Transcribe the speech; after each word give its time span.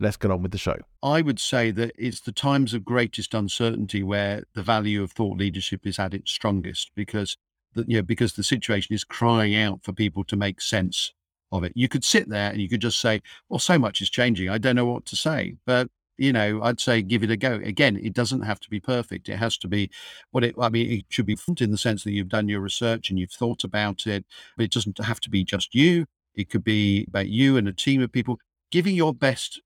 Let's 0.00 0.16
get 0.16 0.30
on 0.30 0.42
with 0.42 0.52
the 0.52 0.58
show. 0.58 0.76
I 1.02 1.22
would 1.22 1.38
say 1.38 1.70
that 1.72 1.92
it's 1.96 2.20
the 2.20 2.32
times 2.32 2.74
of 2.74 2.84
greatest 2.84 3.34
uncertainty 3.34 4.02
where 4.02 4.44
the 4.54 4.62
value 4.62 5.02
of 5.02 5.12
thought 5.12 5.38
leadership 5.38 5.86
is 5.86 5.98
at 5.98 6.14
its 6.14 6.32
strongest 6.32 6.90
because 6.94 7.36
the, 7.74 7.84
you 7.86 7.98
know, 7.98 8.02
because 8.02 8.34
the 8.34 8.42
situation 8.42 8.94
is 8.94 9.04
crying 9.04 9.54
out 9.54 9.82
for 9.82 9.92
people 9.92 10.24
to 10.24 10.36
make 10.36 10.60
sense 10.60 11.12
of 11.52 11.64
it. 11.64 11.72
You 11.74 11.88
could 11.88 12.04
sit 12.04 12.28
there 12.28 12.50
and 12.50 12.60
you 12.60 12.68
could 12.68 12.80
just 12.80 13.00
say, 13.00 13.22
well, 13.48 13.58
so 13.58 13.78
much 13.78 14.00
is 14.00 14.10
changing. 14.10 14.48
I 14.48 14.58
don't 14.58 14.76
know 14.76 14.86
what 14.86 15.06
to 15.06 15.16
say. 15.16 15.54
But, 15.64 15.88
you 16.16 16.32
know, 16.32 16.60
I'd 16.62 16.80
say 16.80 17.02
give 17.02 17.22
it 17.22 17.30
a 17.30 17.36
go. 17.36 17.54
Again, 17.54 17.96
it 18.02 18.12
doesn't 18.12 18.42
have 18.42 18.60
to 18.60 18.70
be 18.70 18.80
perfect. 18.80 19.28
It 19.28 19.36
has 19.36 19.56
to 19.58 19.68
be 19.68 19.90
what 20.32 20.44
it, 20.44 20.54
I 20.60 20.68
mean, 20.68 20.90
it 20.90 21.04
should 21.08 21.26
be 21.26 21.38
in 21.60 21.70
the 21.70 21.78
sense 21.78 22.04
that 22.04 22.12
you've 22.12 22.28
done 22.28 22.48
your 22.48 22.60
research 22.60 23.10
and 23.10 23.18
you've 23.18 23.32
thought 23.32 23.64
about 23.64 24.06
it, 24.06 24.24
but 24.56 24.64
it 24.64 24.72
doesn't 24.72 24.98
have 24.98 25.20
to 25.20 25.30
be 25.30 25.44
just 25.44 25.74
you. 25.74 26.06
It 26.34 26.50
could 26.50 26.64
be 26.64 27.04
about 27.08 27.28
you 27.28 27.56
and 27.56 27.68
a 27.68 27.72
team 27.72 28.02
of 28.02 28.10
people 28.10 28.40
giving 28.72 28.96
your 28.96 29.14
best 29.14 29.60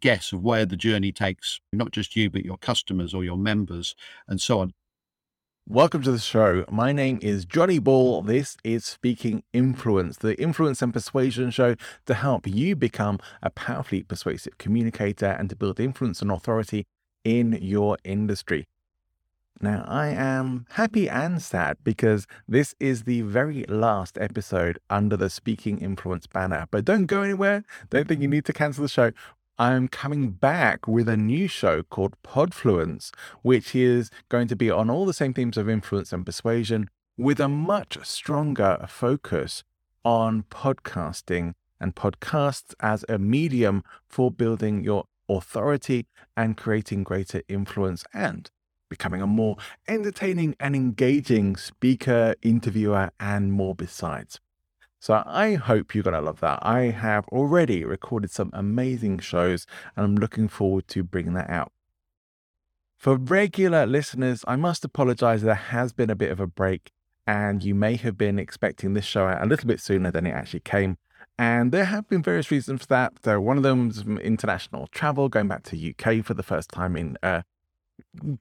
guess 0.00 0.32
of 0.32 0.42
where 0.42 0.66
the 0.66 0.76
journey 0.76 1.12
takes, 1.12 1.60
not 1.72 1.90
just 1.90 2.16
you, 2.16 2.30
but 2.30 2.44
your 2.44 2.58
customers 2.58 3.14
or 3.14 3.24
your 3.24 3.36
members 3.36 3.94
and 4.28 4.40
so 4.40 4.60
on. 4.60 4.72
Welcome 5.68 6.02
to 6.02 6.12
the 6.12 6.20
show. 6.20 6.64
My 6.70 6.92
name 6.92 7.18
is 7.22 7.44
Johnny 7.44 7.80
Ball. 7.80 8.22
This 8.22 8.56
is 8.62 8.84
Speaking 8.84 9.42
Influence, 9.52 10.16
the 10.18 10.40
influence 10.40 10.80
and 10.80 10.92
persuasion 10.92 11.50
show 11.50 11.74
to 12.06 12.14
help 12.14 12.46
you 12.46 12.76
become 12.76 13.18
a 13.42 13.50
powerfully 13.50 14.04
persuasive 14.04 14.58
communicator 14.58 15.26
and 15.26 15.50
to 15.50 15.56
build 15.56 15.80
influence 15.80 16.22
and 16.22 16.30
authority 16.30 16.86
in 17.24 17.58
your 17.60 17.98
industry. 18.04 18.64
Now, 19.60 19.86
I 19.88 20.08
am 20.08 20.66
happy 20.72 21.08
and 21.08 21.40
sad 21.40 21.78
because 21.82 22.26
this 22.46 22.74
is 22.78 23.04
the 23.04 23.22
very 23.22 23.64
last 23.68 24.18
episode 24.20 24.78
under 24.90 25.16
the 25.16 25.30
Speaking 25.30 25.78
Influence 25.78 26.26
banner. 26.26 26.66
But 26.70 26.84
don't 26.84 27.06
go 27.06 27.22
anywhere. 27.22 27.64
Don't 27.88 28.06
think 28.06 28.20
you 28.20 28.28
need 28.28 28.44
to 28.44 28.52
cancel 28.52 28.82
the 28.82 28.88
show. 28.88 29.12
I'm 29.58 29.88
coming 29.88 30.32
back 30.32 30.86
with 30.86 31.08
a 31.08 31.16
new 31.16 31.48
show 31.48 31.82
called 31.82 32.14
Podfluence, 32.22 33.10
which 33.40 33.74
is 33.74 34.10
going 34.28 34.48
to 34.48 34.56
be 34.56 34.70
on 34.70 34.90
all 34.90 35.06
the 35.06 35.14
same 35.14 35.32
themes 35.32 35.56
of 35.56 35.66
influence 35.66 36.12
and 36.12 36.26
persuasion 36.26 36.90
with 37.16 37.40
a 37.40 37.48
much 37.48 37.96
stronger 38.04 38.84
focus 38.86 39.64
on 40.04 40.42
podcasting 40.50 41.54
and 41.80 41.94
podcasts 41.94 42.74
as 42.80 43.06
a 43.08 43.16
medium 43.16 43.82
for 44.06 44.30
building 44.30 44.84
your 44.84 45.04
authority 45.26 46.06
and 46.36 46.58
creating 46.58 47.02
greater 47.02 47.40
influence 47.48 48.04
and 48.12 48.50
becoming 48.90 49.22
a 49.22 49.26
more 49.26 49.56
entertaining 49.88 50.54
and 50.60 50.76
engaging 50.76 51.56
speaker, 51.56 52.34
interviewer, 52.42 53.10
and 53.18 53.52
more 53.54 53.74
besides. 53.74 54.38
So 55.06 55.22
I 55.24 55.54
hope 55.54 55.94
you're 55.94 56.02
going 56.02 56.14
to 56.14 56.20
love 56.20 56.40
that. 56.40 56.58
I 56.62 56.86
have 56.86 57.28
already 57.28 57.84
recorded 57.84 58.32
some 58.32 58.50
amazing 58.52 59.20
shows 59.20 59.64
and 59.94 60.04
I'm 60.04 60.16
looking 60.16 60.48
forward 60.48 60.88
to 60.88 61.04
bringing 61.04 61.34
that 61.34 61.48
out. 61.48 61.70
For 62.96 63.14
regular 63.14 63.86
listeners, 63.86 64.44
I 64.48 64.56
must 64.56 64.84
apologize. 64.84 65.42
There 65.42 65.54
has 65.54 65.92
been 65.92 66.10
a 66.10 66.16
bit 66.16 66.32
of 66.32 66.40
a 66.40 66.48
break 66.48 66.90
and 67.24 67.62
you 67.62 67.72
may 67.72 67.94
have 67.94 68.18
been 68.18 68.40
expecting 68.40 68.94
this 68.94 69.04
show 69.04 69.28
out 69.28 69.44
a 69.44 69.46
little 69.46 69.68
bit 69.68 69.78
sooner 69.78 70.10
than 70.10 70.26
it 70.26 70.32
actually 70.32 70.58
came. 70.58 70.98
And 71.38 71.70
there 71.70 71.84
have 71.84 72.08
been 72.08 72.24
various 72.24 72.50
reasons 72.50 72.80
for 72.80 72.88
that. 72.88 73.12
So 73.22 73.40
one 73.40 73.58
of 73.58 73.62
them 73.62 73.86
was 73.86 74.04
international 74.04 74.88
travel, 74.88 75.28
going 75.28 75.46
back 75.46 75.62
to 75.66 75.94
UK 75.94 76.24
for 76.24 76.34
the 76.34 76.42
first 76.42 76.70
time 76.70 76.96
in 76.96 77.16
uh, 77.22 77.42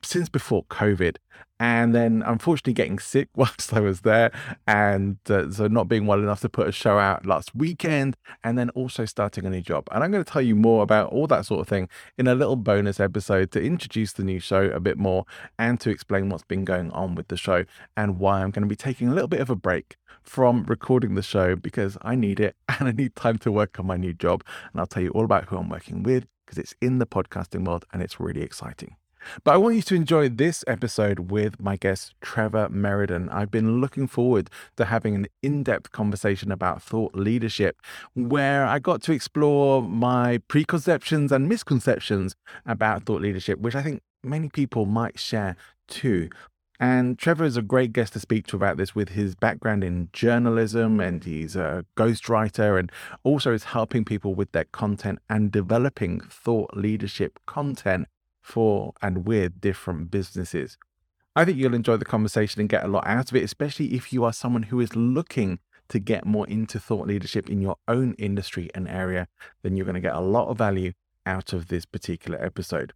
since 0.04 0.30
before 0.30 0.64
COVID, 0.66 1.18
and 1.60 1.94
then 1.94 2.24
unfortunately 2.26 2.74
getting 2.74 3.00
sick 3.00 3.30
whilst 3.36 3.74
I 3.74 3.80
was 3.80 4.02
there, 4.02 4.32
and 4.68 5.18
uh, 5.30 5.52
so 5.52 5.68
not 5.68 5.88
being 5.88 6.06
well 6.06 6.20
enough 6.20 6.42
to 6.42 6.50
put 6.50 6.68
a 6.68 6.72
show 6.72 6.98
out 6.98 7.26
last 7.26 7.56
weekend, 7.56 8.16
and 8.44 8.58
then 8.58 8.70
also 8.72 9.06
starting 9.06 9.46
a 9.46 9.50
new 9.50 9.62
job. 9.62 9.88
And 9.92 10.04
I'm 10.04 10.12
going 10.12 10.24
to 10.24 10.32
tell 10.32 10.42
you 10.42 10.56
more 10.56 10.84
about 10.84 11.12
all 11.12 11.28
that 11.28 11.46
sort 11.46 11.62
of 11.62 11.68
thing 11.68 11.90
in 12.18 12.28
a 12.28 12.36
little 12.36 12.56
bonus 12.56 13.00
episode 13.00 13.52
to 13.52 13.62
introduce 13.62 14.14
the 14.14 14.24
new 14.24 14.40
show 14.40 14.64
a 14.66 14.80
bit 14.80 14.98
more 14.98 15.26
and 15.58 15.80
to 15.82 15.90
explain 15.90 16.30
what's 16.30 16.44
been 16.44 16.66
going 16.66 16.92
on 16.92 17.16
with 17.16 17.28
the 17.28 17.38
show 17.38 17.66
and 17.96 18.20
why 18.20 18.42
I'm 18.42 18.52
going 18.52 18.64
to 18.64 18.70
be 18.70 18.76
taking 18.76 19.10
a 19.10 19.14
little 19.14 19.28
bit 19.28 19.40
of 19.40 19.50
a 19.50 19.56
break 19.56 19.98
from 20.24 20.64
recording 20.64 21.16
the 21.16 21.22
show 21.22 21.56
because 21.56 21.98
I 22.02 22.16
need 22.16 22.40
it 22.40 22.56
and 22.80 22.88
I 22.88 22.92
need 22.92 23.16
time 23.16 23.38
to 23.40 23.52
work 23.52 23.80
on 23.80 23.88
my 23.88 23.98
new 23.98 24.14
job. 24.14 24.44
And 24.72 24.80
I'll 24.80 24.88
tell 24.88 25.04
you 25.04 25.12
all 25.12 25.26
about 25.26 25.46
who 25.46 25.58
I'm 25.58 25.70
working 25.70 26.04
with 26.04 26.26
because 26.46 26.58
it's 26.58 26.76
in 26.82 27.00
the 27.00 27.08
podcasting 27.08 27.66
world 27.66 27.86
and 27.92 28.02
it's 28.02 28.20
really 28.20 28.42
exciting. 28.42 28.96
But 29.44 29.54
I 29.54 29.58
want 29.58 29.76
you 29.76 29.82
to 29.84 29.96
enjoy 29.96 30.30
this 30.30 30.64
episode 30.68 31.32
with 31.32 31.60
my 31.60 31.76
guest, 31.76 32.16
Trevor 32.22 32.70
Merriden. 32.70 33.30
I've 33.30 33.52
been 33.52 33.82
looking 33.82 34.08
forward 34.08 34.50
to 34.78 34.86
having 34.86 35.16
an 35.16 35.28
in 35.42 35.64
depth 35.64 35.92
conversation 35.92 36.52
about 36.52 36.82
thought 36.82 37.16
leadership, 37.16 37.82
where 38.14 38.66
I 38.66 38.80
got 38.80 39.02
to 39.04 39.12
explore 39.12 39.82
my 39.82 40.40
preconceptions 40.48 41.32
and 41.32 41.50
misconceptions 41.50 42.36
about 42.66 43.04
thought 43.04 43.22
leadership, 43.22 43.60
which 43.60 43.76
I 43.76 43.82
think 43.82 44.02
many 44.24 44.50
people 44.50 44.86
might 44.86 45.20
share 45.20 45.56
too. 45.88 46.30
And 46.80 47.18
Trevor 47.18 47.46
is 47.46 47.56
a 47.56 47.62
great 47.62 47.94
guest 47.94 48.14
to 48.14 48.20
speak 48.20 48.48
to 48.48 48.58
about 48.58 48.76
this 48.76 48.94
with 48.94 49.10
his 49.10 49.34
background 49.34 49.84
in 49.84 50.10
journalism 50.12 51.00
and 51.00 51.24
he's 51.24 51.56
a 51.56 51.86
ghostwriter 51.96 52.78
and 52.78 52.92
also 53.24 53.54
is 53.54 53.66
helping 53.66 54.04
people 54.04 54.36
with 54.36 54.52
their 54.52 54.66
content 54.66 55.20
and 55.30 55.52
developing 55.52 56.20
thought 56.20 56.76
leadership 56.76 57.40
content 57.46 58.08
for 58.46 58.94
and 59.02 59.26
with 59.26 59.60
different 59.60 60.12
businesses. 60.12 60.78
I 61.36 61.44
think 61.44 61.58
you'll 61.58 61.74
enjoy 61.74 61.98
the 61.98 62.06
conversation 62.06 62.62
and 62.62 62.70
get 62.70 62.84
a 62.84 62.88
lot 62.88 63.08
out 63.08 63.32
of 63.32 63.36
it, 63.36 63.44
especially 63.44 63.96
if 63.96 64.14
you 64.14 64.24
are 64.24 64.32
someone 64.32 64.64
who 64.64 64.80
is 64.80 64.96
looking 64.96 65.60
to 65.90 66.00
get 66.00 66.26
more 66.26 66.48
into 66.48 66.80
thought 66.80 67.08
leadership 67.08 67.50
in 67.50 67.60
your 67.60 67.78
own 67.88 68.14
industry 68.20 68.70
and 68.76 68.88
area. 68.88 69.28
Then 69.64 69.76
you're 69.76 69.86
going 69.86 69.96
to 69.96 70.00
get 70.00 70.14
a 70.14 70.22
lot 70.22 70.48
of 70.48 70.60
value 70.60 70.94
out 71.26 71.54
of 71.54 71.70
this 71.70 71.86
particular 71.86 72.42
episode. 72.42 72.94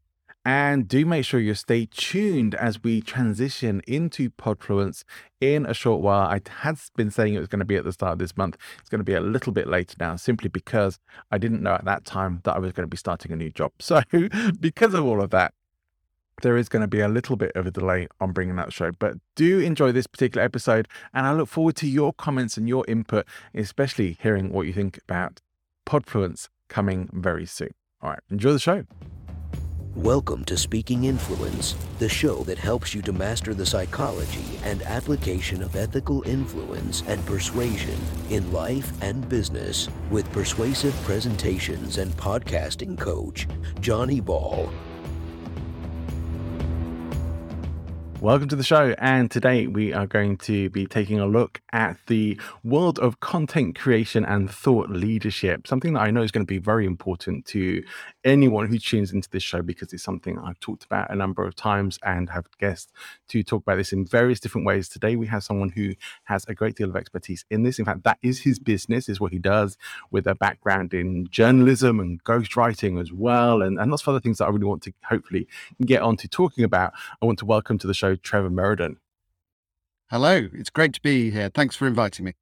And 0.52 0.88
do 0.88 1.06
make 1.06 1.26
sure 1.26 1.40
you 1.40 1.54
stay 1.54 1.88
tuned 1.92 2.56
as 2.56 2.82
we 2.82 3.02
transition 3.02 3.84
into 3.86 4.32
Podfluence 4.32 5.04
in 5.40 5.68
a 5.68 5.76
short 5.76 6.02
while. 6.02 6.28
I 6.28 6.42
had 6.62 6.80
been 6.96 7.12
saying 7.12 7.36
it 7.36 7.40
was 7.40 7.48
going 7.48 7.60
to 7.60 7.66
be 7.66 7.76
at 7.76 7.84
the 7.84 7.92
start 7.92 8.14
of 8.14 8.18
this 8.18 8.36
month. 8.36 8.58
It's 8.80 8.90
going 8.90 8.98
to 8.98 9.06
be 9.06 9.14
a 9.14 9.22
little 9.22 9.54
bit 9.54 9.68
later 9.68 9.96
now, 10.00 10.16
simply 10.16 10.50
because 10.50 10.98
I 11.30 11.38
didn't 11.38 11.62
know 11.62 11.76
at 11.76 11.86
that 11.86 12.04
time 12.04 12.42
that 12.46 12.56
I 12.56 12.58
was 12.58 12.72
going 12.72 12.84
to 12.84 12.90
be 12.90 12.98
starting 12.98 13.32
a 13.32 13.36
new 13.36 13.52
job. 13.52 13.74
So, 13.80 14.02
because 14.60 14.96
of 14.96 15.06
all 15.06 15.22
of 15.22 15.30
that, 15.30 15.54
there 16.42 16.58
is 16.58 16.68
going 16.68 16.81
to 16.81 16.88
be 16.88 17.02
a 17.02 17.08
little 17.08 17.36
bit 17.36 17.52
of 17.54 17.68
a 17.68 17.72
delay 17.72 18.08
on 18.20 18.31
bringing 18.31 18.56
that 18.56 18.74
show. 18.74 18.92
But 18.92 19.18
do 19.36 19.60
enjoy 19.60 19.92
this 19.92 20.08
particular 20.08 20.44
episode, 20.44 20.88
and 21.14 21.28
I 21.28 21.34
look 21.34 21.48
forward 21.48 21.75
to 21.75 21.88
your 21.88 22.12
comments 22.12 22.57
and 22.57 22.68
your 22.68 22.86
input, 22.88 23.28
especially 23.54 24.18
hearing 24.19 24.52
what 24.52 24.66
you 24.66 24.74
think 24.74 24.98
about 25.07 25.42
Podfluence 25.86 26.50
coming 26.69 27.07
very 27.13 27.45
soon. 27.45 27.75
All 28.02 28.10
right, 28.10 28.22
enjoy 28.31 28.54
the 28.54 28.60
show. 28.60 28.86
Welcome 30.00 30.46
to 30.46 30.56
Speaking 30.56 31.04
Influence, 31.04 31.75
the 31.98 32.07
show 32.07 32.44
that 32.44 32.57
helps 32.57 32.96
you 32.96 33.01
to 33.01 33.12
master 33.12 33.54
the 33.54 33.66
psychology 33.66 34.57
and 34.63 34.81
application 34.84 35.62
of 35.62 35.75
ethical 35.75 36.24
influence 36.25 37.04
and 37.06 37.24
persuasion 37.25 38.00
in 38.30 38.54
life 38.54 38.94
and 39.01 39.28
business 39.28 39.90
with 40.10 40.31
persuasive 40.31 40.96
presentations 41.04 41.98
and 41.98 42.13
podcasting 42.13 42.98
coach, 42.98 43.46
Johnny 43.81 44.22
Ball. 44.22 44.72
Welcome 48.22 48.50
to 48.50 48.57
the 48.57 48.66
show. 48.66 48.94
And 48.98 49.31
today 49.31 49.68
we 49.68 49.94
are 49.94 50.06
going 50.06 50.40
to 50.40 50.69
be 50.72 50.86
taking 50.86 51.22
a 51.22 51.25
look 51.25 51.62
at 51.72 51.98
the 52.07 52.38
world 52.66 53.00
of 53.00 53.22
content 53.22 53.80
creation 53.80 54.25
and 54.25 54.52
thought 54.52 54.90
leadership, 54.90 55.66
something 55.66 55.94
that 55.94 56.02
I 56.02 56.12
know 56.12 56.22
is 56.22 56.30
going 56.30 56.45
to 56.45 56.50
be 56.50 56.57
very 56.57 56.86
important 56.86 57.45
to 57.45 57.81
anyone 58.24 58.68
who 58.68 58.77
tunes 58.77 59.12
into 59.12 59.30
this 59.30 59.44
show 59.44 59.62
because 59.62 59.94
it's 59.94 60.04
something 60.04 60.38
I've 60.39 60.60
talked 60.60 60.83
about 60.83 61.12
a 61.12 61.16
number 61.16 61.45
of 61.45 61.56
times 61.56 62.00
and 62.04 62.30
have 62.30 62.45
guests 62.60 62.92
to 63.30 63.44
talk 63.44 63.63
about 63.63 63.77
this 63.77 63.94
in 63.94 64.06
various 64.06 64.39
different 64.39 64.68
ways. 64.68 64.89
Today, 64.89 65.16
we 65.16 65.27
have 65.27 65.44
someone 65.44 65.69
who 65.69 65.94
has 66.25 66.45
a 66.48 66.56
great 66.56 66.75
deal 66.75 66.89
of 66.89 66.95
expertise 66.95 67.45
in 67.50 67.63
this. 67.63 67.80
In 67.80 67.86
fact, 67.86 68.04
that 68.04 68.18
is 68.21 68.42
his 68.42 68.60
business, 68.60 69.10
is 69.10 69.19
what 69.19 69.31
he 69.31 69.39
does 69.39 69.77
with 70.12 70.27
a 70.27 70.36
background 70.36 70.94
in 70.94 71.27
journalism 71.30 72.00
and 72.00 72.24
ghostwriting 72.24 73.00
as 73.00 73.12
well, 73.12 73.62
and, 73.62 73.80
and 73.80 73.92
lots 73.92 74.04
of 74.04 74.10
other 74.10 74.19
things 74.19 74.39
that 74.39 74.45
I 74.45 74.50
really 74.50 74.66
want 74.66 74.83
to 74.83 74.94
hopefully 75.06 75.48
get 75.86 76.01
on 76.01 76.18
to 76.18 76.27
talking 76.27 76.63
about. 76.63 76.94
I 77.21 77.25
want 77.25 77.39
to 77.39 77.45
welcome 77.45 77.77
to 77.80 77.88
the 77.88 77.94
show 77.94 78.16
Trevor 78.16 78.50
Merriden. 78.50 78.98
Hello, 80.10 80.48
it's 80.54 80.71
great 80.71 80.94
to 80.94 81.01
be 81.01 81.30
here. 81.30 81.50
Thanks 81.50 81.75
for 81.75 81.88
inviting 81.88 82.25
me. 82.25 82.33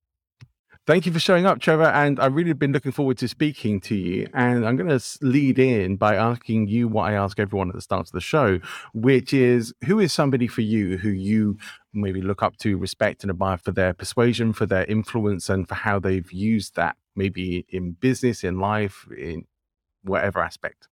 Thank 0.87 1.05
you 1.05 1.11
for 1.11 1.19
showing 1.19 1.45
up, 1.45 1.59
Trevor. 1.59 1.83
And 1.83 2.17
I've 2.17 2.33
really 2.33 2.53
been 2.53 2.71
looking 2.71 2.93
forward 2.93 3.17
to 3.17 3.27
speaking 3.27 3.81
to 3.81 3.95
you. 3.95 4.29
And 4.33 4.65
I'm 4.65 4.77
going 4.77 4.87
to 4.87 5.17
lead 5.21 5.59
in 5.59 5.97
by 5.97 6.15
asking 6.15 6.69
you 6.69 6.87
what 6.87 7.11
I 7.11 7.13
ask 7.15 7.41
everyone 7.41 7.67
at 7.67 7.75
the 7.75 7.81
start 7.81 8.07
of 8.07 8.13
the 8.13 8.21
show, 8.21 8.61
which 8.93 9.33
is 9.33 9.73
who 9.83 9.99
is 9.99 10.13
somebody 10.13 10.47
for 10.47 10.61
you 10.61 10.97
who 10.97 11.09
you 11.09 11.57
maybe 11.93 12.21
look 12.21 12.41
up 12.41 12.55
to, 12.59 12.77
respect, 12.77 13.25
and 13.25 13.29
admire 13.29 13.57
for 13.57 13.73
their 13.73 13.93
persuasion, 13.93 14.53
for 14.53 14.65
their 14.65 14.85
influence, 14.85 15.49
and 15.49 15.67
for 15.67 15.75
how 15.75 15.99
they've 15.99 16.31
used 16.31 16.77
that, 16.77 16.95
maybe 17.17 17.65
in 17.67 17.91
business, 17.91 18.45
in 18.45 18.57
life, 18.57 19.09
in 19.17 19.43
whatever 20.03 20.39
aspect? 20.39 20.87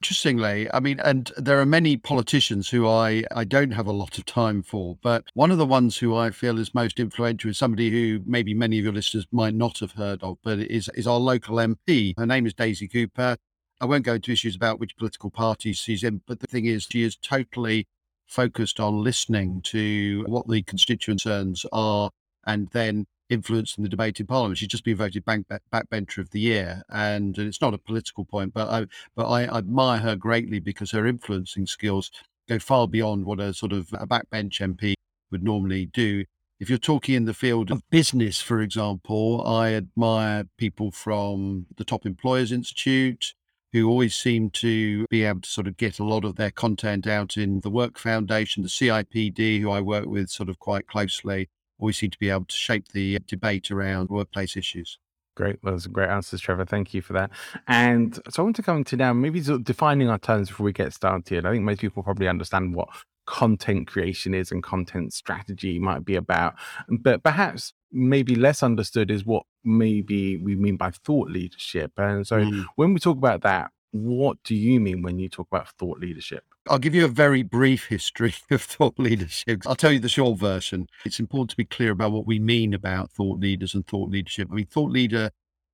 Interestingly, 0.00 0.72
I 0.72 0.78
mean, 0.78 1.00
and 1.00 1.32
there 1.36 1.60
are 1.60 1.66
many 1.66 1.96
politicians 1.96 2.68
who 2.68 2.86
I, 2.86 3.24
I 3.34 3.42
don't 3.42 3.72
have 3.72 3.88
a 3.88 3.92
lot 3.92 4.16
of 4.16 4.24
time 4.26 4.62
for, 4.62 4.96
but 5.02 5.24
one 5.34 5.50
of 5.50 5.58
the 5.58 5.66
ones 5.66 5.96
who 5.96 6.14
I 6.14 6.30
feel 6.30 6.60
is 6.60 6.72
most 6.72 7.00
influential 7.00 7.50
is 7.50 7.58
somebody 7.58 7.90
who 7.90 8.20
maybe 8.24 8.54
many 8.54 8.78
of 8.78 8.84
your 8.84 8.92
listeners 8.92 9.26
might 9.32 9.54
not 9.54 9.80
have 9.80 9.92
heard 9.92 10.22
of, 10.22 10.38
but 10.44 10.60
is, 10.60 10.88
is 10.94 11.08
our 11.08 11.18
local 11.18 11.56
MP. 11.56 12.14
Her 12.16 12.26
name 12.26 12.46
is 12.46 12.54
Daisy 12.54 12.86
Cooper. 12.86 13.36
I 13.80 13.86
won't 13.86 14.04
go 14.04 14.14
into 14.14 14.30
issues 14.30 14.54
about 14.54 14.78
which 14.78 14.96
political 14.96 15.30
party 15.30 15.72
she's 15.72 16.04
in, 16.04 16.22
but 16.28 16.38
the 16.38 16.46
thing 16.46 16.66
is, 16.66 16.86
she 16.88 17.02
is 17.02 17.16
totally 17.16 17.88
focused 18.24 18.78
on 18.78 19.02
listening 19.02 19.62
to 19.62 20.24
what 20.28 20.46
the 20.46 20.62
constituents 20.62 21.66
are 21.72 22.10
and 22.46 22.68
then 22.70 23.06
influence 23.28 23.76
in 23.76 23.82
the 23.82 23.88
debate 23.88 24.20
in 24.20 24.26
Parliament. 24.26 24.58
She's 24.58 24.68
just 24.68 24.84
been 24.84 24.96
voted 24.96 25.24
bank, 25.24 25.46
backbencher 25.72 26.18
of 26.18 26.30
the 26.30 26.40
year, 26.40 26.82
and 26.88 27.36
it's 27.38 27.60
not 27.60 27.74
a 27.74 27.78
political 27.78 28.24
point, 28.24 28.54
but 28.54 28.68
I 28.68 28.86
but 29.14 29.28
I 29.28 29.44
admire 29.44 29.98
her 29.98 30.16
greatly 30.16 30.60
because 30.60 30.90
her 30.92 31.06
influencing 31.06 31.66
skills 31.66 32.10
go 32.48 32.58
far 32.58 32.88
beyond 32.88 33.26
what 33.26 33.40
a 33.40 33.52
sort 33.52 33.72
of 33.72 33.88
a 33.92 34.06
backbench 34.06 34.60
MP 34.60 34.94
would 35.30 35.42
normally 35.42 35.86
do. 35.86 36.24
If 36.60 36.68
you're 36.68 36.78
talking 36.78 37.14
in 37.14 37.24
the 37.24 37.34
field 37.34 37.70
of 37.70 37.88
business, 37.90 38.40
for 38.40 38.60
example, 38.60 39.46
I 39.46 39.74
admire 39.74 40.44
people 40.56 40.90
from 40.90 41.66
the 41.76 41.84
Top 41.84 42.04
Employers 42.04 42.50
Institute 42.50 43.34
who 43.72 43.88
always 43.88 44.14
seem 44.14 44.50
to 44.50 45.06
be 45.08 45.24
able 45.24 45.42
to 45.42 45.48
sort 45.48 45.66
of 45.66 45.76
get 45.76 45.98
a 45.98 46.04
lot 46.04 46.24
of 46.24 46.36
their 46.36 46.50
content 46.50 47.06
out 47.06 47.36
in 47.36 47.60
the 47.60 47.70
Work 47.70 47.98
Foundation, 47.98 48.62
the 48.62 48.68
CIPD, 48.68 49.60
who 49.60 49.70
I 49.70 49.80
work 49.80 50.06
with 50.06 50.30
sort 50.30 50.48
of 50.48 50.58
quite 50.58 50.86
closely, 50.86 51.50
always 51.78 51.98
seem 51.98 52.10
to 52.10 52.18
be 52.18 52.30
able 52.30 52.44
to 52.46 52.56
shape 52.56 52.88
the 52.88 53.18
debate 53.26 53.70
around 53.70 54.10
workplace 54.10 54.56
issues. 54.56 54.98
Great. 55.36 55.58
Well, 55.62 55.74
those 55.74 55.86
are 55.86 55.90
great 55.90 56.10
answers, 56.10 56.40
Trevor. 56.40 56.64
Thank 56.64 56.92
you 56.92 57.00
for 57.00 57.12
that. 57.12 57.30
And 57.68 58.18
so 58.28 58.42
I 58.42 58.44
want 58.44 58.56
to 58.56 58.62
come 58.62 58.82
to 58.84 58.96
now 58.96 59.12
maybe 59.12 59.40
sort 59.40 59.60
of 59.60 59.64
defining 59.64 60.08
our 60.08 60.18
terms 60.18 60.48
before 60.48 60.64
we 60.64 60.72
get 60.72 60.92
started. 60.92 61.46
I 61.46 61.52
think 61.52 61.62
most 61.62 61.80
people 61.80 62.02
probably 62.02 62.26
understand 62.26 62.74
what 62.74 62.88
content 63.26 63.86
creation 63.86 64.34
is 64.34 64.50
and 64.50 64.62
content 64.62 65.12
strategy 65.12 65.78
might 65.78 66.04
be 66.04 66.16
about. 66.16 66.54
But 66.88 67.22
perhaps 67.22 67.72
maybe 67.92 68.34
less 68.34 68.62
understood 68.62 69.10
is 69.10 69.24
what 69.24 69.44
maybe 69.62 70.38
we 70.38 70.56
mean 70.56 70.76
by 70.76 70.90
thought 70.90 71.30
leadership. 71.30 71.92
And 71.98 72.26
so 72.26 72.40
mm. 72.40 72.64
when 72.74 72.92
we 72.92 72.98
talk 72.98 73.16
about 73.16 73.42
that, 73.42 73.70
what 73.92 74.38
do 74.44 74.54
you 74.54 74.80
mean 74.80 75.02
when 75.02 75.18
you 75.18 75.28
talk 75.28 75.46
about 75.50 75.68
thought 75.78 76.00
leadership? 76.00 76.42
I'll 76.70 76.78
give 76.78 76.94
you 76.94 77.04
a 77.04 77.08
very 77.08 77.42
brief 77.42 77.86
history 77.86 78.34
of 78.50 78.62
thought 78.62 78.98
leadership. 78.98 79.62
I'll 79.66 79.74
tell 79.74 79.92
you 79.92 79.98
the 79.98 80.08
short 80.08 80.38
version. 80.38 80.86
It's 81.04 81.20
important 81.20 81.50
to 81.50 81.56
be 81.56 81.64
clear 81.64 81.90
about 81.90 82.12
what 82.12 82.26
we 82.26 82.38
mean 82.38 82.74
about 82.74 83.10
thought 83.10 83.40
leaders 83.40 83.74
and 83.74 83.86
thought 83.86 84.10
leadership. 84.10 84.48
I 84.50 84.54
mean, 84.54 84.66
thought 84.66 84.90
leader 84.90 85.30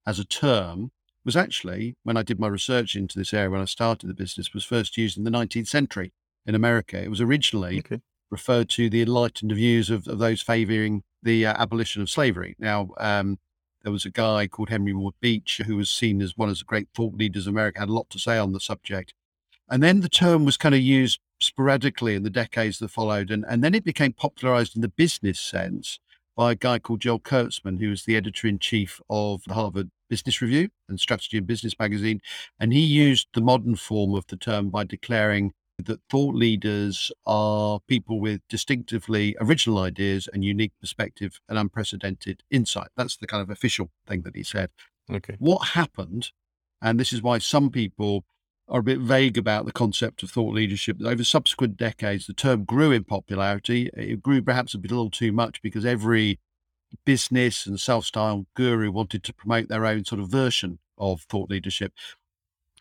as 0.06 0.19
a 0.19 0.25
term 0.25 0.93
was 1.25 1.37
actually, 1.37 1.96
when 2.02 2.17
I 2.17 2.23
did 2.23 2.38
my 2.38 2.49
research 2.49 2.96
into 2.96 3.19
this 3.19 3.32
area, 3.32 3.50
when 3.50 3.61
I 3.61 3.67
started 3.67 4.08
the 4.08 4.14
business, 4.14 4.52
was 4.52 4.64
first 4.64 4.96
used 4.96 5.17
in 5.17 5.25
the 5.25 5.31
19th 5.31 5.69
century 5.69 6.12
in 6.46 6.55
America. 6.55 7.02
It 7.02 7.11
was 7.11 7.20
originally 7.20 7.79
okay. 7.79 8.00
referred 8.31 8.69
to 8.70 8.91
the 8.91 9.02
enlightened 9.02 9.52
views 9.52 9.91
of, 9.91 10.06
of 10.06 10.19
those 10.19 10.43
favoring 10.43 11.02
the 11.23 11.46
uh, 11.46 11.55
abolition 11.56 12.02
of 12.02 12.11
slavery. 12.11 12.55
Now, 12.58 12.91
um, 12.99 13.38
there 13.82 13.93
was 13.93 14.05
a 14.05 14.11
guy 14.11 14.46
called 14.46 14.69
Henry 14.69 14.93
Ward 14.93 15.14
Beecher 15.20 15.64
who 15.64 15.76
was 15.76 15.91
seen 15.91 16.20
as 16.20 16.37
one 16.37 16.49
of 16.50 16.58
the 16.58 16.64
great 16.64 16.88
thought 16.94 17.14
leaders 17.14 17.46
of 17.46 17.55
America, 17.55 17.81
had 17.81 17.88
a 17.88 17.93
lot 17.93 18.11
to 18.11 18.19
say 18.19 18.38
on 18.38 18.52
the 18.52 18.61
subject. 18.61 19.14
And 19.71 19.83
then 19.83 20.01
the 20.01 20.09
term 20.09 20.45
was 20.45 20.57
kind 20.57 20.75
of 20.75 20.81
used 20.81 21.21
sporadically 21.41 22.15
in 22.15 22.23
the 22.23 22.31
decades 22.31 22.79
that 22.79 22.89
followed. 22.89 23.31
And, 23.31 23.45
and 23.49 23.63
then 23.63 23.75
it 23.75 23.85
became 23.85 24.13
popularized 24.13 24.77
in 24.77 24.83
the 24.83 24.89
business 24.89 25.41
sense 25.41 25.99
by 26.37 26.53
a 26.53 26.57
guy 26.57 26.79
called 26.79 27.01
Joel 27.01 27.21
Kurtzman, 27.21 27.81
who 27.81 27.91
was 27.91 28.05
the 28.05 28.17
editor 28.17 28.49
in 28.49 28.59
chief 28.59 29.01
of 29.09 29.43
the 29.47 29.55
Harvard 29.55 29.91
Business 30.11 30.43
Review 30.43 30.69
and 30.89 30.99
Strategy 30.99 31.39
and 31.39 31.47
Business 31.47 31.79
magazine. 31.79 32.21
And 32.59 32.73
he 32.73 32.81
used 32.81 33.29
the 33.35 33.41
modern 33.41 33.77
form 33.77 34.15
of 34.15 34.27
the 34.27 34.37
term 34.37 34.71
by 34.71 34.85
declaring 34.85 35.53
that 35.79 36.01
thought 36.09 36.35
leaders 36.35 37.11
are 37.27 37.81
people 37.89 38.21
with 38.21 38.41
distinctively 38.49 39.37
original 39.41 39.79
ideas 39.79 40.29
and 40.33 40.45
unique 40.45 40.73
perspective 40.81 41.41
and 41.49 41.59
unprecedented 41.59 42.43
insight. 42.51 42.89
That's 42.97 43.17
the 43.17 43.27
kind 43.27 43.43
of 43.43 43.51
official 43.51 43.91
thing 44.07 44.23
that 44.23 44.37
he 44.37 44.43
said. 44.43 44.71
Okay. 45.11 45.37
What 45.39 45.69
happened, 45.69 46.31
and 46.81 46.99
this 46.99 47.13
is 47.13 47.23
why 47.23 47.39
some 47.39 47.71
people 47.71 48.25
are 48.69 48.81
a 48.81 48.85
bit 48.85 48.99
vague 48.99 49.37
about 49.37 49.67
the 49.67 49.73
concept 49.73 50.23
of 50.23 50.31
thought 50.31 50.55
leadership. 50.55 50.97
Over 51.05 51.25
subsequent 51.25 51.77
decades, 51.77 52.27
the 52.27 52.33
term 52.33 52.65
grew 52.65 52.93
in 52.93 53.05
popularity. 53.05 53.91
It 53.95 54.23
grew 54.23 54.43
perhaps 54.43 54.75
a 54.75 54.79
bit 54.79 54.91
a 54.91 54.95
little 54.95 55.11
too 55.11 55.33
much 55.33 55.61
because 55.63 55.85
every 55.85 56.41
business 57.05 57.67
and 57.67 57.79
self-styled 57.79 58.47
guru 58.55 58.91
wanted 58.91 59.23
to 59.25 59.35
promote 59.35 59.69
their 59.69 59.85
own 59.85 60.05
sort 60.05 60.21
of 60.21 60.29
version 60.29 60.79
of 60.97 61.23
thought 61.23 61.51
leadership. 61.51 61.93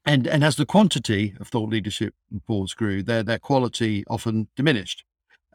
And 0.05 0.27
and 0.27 0.43
as 0.43 0.55
the 0.55 0.65
quantity 0.65 1.35
of 1.39 1.47
thought 1.47 1.69
leadership 1.69 2.13
reports 2.31 2.73
grew, 2.73 3.03
their 3.03 3.23
their 3.23 3.39
quality 3.39 4.03
often 4.07 4.49
diminished. 4.55 5.03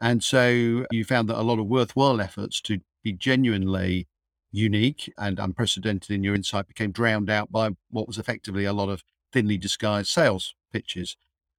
And 0.01 0.23
so 0.23 0.85
you 0.91 1.05
found 1.05 1.29
that 1.29 1.39
a 1.39 1.43
lot 1.43 1.59
of 1.59 1.67
worthwhile 1.67 2.21
efforts 2.21 2.61
to 2.61 2.79
be 3.03 3.13
genuinely 3.13 4.07
unique 4.51 5.11
and 5.17 5.39
unprecedented 5.39 6.09
in 6.11 6.23
your 6.23 6.35
insight 6.35 6.67
became 6.67 6.91
drowned 6.91 7.29
out 7.29 7.51
by 7.51 7.69
what 7.89 8.07
was 8.07 8.17
effectively 8.17 8.65
a 8.65 8.73
lot 8.73 8.89
of 8.89 9.03
thinly 9.31 9.57
disguised 9.57 10.09
sales 10.09 10.55
pitches. 10.71 11.17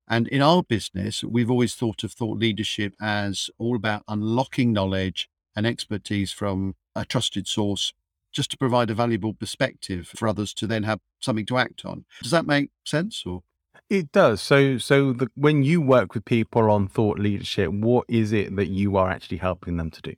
And 0.09 0.27
in 0.29 0.43
our 0.43 0.63
business, 0.63 1.23
we've 1.23 1.51
always 1.51 1.75
thought 1.75 2.03
of 2.03 2.13
thought 2.13 2.39
leadership 2.39 2.95
as 3.01 3.49
all 3.59 3.77
about 3.77 4.03
unlocking 4.09 4.73
knowledge 4.73 5.29
and 5.55 5.67
expertise 5.67 6.33
from 6.33 6.75
a 6.95 7.05
trusted 7.05 7.47
source 7.47 7.93
just 8.33 8.51
to 8.51 8.57
provide 8.57 8.91
a 8.91 8.95
valuable 8.95 9.35
perspective 9.35 10.09
for 10.09 10.29
others 10.29 10.55
to 10.55 10.67
then 10.67 10.85
have 10.85 11.01
something 11.21 11.47
to 11.47 11.59
act 11.59 11.85
on. 11.85 12.05
Does 12.23 12.31
that 12.31 12.47
make 12.47 12.71
sense 12.85 13.25
or 13.27 13.43
it 13.89 14.13
does. 14.13 14.41
So 14.41 14.79
so 14.79 15.13
the, 15.13 15.29
when 15.35 15.65
you 15.65 15.81
work 15.81 16.15
with 16.15 16.25
people 16.25 16.71
on 16.71 16.87
thought 16.87 17.19
leadership, 17.19 17.73
what 17.73 18.05
is 18.09 18.33
it 18.33 18.55
that 18.57 18.69
you 18.69 18.97
are 18.97 19.11
actually 19.11 19.39
helping 19.39 19.77
them 19.77 19.91
to 19.91 20.01
do? 20.01 20.15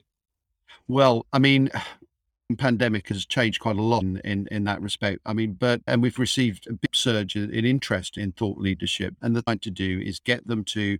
Well, 0.88 1.26
I 1.32 1.38
mean, 1.38 1.70
pandemic 2.56 3.08
has 3.08 3.26
changed 3.26 3.60
quite 3.60 3.76
a 3.76 3.82
lot 3.82 4.02
in, 4.02 4.18
in, 4.18 4.48
in, 4.50 4.64
that 4.64 4.80
respect. 4.80 5.20
I 5.24 5.32
mean, 5.32 5.54
but, 5.54 5.82
and 5.86 6.02
we've 6.02 6.18
received 6.18 6.66
a 6.66 6.72
big 6.72 6.94
surge 6.94 7.36
in, 7.36 7.52
in 7.52 7.64
interest 7.64 8.16
in 8.16 8.32
thought 8.32 8.58
leadership. 8.58 9.14
And 9.20 9.34
the 9.34 9.42
thing 9.42 9.58
to 9.60 9.70
do 9.70 10.00
is 10.00 10.20
get 10.20 10.46
them 10.46 10.64
to 10.64 10.98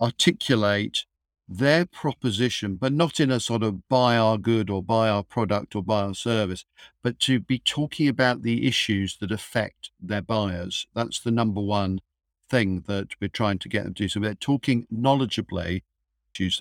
articulate 0.00 1.04
their 1.48 1.86
proposition, 1.86 2.76
but 2.76 2.92
not 2.92 3.20
in 3.20 3.30
a 3.30 3.38
sort 3.38 3.62
of 3.62 3.88
buy 3.88 4.16
our 4.16 4.36
good 4.36 4.68
or 4.68 4.82
buy 4.82 5.08
our 5.08 5.22
product 5.22 5.76
or 5.76 5.82
buy 5.82 6.02
our 6.02 6.14
service, 6.14 6.64
but 7.02 7.18
to 7.20 7.38
be 7.38 7.58
talking 7.58 8.08
about 8.08 8.42
the 8.42 8.66
issues 8.66 9.16
that 9.18 9.30
affect 9.30 9.90
their 10.00 10.22
buyers. 10.22 10.86
That's 10.94 11.20
the 11.20 11.30
number 11.30 11.60
one 11.60 12.00
thing 12.48 12.84
that 12.86 13.08
we're 13.20 13.28
trying 13.28 13.58
to 13.58 13.68
get 13.68 13.84
them 13.84 13.94
to 13.94 14.04
do. 14.04 14.08
So 14.08 14.20
they're 14.20 14.34
talking 14.34 14.86
knowledgeably. 14.92 15.82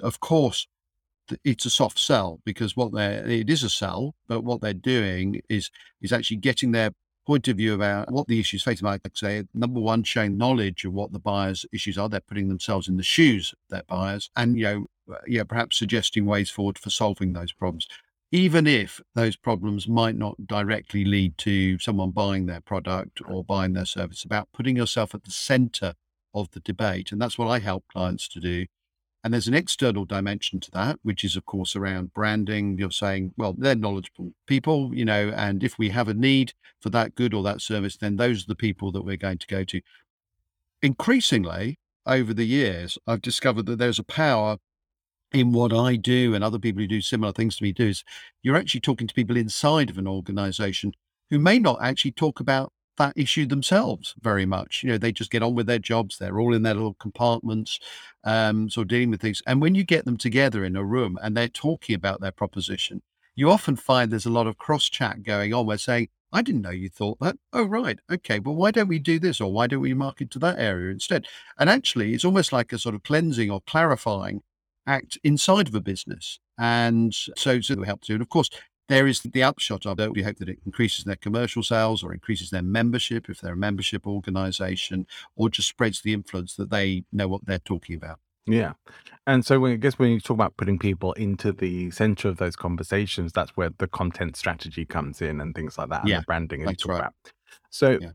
Of 0.02 0.22
course, 0.22 0.68
it's 1.44 1.66
a 1.66 1.70
soft 1.70 2.00
sell 2.00 2.40
because 2.46 2.76
what 2.76 2.94
they're 2.94 3.26
it 3.28 3.50
is 3.50 3.64
a 3.64 3.70
sell, 3.70 4.16
but 4.28 4.42
what 4.42 4.62
they're 4.62 4.74
doing 4.74 5.42
is 5.50 5.70
is 6.02 6.14
actually 6.14 6.38
getting 6.38 6.72
their 6.72 6.92
point 7.26 7.48
of 7.48 7.58
view 7.58 7.74
about 7.74 8.12
what 8.12 8.28
the 8.28 8.40
issues 8.40 8.64
facing. 8.64 8.86
Like 8.86 9.02
I 9.06 9.10
say, 9.14 9.44
number 9.54 9.80
one, 9.80 10.04
showing 10.04 10.38
knowledge 10.38 10.86
of 10.86 10.94
what 10.94 11.12
the 11.12 11.20
buyers' 11.20 11.66
issues 11.74 11.98
are. 11.98 12.08
They're 12.08 12.20
putting 12.20 12.48
themselves 12.50 12.88
in 12.88 12.98
the 12.98 13.04
shoes 13.04 13.54
of 13.54 13.60
their 13.70 13.84
buyers, 13.88 14.30
and 14.36 14.58
you 14.58 14.64
know, 14.64 14.86
uh, 15.14 15.20
yeah, 15.28 15.44
perhaps 15.44 15.78
suggesting 15.78 16.26
ways 16.26 16.50
forward 16.50 16.78
for 16.78 16.90
solving 16.90 17.34
those 17.34 17.52
problems. 17.52 17.88
Even 18.32 18.68
if 18.68 19.00
those 19.14 19.36
problems 19.36 19.88
might 19.88 20.16
not 20.16 20.48
directly 20.48 21.06
lead 21.06 21.38
to 21.38 21.80
someone 21.80 22.12
buying 22.12 22.48
their 22.48 22.60
product 22.60 23.22
or 23.28 23.44
buying 23.44 23.74
their 23.74 23.86
service, 23.86 24.24
about 24.24 24.50
putting 24.52 24.76
yourself 24.76 25.16
at 25.16 25.24
the 25.24 25.32
center 25.32 25.94
of 26.34 26.52
the 26.52 26.60
debate. 26.60 27.12
And 27.12 27.22
that's 27.22 27.38
what 27.38 27.48
I 27.48 27.60
help 27.60 27.86
clients 27.88 28.28
to 28.30 28.40
do 28.40 28.66
And 29.26 29.34
there's 29.34 29.48
an 29.48 29.56
external 29.56 30.06
dimension 30.06 30.60
to 30.60 30.72
that, 30.74 31.00
which 31.02 31.24
is, 31.24 31.36
of 31.36 31.48
course, 31.48 31.76
around 31.76 32.14
branding. 32.14 32.78
You're 32.78 32.92
saying, 32.92 33.34
well, 33.36 33.56
they're 33.58 33.74
knowledgeable 33.74 34.34
people, 34.46 34.94
you 34.94 35.04
know, 35.04 35.34
and 35.36 35.64
if 35.64 35.80
we 35.80 35.90
have 35.90 36.08
a 36.08 36.14
need 36.14 36.54
for 36.80 36.92
that 36.92 37.16
good 37.16 37.34
or 37.34 37.42
that 37.42 37.60
service, 37.60 37.98
then 37.98 38.18
those 38.18 38.44
are 38.44 38.50
the 38.50 38.56
people 38.56 38.92
that 38.92 39.02
we're 39.02 39.18
going 39.18 39.40
to 39.40 39.48
go 39.48 39.64
to. 39.64 39.82
Increasingly, 40.84 41.80
over 42.06 42.36
the 42.36 42.46
years, 42.46 43.00
I've 43.08 43.24
discovered 43.24 43.66
that 43.66 43.80
there's 43.80 43.98
a 43.98 44.04
power 44.04 44.58
in 45.34 45.54
what 45.54 45.74
I 45.74 45.96
do 45.96 46.36
and 46.36 46.44
other 46.44 46.60
people 46.60 46.82
who 46.82 46.88
do 46.88 47.02
similar 47.02 47.34
things 47.34 47.56
to 47.56 47.64
me 47.64 47.72
do 47.72 47.88
is 47.88 48.04
you're 48.44 48.56
actually 48.56 48.82
talking 48.82 49.08
to 49.08 49.14
people 49.16 49.38
inside 49.38 49.90
of 49.90 49.98
an 49.98 50.08
organization 50.08 50.94
who 51.32 51.40
may 51.40 51.58
not 51.58 51.80
actually 51.82 52.12
talk 52.12 52.40
about 52.40 52.72
that 52.98 53.14
issue 53.16 53.46
themselves 53.46 54.16
very 54.22 54.46
much. 54.46 54.84
You 54.84 54.92
know, 54.92 54.98
they 54.98 55.12
just 55.12 55.32
get 55.32 55.44
on 55.44 55.56
with 55.56 55.68
their 55.68 55.80
jobs. 55.80 56.18
They're 56.18 56.40
all 56.40 56.54
in 56.54 56.64
their 56.64 56.74
little 56.74 56.96
compartments, 56.96 57.80
um, 58.24 58.70
sort 58.70 58.86
of 58.86 58.90
dealing 58.90 59.12
with 59.12 59.22
things. 59.22 59.42
And 59.46 59.62
when 59.62 59.76
you 59.76 59.84
get 59.84 60.06
them 60.06 60.18
together 60.18 60.64
in 60.64 60.76
a 60.76 60.84
room 60.84 61.18
and 61.22 61.36
they're 61.36 61.48
talking 61.48 61.96
about 61.96 62.22
their 62.22 62.32
proposition, 62.32 63.02
you 63.36 63.50
often 63.52 63.76
find 63.76 64.12
there's 64.12 64.26
a 64.26 64.32
lot 64.32 64.48
of 64.48 64.58
cross 64.58 64.90
chat 64.90 65.24
going 65.24 65.54
on 65.54 65.66
where 65.66 65.78
saying, 65.78 66.10
I 66.32 66.42
didn't 66.42 66.62
know 66.64 66.72
you 66.72 66.90
thought 66.90 67.20
that. 67.22 67.38
Oh, 67.54 67.64
right. 67.64 68.00
Okay. 68.12 68.40
Well, 68.40 68.56
why 68.56 68.72
don't 68.72 68.90
we 68.90 69.00
do 69.00 69.20
this? 69.20 69.40
Or 69.40 69.52
why 69.52 69.68
don't 69.68 69.82
we 69.82 69.94
market 69.94 70.32
to 70.32 70.40
that 70.40 70.60
area 70.60 70.92
instead? 70.92 71.28
And 71.58 71.70
actually, 71.70 72.14
it's 72.14 72.26
almost 72.26 72.52
like 72.52 72.74
a 72.74 72.80
sort 72.80 72.96
of 72.96 73.04
cleansing 73.04 73.50
or 73.50 73.62
clarifying 73.62 74.42
act 74.86 75.18
inside 75.24 75.68
of 75.68 75.76
a 75.76 75.82
business. 75.82 76.40
And 76.58 77.14
so, 77.14 77.62
so 77.62 77.76
we 77.76 77.86
help 77.86 78.02
to. 78.02 78.14
And 78.14 78.22
of 78.22 78.30
course, 78.30 78.50
there 78.88 79.08
is 79.08 79.22
the 79.22 79.44
upshot 79.44 79.86
of 79.86 80.00
it. 80.00 80.14
We 80.14 80.24
hope 80.24 80.38
that 80.38 80.50
it 80.50 80.60
increases 80.66 81.06
their 81.06 81.16
commercial 81.16 81.64
sales 81.64 82.04
or 82.04 82.14
increases 82.14 82.50
their 82.50 82.62
membership 82.62 83.30
if 83.30 83.42
they're 83.42 83.54
a 83.54 83.58
membership 83.58 84.06
organization, 84.06 85.08
or 85.36 85.50
just 85.50 85.68
spreads 85.68 86.02
the 86.02 86.14
influence 86.14 86.56
that 86.56 86.70
they 86.70 87.04
know 87.12 87.28
what 87.28 87.46
they're 87.46 87.60
talking 87.60 87.96
about. 87.96 88.20
Yeah. 88.48 88.74
And 89.26 89.44
so 89.44 89.60
when, 89.60 89.72
I 89.72 89.76
guess 89.78 89.98
when 89.98 90.12
you 90.12 90.20
talk 90.20 90.36
about 90.36 90.56
putting 90.56 90.78
people 90.78 91.14
into 91.14 91.52
the 91.52 91.90
center 91.90 92.28
of 92.28 92.38
those 92.38 92.56
conversations, 92.56 93.32
that's 93.34 93.58
where 93.58 93.72
the 93.80 93.88
content 93.88 94.36
strategy 94.36 94.86
comes 94.86 95.20
in 95.20 95.42
and 95.42 95.56
things 95.56 95.80
like 95.80 95.90
that, 95.90 96.04
and 96.04 96.12
the 96.12 96.24
branding 96.28 96.64
that's 96.64 96.84
talk 96.84 96.92
right. 96.92 97.00
about. 97.00 97.14
So 97.72 97.98
Yeah. 98.00 98.12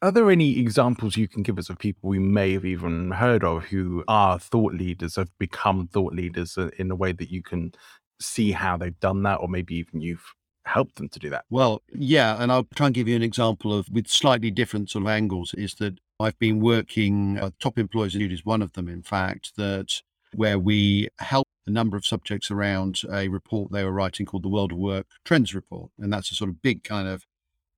are 0.00 0.12
there 0.12 0.30
any 0.30 0.60
examples 0.60 1.16
you 1.16 1.26
can 1.26 1.42
give 1.42 1.58
us 1.58 1.70
of 1.70 1.78
people 1.78 2.08
we 2.08 2.20
may 2.20 2.52
have 2.52 2.64
even 2.64 3.10
heard 3.10 3.42
of 3.42 3.64
who 3.64 4.04
are 4.06 4.38
thought 4.38 4.74
leaders, 4.74 5.16
have 5.16 5.36
become 5.38 5.88
thought 5.88 6.12
leaders 6.14 6.56
uh, 6.56 6.70
in 6.78 6.90
a 6.92 6.94
way 6.94 7.10
that 7.10 7.32
you 7.32 7.42
can 7.42 7.72
see 8.20 8.52
how 8.52 8.76
they've 8.76 8.98
done 9.00 9.22
that, 9.24 9.36
or 9.36 9.48
maybe 9.48 9.76
even 9.76 10.00
you've 10.00 10.34
helped 10.64 10.96
them 10.96 11.08
to 11.10 11.18
do 11.18 11.30
that? 11.30 11.44
Well, 11.50 11.82
yeah, 11.92 12.36
and 12.42 12.50
I'll 12.50 12.66
try 12.74 12.86
and 12.86 12.94
give 12.94 13.08
you 13.08 13.16
an 13.16 13.22
example 13.22 13.72
of 13.72 13.88
with 13.90 14.08
slightly 14.08 14.50
different 14.50 14.90
sort 14.90 15.04
of 15.04 15.08
angles. 15.08 15.54
Is 15.54 15.74
that 15.76 15.98
I've 16.20 16.38
been 16.38 16.60
working 16.60 17.38
uh, 17.38 17.50
top 17.60 17.78
employers 17.78 18.14
Institute 18.14 18.32
is 18.32 18.44
one 18.44 18.62
of 18.62 18.72
them, 18.74 18.88
in 18.88 19.02
fact, 19.02 19.56
that 19.56 20.02
where 20.34 20.58
we 20.58 21.08
help 21.18 21.48
a 21.66 21.70
number 21.70 21.96
of 21.96 22.04
subjects 22.04 22.50
around 22.50 23.02
a 23.12 23.28
report 23.28 23.72
they 23.72 23.84
were 23.84 23.92
writing 23.92 24.26
called 24.26 24.42
the 24.42 24.48
World 24.48 24.72
of 24.72 24.78
Work 24.78 25.06
Trends 25.24 25.54
Report, 25.54 25.90
and 25.98 26.12
that's 26.12 26.30
a 26.30 26.34
sort 26.34 26.50
of 26.50 26.62
big 26.62 26.84
kind 26.84 27.08
of 27.08 27.26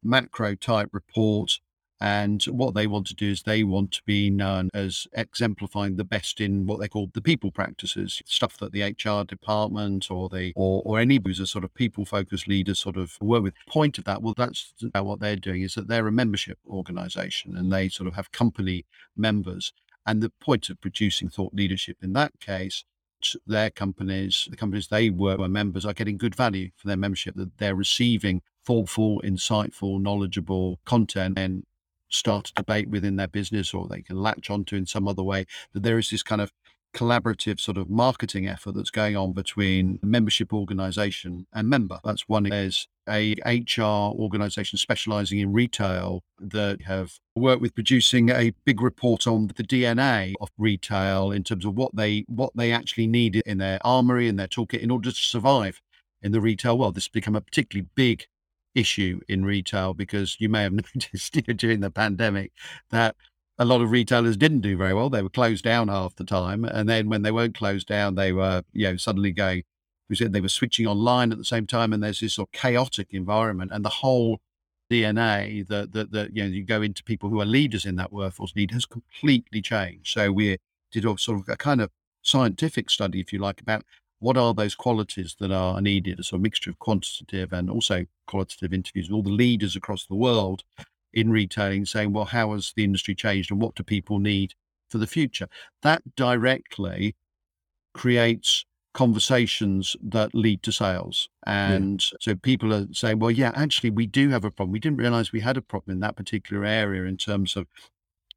macro 0.03 0.55
type 0.55 0.91
report. 0.93 1.59
And 2.01 2.43
what 2.45 2.75
they 2.75 2.87
want 2.87 3.07
to 3.07 3.15
do 3.15 3.31
is 3.31 3.43
they 3.43 3.65
want 3.65 3.93
to 3.93 4.03
be 4.05 4.29
known 4.29 4.69
as 4.75 5.07
exemplifying 5.15 5.97
the 5.97 6.05
best 6.05 6.41
in 6.41 6.67
what 6.67 6.79
they 6.79 6.89
call 6.89 7.11
the 7.15 7.23
people 7.23 7.51
practices, 7.51 8.21
stuff 8.27 8.59
that 8.59 8.73
the 8.73 8.83
HR 8.83 9.25
department 9.25 10.11
or 10.11 10.29
the 10.29 10.53
or, 10.55 10.83
or 10.85 10.99
any 10.99 11.19
who's 11.25 11.41
a 11.41 11.47
sort 11.47 11.65
of 11.65 11.73
people 11.75 12.05
focused 12.05 12.47
leader 12.47 12.75
sort 12.75 12.97
of 12.97 13.17
work 13.21 13.43
with. 13.43 13.55
Point 13.67 13.97
of 13.97 14.05
that, 14.05 14.23
well, 14.23 14.35
that's 14.37 14.75
what 14.93 15.21
they're 15.21 15.37
doing 15.37 15.63
is 15.63 15.75
that 15.75 15.89
they're 15.89 16.07
a 16.07 16.13
membership 16.13 16.59
organization 16.69 17.57
and 17.57 17.73
they 17.73 17.89
sort 17.89 18.09
of 18.09 18.15
have 18.15 18.31
company 18.31 18.85
members. 19.17 19.73
And 20.05 20.23
the 20.23 20.31
point 20.41 20.69
of 20.69 20.81
producing 20.81 21.31
thought 21.31 21.55
leadership 21.55 21.97
in 22.03 22.13
that 22.13 22.39
case 22.41 22.85
their 23.47 23.71
companies, 23.71 24.47
the 24.51 24.57
companies 24.57 24.89
they 24.89 25.11
work 25.11 25.39
with 25.39 25.51
members 25.51 25.87
are 25.87 25.95
getting 25.95 26.19
good 26.19 26.35
value 26.35 26.71
for 26.77 26.87
their 26.87 26.97
membership, 26.97 27.35
that 27.35 27.59
they're 27.59 27.75
receiving 27.75 28.43
thoughtful, 28.65 29.21
insightful, 29.25 30.01
knowledgeable 30.01 30.79
content 30.85 31.39
and 31.39 31.65
start 32.09 32.51
a 32.51 32.55
debate 32.55 32.89
within 32.89 33.17
their 33.17 33.29
business 33.29 33.75
or 33.75 33.87
they 33.87 34.03
can 34.03 34.17
latch 34.17 34.51
onto 34.51 34.77
in 34.77 34.87
some 34.87 35.09
other 35.09 35.23
way, 35.23 35.47
that 35.73 35.83
there 35.83 35.99
is 35.99 36.11
this 36.11 36.23
kind 36.23 36.41
of 36.41 36.53
collaborative 36.97 37.61
sort 37.61 37.77
of 37.77 37.91
marketing 37.91 38.49
effort 38.49 38.73
that's 38.73 38.91
going 38.91 39.17
on 39.17 39.33
between 39.33 39.99
membership 40.03 40.53
organization 40.53 41.47
and 41.53 41.69
member. 41.69 42.01
That's 42.03 42.27
one. 42.27 42.45
There's 42.45 42.89
a 43.09 43.35
HR 43.45 44.17
organization 44.19 44.79
specializing 44.79 45.39
in 45.39 45.53
retail 45.53 46.23
that 46.41 46.83
have 46.83 47.19
worked 47.37 47.61
with 47.61 47.75
producing 47.75 48.31
a 48.31 48.53
big 48.65 48.81
report 48.81 49.27
on 49.27 49.49
the 49.49 49.63
DNA 49.63 50.35
of 50.41 50.49
retail 50.57 51.31
in 51.31 51.45
terms 51.45 51.67
of 51.67 51.77
what 51.77 51.95
they 51.95 52.25
what 52.29 52.53
they 52.57 52.73
actually 52.73 53.07
need 53.07 53.37
in 53.37 53.59
their 53.59 53.79
armory 53.85 54.27
and 54.27 54.39
their 54.39 54.49
toolkit 54.49 54.81
in 54.81 54.91
order 54.91 55.11
to 55.11 55.17
survive 55.17 55.83
in 56.23 56.33
the 56.33 56.41
retail 56.41 56.79
world. 56.79 56.95
This 56.95 57.05
has 57.05 57.09
become 57.09 57.37
a 57.37 57.41
particularly 57.43 57.89
big 57.95 58.27
issue 58.77 59.21
in 59.29 59.45
retail 59.45 59.95
because 59.95 60.37
you 60.39 60.49
may 60.49 60.63
have 60.63 60.73
noticed 60.95 61.33
during 61.57 61.81
the 61.81 61.91
pandemic 61.91 62.53
that 62.91 63.17
a 63.59 63.65
lot 63.65 63.81
of 63.81 63.91
retailers 63.91 64.37
didn't 64.37 64.61
do 64.61 64.77
very 64.77 64.93
well. 64.93 65.09
They 65.09 65.23
were 65.23 65.31
closed 65.31 65.65
down 65.65 65.89
half 65.89 66.15
the 66.15 66.25
time, 66.25 66.65
and 66.65 66.89
then 66.89 67.09
when 67.09 67.23
they 67.23 67.33
weren't 67.33 67.57
closed 67.57 67.87
down, 67.87 68.15
they 68.15 68.33
were 68.33 68.63
you 68.73 68.91
know 68.91 68.97
suddenly 68.97 69.33
going. 69.33 69.65
We 70.09 70.17
said 70.17 70.33
they 70.33 70.41
were 70.41 70.49
switching 70.49 70.87
online 70.87 71.33
at 71.33 71.39
the 71.39 71.45
same 71.45 71.67
time, 71.67 71.93
and 71.93 72.03
there's 72.03 72.21
this 72.21 72.35
sort 72.35 72.49
of 72.49 72.53
chaotic 72.53 73.09
environment, 73.13 73.73
and 73.73 73.85
the 73.85 73.89
whole 73.89 74.41
DNA 74.91 75.67
that 75.69 75.93
that 75.93 76.13
that 76.13 76.37
you 76.37 76.43
know 76.45 76.49
you 76.51 76.65
go 76.65 76.83
into 76.83 77.03
people 77.03 77.31
who 77.31 77.41
are 77.41 77.47
leaders 77.47 77.87
in 77.87 77.97
that 77.97 78.13
workforce 78.13 78.55
need 78.55 78.71
has 78.73 78.87
completely 78.87 79.63
changed. 79.63 80.13
So 80.13 80.31
we 80.33 80.59
did 80.93 81.05
a 81.05 81.17
sort 81.19 81.41
of 81.41 81.49
a 81.49 81.57
kind 81.57 81.81
of 81.81 81.91
scientific 82.23 82.91
study, 82.91 83.21
if 83.21 83.33
you 83.33 83.39
like, 83.39 83.61
about 83.61 83.85
what 84.19 84.37
are 84.37 84.55
those 84.55 84.75
qualities 84.75 85.37
that 85.41 85.53
are 85.53 85.81
needed, 85.81 86.19
a 86.19 86.25
sort 86.25 86.43
mixture 86.43 86.71
of 86.71 86.79
quantitative 86.79 87.53
and 87.53 87.71
also 87.71 88.07
qualitative 88.27 88.73
interviews 88.73 89.09
with 89.09 89.17
all 89.17 89.23
the 89.23 89.31
leaders 89.31 89.77
across 89.77 90.07
the 90.07 90.15
world 90.15 90.63
in 91.13 91.31
retailing, 91.31 91.85
saying, 91.85 92.13
well, 92.13 92.25
how 92.25 92.53
has 92.53 92.73
the 92.77 92.85
industry 92.85 93.15
changed 93.15 93.51
and 93.51 93.61
what 93.61 93.75
do 93.75 93.83
people 93.83 94.19
need 94.19 94.55
for 94.91 94.99
the 94.99 95.07
future? 95.07 95.49
That 95.83 96.03
directly 96.17 97.15
creates 97.95 98.65
conversations 98.95 99.95
that 100.03 100.35
lead 100.35 100.63
to 100.63 100.73
sales. 100.73 101.29
And 101.47 102.03
so 102.21 102.35
people 102.35 102.73
are 102.73 102.87
saying, 102.93 103.19
well, 103.19 103.31
yeah, 103.31 103.53
actually, 103.55 103.91
we 103.91 104.07
do 104.07 104.31
have 104.31 104.45
a 104.45 104.51
problem. 104.51 104.73
We 104.73 104.79
didn't 104.79 104.99
realize 104.99 105.33
we 105.33 105.41
had 105.41 105.59
a 105.59 105.63
problem 105.63 105.97
in 105.97 106.01
that 106.01 106.17
particular 106.17 106.65
area 106.65 107.05
in 107.05 107.19
terms 107.19 107.57
of 107.57 107.67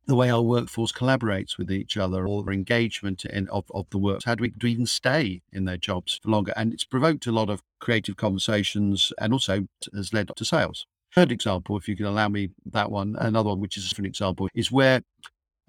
the 0.05 0.15
way 0.15 0.29
our 0.29 0.41
workforce 0.41 0.91
collaborates 0.91 1.57
with 1.57 1.71
each 1.71 1.95
other 1.97 2.27
or 2.27 2.51
engagement 2.51 3.25
in, 3.25 3.47
of, 3.49 3.65
of 3.73 3.87
the 3.91 3.97
work. 3.97 4.21
How 4.25 4.35
do 4.35 4.41
we 4.41 4.49
do 4.49 4.67
even 4.67 4.85
stay 4.85 5.41
in 5.51 5.65
their 5.65 5.77
jobs 5.77 6.19
for 6.21 6.29
longer? 6.29 6.53
And 6.55 6.73
it's 6.73 6.83
provoked 6.83 7.27
a 7.27 7.31
lot 7.31 7.49
of 7.49 7.61
creative 7.79 8.17
conversations 8.17 9.13
and 9.19 9.33
also 9.33 9.67
has 9.93 10.13
led 10.13 10.31
to 10.35 10.45
sales. 10.45 10.87
Third 11.13 11.31
example, 11.31 11.77
if 11.77 11.87
you 11.87 11.95
can 11.95 12.05
allow 12.05 12.29
me 12.29 12.49
that 12.65 12.91
one, 12.91 13.15
another 13.19 13.49
one, 13.49 13.59
which 13.59 13.77
is 13.77 13.85
a 13.85 13.89
different 13.89 14.07
example, 14.07 14.47
is 14.53 14.71
where 14.71 15.01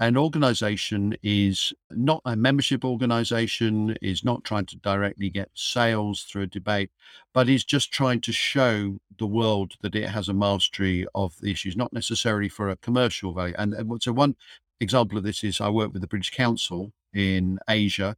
an 0.01 0.17
organization 0.17 1.15
is 1.23 1.75
not 1.91 2.23
a 2.25 2.35
membership 2.35 2.87
organization, 2.87 3.97
is 4.01 4.25
not 4.25 4.43
trying 4.45 4.65
to 4.67 4.77
directly 4.79 5.29
get 5.29 5.51
sales 5.55 6.23
through 6.23 6.43
a 6.43 6.47
debate, 6.47 6.91
but 7.35 7.51
is 7.51 7.65
just 7.65 7.93
trying 7.93 8.23
to 8.23 8.33
show 8.33 8.97
the 9.19 9.27
world 9.27 9.75
that 9.83 9.95
it 9.95 10.09
has 10.09 10.31
a 10.31 10.35
mastery 10.35 11.07
of 11.15 11.35
the 11.43 11.51
issues, 11.51 11.77
not 11.77 11.93
necessarily 11.93 12.49
for 12.49 12.71
a 12.71 12.77
commercial 12.77 13.35
value. 13.35 13.55
And, 13.59 13.75
so, 14.03 14.13
one 14.13 14.37
example 14.81 15.19
of 15.19 15.25
this 15.25 15.45
is 15.45 15.61
I 15.61 15.69
work 15.69 15.93
with 15.93 16.01
the 16.01 16.09
British 16.09 16.31
Council 16.31 16.93
in 17.13 17.59
Asia, 17.69 18.17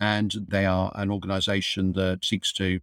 and 0.00 0.34
they 0.48 0.66
are 0.66 0.90
an 0.96 1.12
organization 1.12 1.92
that 1.92 2.24
seeks 2.24 2.52
to 2.54 2.80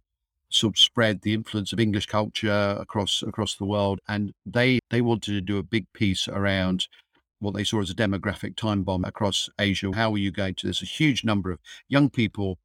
sort 0.50 0.74
of 0.74 0.78
spread 0.78 1.20
the 1.20 1.34
influence 1.34 1.74
of 1.74 1.80
English 1.80 2.06
culture 2.06 2.78
across 2.80 3.22
across 3.22 3.56
the 3.56 3.66
world. 3.66 4.00
And 4.08 4.32
they 4.46 4.78
they 4.88 5.02
wanted 5.02 5.32
to 5.32 5.42
do 5.42 5.58
a 5.58 5.62
big 5.62 5.86
piece 5.92 6.28
around 6.28 6.88
what 7.40 7.54
they 7.54 7.64
saw 7.64 7.80
as 7.80 7.90
a 7.90 7.94
demographic 7.94 8.56
time 8.56 8.82
bomb 8.82 9.04
across 9.04 9.48
Asia. 9.58 9.90
How 9.94 10.12
are 10.12 10.18
you 10.18 10.30
going 10.30 10.54
to? 10.56 10.66
There's 10.66 10.82
a 10.82 10.86
huge 10.86 11.24
number 11.24 11.50
of 11.50 11.60
young 11.88 12.10
people 12.10 12.58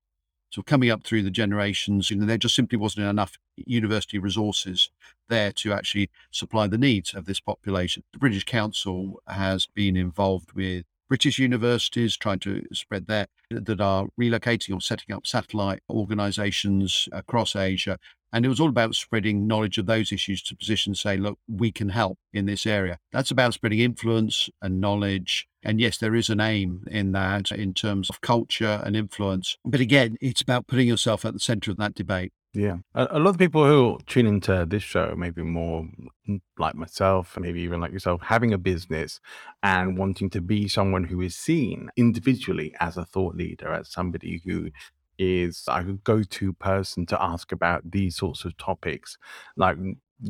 of 0.57 0.65
coming 0.65 0.89
up 0.89 1.03
through 1.03 1.23
the 1.23 1.31
generations, 1.31 2.11
and 2.11 2.29
there 2.29 2.37
just 2.37 2.55
simply 2.55 2.77
wasn't 2.77 3.07
enough 3.07 3.37
university 3.57 4.19
resources 4.19 4.91
there 5.29 5.51
to 5.51 5.73
actually 5.73 6.09
supply 6.31 6.67
the 6.67 6.77
needs 6.77 7.13
of 7.13 7.25
this 7.25 7.39
population. 7.39 8.03
The 8.13 8.19
British 8.19 8.43
Council 8.43 9.21
has 9.27 9.65
been 9.65 9.97
involved 9.97 10.53
with 10.53 10.85
British 11.09 11.39
universities 11.39 12.17
trying 12.17 12.39
to 12.39 12.65
spread 12.71 13.07
their 13.07 13.27
that 13.49 13.81
are 13.81 14.07
relocating 14.19 14.75
or 14.75 14.81
setting 14.81 15.15
up 15.15 15.27
satellite 15.27 15.81
organizations 15.89 17.07
across 17.11 17.55
Asia. 17.55 17.99
And 18.33 18.45
it 18.45 18.49
was 18.49 18.59
all 18.59 18.69
about 18.69 18.95
spreading 18.95 19.47
knowledge 19.47 19.77
of 19.77 19.85
those 19.85 20.11
issues 20.11 20.41
to 20.43 20.55
positions, 20.55 20.99
say, 20.99 21.17
look, 21.17 21.37
we 21.47 21.71
can 21.71 21.89
help 21.89 22.17
in 22.33 22.47
this 22.47 22.65
area. 22.65 22.97
That's 23.11 23.29
about 23.29 23.53
spreading 23.53 23.79
influence 23.79 24.49
and 24.59 24.81
knowledge. 24.81 25.47
And 25.61 25.79
yes, 25.79 25.99
there 25.99 26.15
is 26.15 26.29
an 26.29 26.41
aim 26.41 26.83
in 26.89 27.11
that 27.11 27.51
in 27.51 27.75
terms 27.75 28.09
of 28.09 28.21
culture 28.21 28.81
and 28.83 28.97
influence. 28.97 29.57
But 29.63 29.79
again, 29.79 30.17
it's 30.19 30.41
about 30.41 30.65
putting 30.65 30.87
yourself 30.87 31.23
at 31.25 31.33
the 31.33 31.39
center 31.39 31.69
of 31.69 31.77
that 31.77 31.93
debate. 31.93 32.33
Yeah. 32.55 32.77
A, 32.93 33.17
lot 33.17 33.31
of 33.31 33.37
people 33.39 33.65
who 33.65 33.97
tune 34.05 34.27
into 34.27 34.65
this 34.69 34.83
show, 34.83 35.15
maybe 35.17 35.41
more 35.41 35.87
mm, 36.29 36.39
like 36.59 36.75
myself, 36.75 37.35
maybe 37.39 37.61
even 37.61 37.81
like 37.81 37.91
yourself, 37.91 38.21
having 38.21 38.53
a 38.53 38.59
business 38.59 39.19
and 39.63 39.97
wanting 39.97 40.29
to 40.31 40.41
be 40.41 40.67
someone 40.67 41.05
who 41.05 41.19
is 41.21 41.35
seen 41.35 41.89
individually 41.97 42.75
as 42.79 42.95
a 42.95 43.05
thought 43.05 43.35
leader, 43.35 43.73
as 43.73 43.91
somebody 43.91 44.39
who 44.45 44.69
is 45.17 45.63
a 45.67 45.83
go-to 45.83 46.53
person 46.53 47.05
to 47.07 47.21
ask 47.21 47.51
about 47.51 47.91
these 47.91 48.15
sorts 48.15 48.45
of 48.45 48.57
topics. 48.57 49.17
Like 49.55 49.77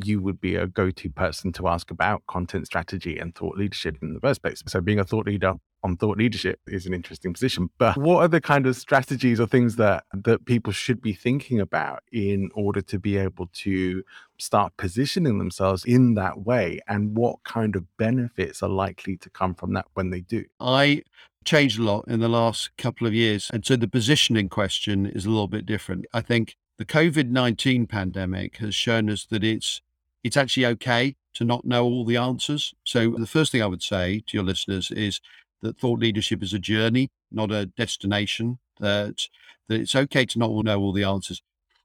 you 0.04 0.20
would 0.20 0.40
be 0.40 0.56
a 0.56 0.66
go-to 0.66 1.10
person 1.10 1.52
to 1.52 1.68
ask 1.68 1.90
about 1.90 2.26
content 2.26 2.66
strategy 2.66 3.18
and 3.18 3.34
thought 3.34 3.56
leadership 3.56 3.96
in 4.02 4.14
the 4.14 4.20
first 4.20 4.42
place. 4.42 4.62
So 4.66 4.80
being 4.80 4.98
a 4.98 5.04
thought 5.04 5.26
leader 5.26 5.54
on 5.84 5.96
thought 5.98 6.16
leadership 6.16 6.58
is 6.66 6.86
an 6.86 6.94
interesting 6.94 7.32
position. 7.32 7.68
But 7.78 7.96
what 7.98 8.22
are 8.22 8.28
the 8.28 8.40
kind 8.40 8.66
of 8.66 8.74
strategies 8.74 9.38
or 9.38 9.46
things 9.46 9.76
that 9.76 10.04
that 10.12 10.46
people 10.46 10.72
should 10.72 11.00
be 11.02 11.12
thinking 11.12 11.60
about 11.60 12.02
in 12.10 12.50
order 12.54 12.80
to 12.80 12.98
be 12.98 13.18
able 13.18 13.48
to 13.52 14.02
start 14.38 14.72
positioning 14.78 15.38
themselves 15.38 15.84
in 15.84 16.14
that 16.14 16.40
way? 16.40 16.80
And 16.88 17.16
what 17.16 17.44
kind 17.44 17.76
of 17.76 17.84
benefits 17.98 18.62
are 18.62 18.68
likely 18.68 19.18
to 19.18 19.30
come 19.30 19.54
from 19.54 19.74
that 19.74 19.86
when 19.92 20.10
they 20.10 20.22
do? 20.22 20.44
I 20.58 21.02
changed 21.44 21.78
a 21.78 21.82
lot 21.82 22.04
in 22.08 22.20
the 22.20 22.28
last 22.28 22.76
couple 22.76 23.06
of 23.06 23.14
years. 23.14 23.50
And 23.52 23.64
so 23.64 23.76
the 23.76 23.88
positioning 23.88 24.48
question 24.48 25.06
is 25.06 25.26
a 25.26 25.30
little 25.30 25.48
bit 25.48 25.66
different. 25.66 26.06
I 26.12 26.20
think 26.20 26.56
the 26.78 26.84
COVID 26.84 27.30
19 27.30 27.86
pandemic 27.86 28.56
has 28.58 28.74
shown 28.74 29.10
us 29.10 29.24
that 29.26 29.44
it's 29.44 29.80
it's 30.22 30.36
actually 30.36 30.66
okay 30.66 31.16
to 31.34 31.44
not 31.44 31.64
know 31.64 31.84
all 31.84 32.04
the 32.04 32.16
answers. 32.16 32.74
So 32.84 33.10
the 33.10 33.26
first 33.26 33.52
thing 33.52 33.62
I 33.62 33.66
would 33.66 33.82
say 33.82 34.22
to 34.26 34.36
your 34.36 34.44
listeners 34.44 34.90
is 34.90 35.20
that 35.60 35.78
thought 35.78 36.00
leadership 36.00 36.42
is 36.42 36.54
a 36.54 36.58
journey, 36.58 37.10
not 37.30 37.50
a 37.50 37.66
destination. 37.66 38.58
That 38.80 39.28
that 39.68 39.80
it's 39.80 39.94
okay 39.94 40.24
to 40.26 40.38
not 40.38 40.50
know 40.64 40.80
all 40.80 40.92
the 40.92 41.04
answers, 41.04 41.42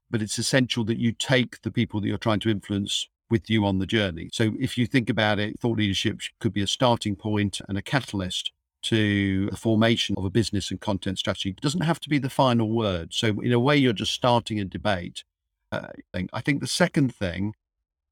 but 0.09 0.21
it's 0.21 0.39
essential 0.39 0.83
that 0.85 0.97
you 0.97 1.11
take 1.11 1.61
the 1.61 1.71
people 1.71 2.01
that 2.01 2.07
you're 2.07 2.17
trying 2.17 2.39
to 2.41 2.49
influence 2.49 3.07
with 3.29 3.49
you 3.49 3.65
on 3.65 3.79
the 3.79 3.85
journey. 3.85 4.29
So 4.33 4.53
if 4.59 4.77
you 4.77 4.87
think 4.87 5.09
about 5.09 5.39
it, 5.39 5.59
thought 5.59 5.77
leadership 5.77 6.19
could 6.39 6.53
be 6.53 6.63
a 6.63 6.67
starting 6.67 7.15
point 7.15 7.61
and 7.69 7.77
a 7.77 7.81
catalyst 7.81 8.51
to 8.83 9.49
the 9.49 9.57
formation 9.57 10.15
of 10.17 10.25
a 10.25 10.29
business 10.29 10.71
and 10.71 10.79
content 10.79 11.19
strategy. 11.19 11.49
It 11.49 11.61
doesn't 11.61 11.81
have 11.81 11.99
to 12.01 12.09
be 12.09 12.17
the 12.17 12.29
final 12.29 12.69
word. 12.69 13.13
So 13.13 13.39
in 13.41 13.51
a 13.51 13.59
way, 13.59 13.77
you're 13.77 13.93
just 13.93 14.13
starting 14.13 14.59
a 14.59 14.65
debate. 14.65 15.23
Uh, 15.71 15.87
I 16.33 16.41
think 16.41 16.61
the 16.61 16.67
second 16.67 17.13
thing 17.13 17.53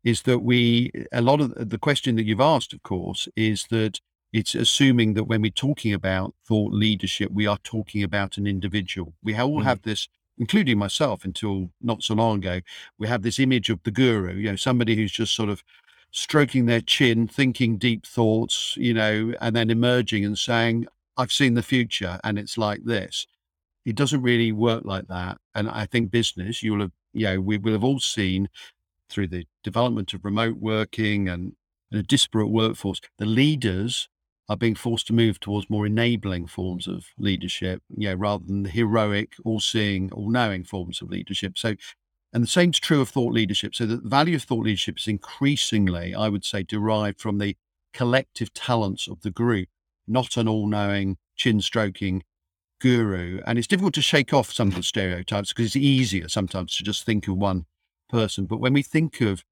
is 0.03 0.23
that 0.23 0.39
we, 0.39 0.91
a 1.11 1.21
lot 1.21 1.41
of 1.41 1.69
the 1.69 1.77
question 1.77 2.15
that 2.15 2.25
you've 2.25 2.39
asked, 2.39 2.73
of 2.73 2.83
course, 2.83 3.27
is 3.35 3.67
that 3.71 3.99
it's 4.33 4.55
assuming 4.55 5.13
that 5.13 5.23
when 5.23 5.41
we're 5.41 5.51
talking 5.51 5.93
about 5.93 6.33
thought 6.45 6.73
leadership, 6.73 7.31
we 7.31 7.47
are 7.47 7.57
talking 7.63 8.03
about 8.03 8.37
an 8.37 8.45
individual. 8.45 9.13
We 9.23 9.35
all 9.35 9.61
mm. 9.61 9.63
have 9.63 9.81
this, 9.81 10.07
including 10.37 10.77
myself 10.77 11.23
until 11.25 11.71
not 11.81 12.03
so 12.03 12.13
long 12.13 12.39
ago, 12.39 12.61
we 12.97 13.07
have 13.07 13.23
this 13.23 13.39
image 13.39 13.69
of 13.69 13.81
the 13.83 13.91
guru, 13.91 14.35
you 14.35 14.49
know, 14.49 14.55
somebody 14.55 14.95
who's 14.95 15.11
just 15.11 15.33
sort 15.33 15.49
of 15.49 15.63
stroking 16.11 16.65
their 16.65 16.81
chin, 16.81 17.27
thinking 17.27 17.77
deep 17.77 18.05
thoughts, 18.05 18.75
you 18.77 18.93
know, 18.93 19.33
and 19.41 19.55
then 19.55 19.69
emerging 19.69 20.25
and 20.25 20.37
saying, 20.37 20.87
I've 21.15 21.31
seen 21.31 21.53
the 21.55 21.63
future 21.63 22.19
and 22.23 22.37
it's 22.37 22.57
like 22.57 22.83
this. 22.85 23.27
It 23.85 23.95
doesn't 23.95 24.21
really 24.21 24.51
work 24.51 24.83
like 24.85 25.07
that. 25.07 25.37
And 25.55 25.69
I 25.69 25.85
think 25.85 26.11
business, 26.11 26.61
you 26.61 26.73
will 26.73 26.81
have, 26.81 26.91
you 27.13 27.25
know, 27.25 27.41
we 27.41 27.57
will 27.57 27.73
have 27.73 27.83
all 27.83 27.99
seen 27.99 28.49
through 29.09 29.27
the 29.27 29.45
development 29.63 30.13
of 30.13 30.25
remote 30.25 30.57
working 30.57 31.29
and, 31.29 31.55
and 31.91 31.99
a 31.99 32.03
disparate 32.03 32.49
workforce, 32.49 32.99
the 33.17 33.25
leaders 33.25 34.09
are 34.49 34.57
being 34.57 34.75
forced 34.75 35.07
to 35.07 35.13
move 35.13 35.39
towards 35.39 35.69
more 35.69 35.85
enabling 35.85 36.47
forms 36.47 36.87
of 36.87 37.07
leadership, 37.17 37.81
you 37.95 38.09
know, 38.09 38.15
rather 38.15 38.45
than 38.45 38.63
the 38.63 38.69
heroic, 38.69 39.33
all 39.43 39.59
seeing, 39.59 40.11
all 40.11 40.29
knowing 40.29 40.63
forms 40.63 41.01
of 41.01 41.09
leadership. 41.09 41.57
So 41.57 41.75
and 42.33 42.43
the 42.43 42.47
same's 42.47 42.79
true 42.79 43.01
of 43.01 43.09
thought 43.09 43.33
leadership. 43.33 43.73
So 43.73 43.85
the 43.85 43.97
value 43.97 44.35
of 44.35 44.43
thought 44.43 44.65
leadership 44.65 44.97
is 44.99 45.07
increasingly, 45.07 46.13
I 46.13 46.29
would 46.29 46.45
say, 46.45 46.63
derived 46.63 47.19
from 47.19 47.37
the 47.37 47.55
collective 47.93 48.53
talents 48.53 49.07
of 49.07 49.21
the 49.21 49.31
group, 49.31 49.69
not 50.07 50.37
an 50.37 50.47
all 50.47 50.67
knowing, 50.67 51.17
chin 51.35 51.61
stroking 51.61 52.23
guru. 52.79 53.41
And 53.45 53.57
it's 53.57 53.67
difficult 53.67 53.93
to 53.95 54.01
shake 54.01 54.33
off 54.33 54.51
some 54.51 54.69
of 54.69 54.75
the 54.75 54.83
stereotypes 54.83 55.53
because 55.53 55.67
it's 55.67 55.75
easier 55.75 56.27
sometimes 56.27 56.75
to 56.77 56.83
just 56.83 57.05
think 57.05 57.27
of 57.27 57.37
one 57.37 57.65
person. 58.09 58.45
But 58.45 58.59
when 58.59 58.73
we 58.73 58.83
think 58.83 59.21
of 59.21 59.43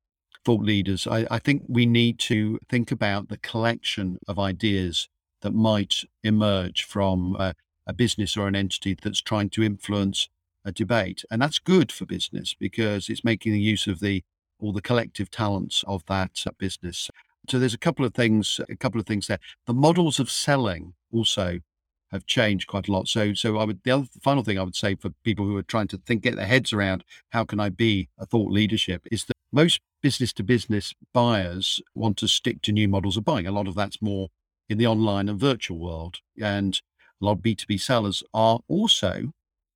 thought 0.44 0.62
leaders, 0.62 1.08
I, 1.08 1.25
I 1.32 1.39
think 1.39 1.63
we 1.67 1.86
need 1.86 2.20
to 2.20 2.60
think 2.70 2.91
about 2.91 3.29
the 3.29 3.38
collection 3.38 4.20
of 4.27 4.38
ideas 4.38 5.08
that 5.41 5.51
might 5.51 6.03
emerge 6.24 6.84
from 6.84 7.36
a 7.88 7.94
business 7.94 8.36
or 8.36 8.48
an 8.48 8.55
entity 8.55 8.98
that's 9.01 9.22
trying 9.22 9.50
to 9.51 9.63
influence 9.63 10.27
a 10.65 10.72
debate. 10.72 11.24
And 11.29 11.41
that's 11.41 11.60
good 11.60 11.91
for 11.91 12.05
business 12.05 12.53
because 12.53 13.07
it's 13.07 13.24
making 13.24 13.53
the 13.53 13.60
use 13.60 13.88
of 13.88 14.00
the 14.00 14.24
all 14.60 14.74
the 14.74 14.81
collective 14.81 15.29
talents 15.29 15.84
of 15.86 16.05
that 16.07 16.43
uh, 16.48 16.51
business. 16.57 17.09
So 17.50 17.59
there's 17.59 17.74
a 17.74 17.77
couple 17.77 18.05
of 18.05 18.13
things, 18.13 18.59
a 18.70 18.75
couple 18.75 19.00
of 19.00 19.05
things 19.05 19.27
there. 19.27 19.40
The 19.68 19.74
models 19.74 20.20
of 20.20 20.31
selling 20.31 20.94
also 21.11 21.59
have 22.11 22.25
changed 22.25 22.68
quite 22.68 22.87
a 22.87 22.92
lot. 22.92 23.07
So, 23.07 23.33
so 23.33 23.57
I 23.57 23.66
would 23.66 23.83
the 23.83 23.92
other 23.92 24.07
final 24.22 24.44
thing 24.44 24.57
I 24.57 24.63
would 24.63 24.75
say 24.75 24.96
for 24.96 25.09
people 25.24 25.46
who 25.46 25.57
are 25.57 25.63
trying 25.63 25.87
to 25.90 25.98
think, 25.98 26.24
get 26.24 26.35
their 26.35 26.48
heads 26.48 26.72
around 26.72 27.03
how 27.29 27.44
can 27.44 27.59
I 27.59 27.70
be 27.70 28.09
a 28.18 28.25
thought 28.25 28.51
leadership 28.51 29.05
is 29.11 29.25
that 29.25 29.35
most 29.51 29.81
business 30.01 30.33
to 30.33 30.44
business 30.44 30.94
buyers 31.13 31.81
want 31.94 32.18
to 32.18 32.27
stick 32.27 32.61
to 32.63 32.72
new 32.72 32.87
models 32.87 33.18
of 33.18 33.25
buying. 33.25 33.48
A 33.48 33.51
lot 33.51 33.68
of 33.68 33.75
that's 33.75 34.01
more 34.01 34.29
in 34.70 34.77
the 34.77 34.87
online 34.87 35.29
and 35.29 35.40
virtual 35.40 35.77
world, 35.77 36.20
and 36.42 36.81
a 37.22 37.25
lot 37.25 37.33
of 37.33 37.42
B 37.42 37.55
two 37.55 37.68
B 37.68 37.77
sellers 37.77 38.24
are 38.33 38.59
also 38.68 39.33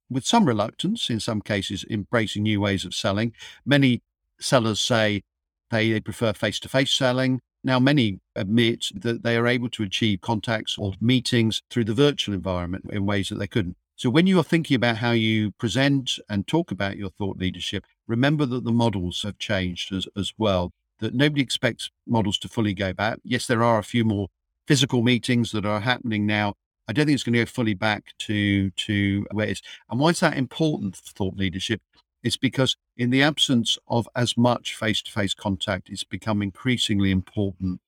with 0.10 0.26
some 0.26 0.46
reluctance, 0.46 1.10
in 1.10 1.20
some 1.20 1.42
cases, 1.42 1.86
embracing 1.90 2.44
new 2.44 2.62
ways 2.62 2.86
of 2.86 2.94
selling. 2.94 3.34
Many 3.66 4.02
sellers 4.40 4.80
say 4.80 5.24
they, 5.70 5.92
they 5.92 6.00
prefer 6.00 6.34
face 6.34 6.60
to 6.62 6.70
face 6.70 6.92
selling. 6.92 7.42
Now, 7.64 7.80
many 7.80 8.20
admit 8.36 8.90
that 8.96 9.24
they 9.24 9.36
are 9.36 9.48
able 9.48 9.70
to 9.70 9.84
achieve 9.84 10.22
contacts 10.22 10.78
or 10.78 10.94
meetings 11.02 11.62
through 11.70 11.86
the 11.86 11.94
virtual 11.94 12.34
environment 12.34 12.86
in 12.90 13.06
ways 13.06 13.30
that 13.30 13.36
they 13.36 13.48
couldn't. 13.48 13.76
So, 13.96 14.10
when 14.10 14.28
you 14.28 14.40
are 14.40 14.44
thinking 14.44 14.76
about 14.76 14.98
how 14.98 15.12
you 15.12 15.52
present 15.52 16.18
and 16.30 16.48
talk 16.48 16.72
about 16.72 16.96
your 16.96 17.10
thought 17.10 17.38
leadership, 17.38 17.86
remember 18.08 18.46
that 18.46 18.64
the 18.64 18.72
models 18.72 19.24
have 19.24 19.38
changed 19.38 19.94
as, 19.94 20.08
as 20.16 20.32
well, 20.38 20.72
that 21.00 21.14
nobody 21.14 21.42
expects 21.42 21.92
models 22.08 22.38
to 22.40 22.48
fully 22.48 22.74
go 22.74 22.94
back. 22.94 23.20
Yes, 23.24 23.46
there 23.46 23.64
are 23.64 23.78
a 23.78 23.84
few 23.84 24.06
more 24.06 24.28
physical 24.66 25.02
meetings 25.02 25.52
that 25.52 25.66
are 25.66 25.82
happening 25.82 26.26
now 26.26 26.54
I 26.90 26.92
don't 26.92 27.06
think 27.06 27.14
it's 27.14 27.24
going 27.24 27.34
to 27.34 27.40
go 27.40 27.46
fully 27.46 27.76
back 27.76 28.14
to 28.20 28.72
to 28.72 29.28
where 29.32 29.48
it 29.48 29.52
is. 29.52 29.62
And 29.92 30.00
why 30.00 30.10
is 30.10 30.22
that 30.22 30.36
important 30.36 30.96
for 30.96 31.12
thought 31.12 31.38
leadership? 31.38 31.82
It's 32.24 32.36
because 32.36 32.78
in 32.98 33.12
the 33.12 33.22
absence 33.22 33.78
of 33.88 34.10
as 34.16 34.36
much 34.36 34.76
face-to-face 34.76 35.36
contact, 35.36 35.88
it's 35.90 36.04
become 36.04 36.42
increasingly 36.42 37.12
important 37.12 37.80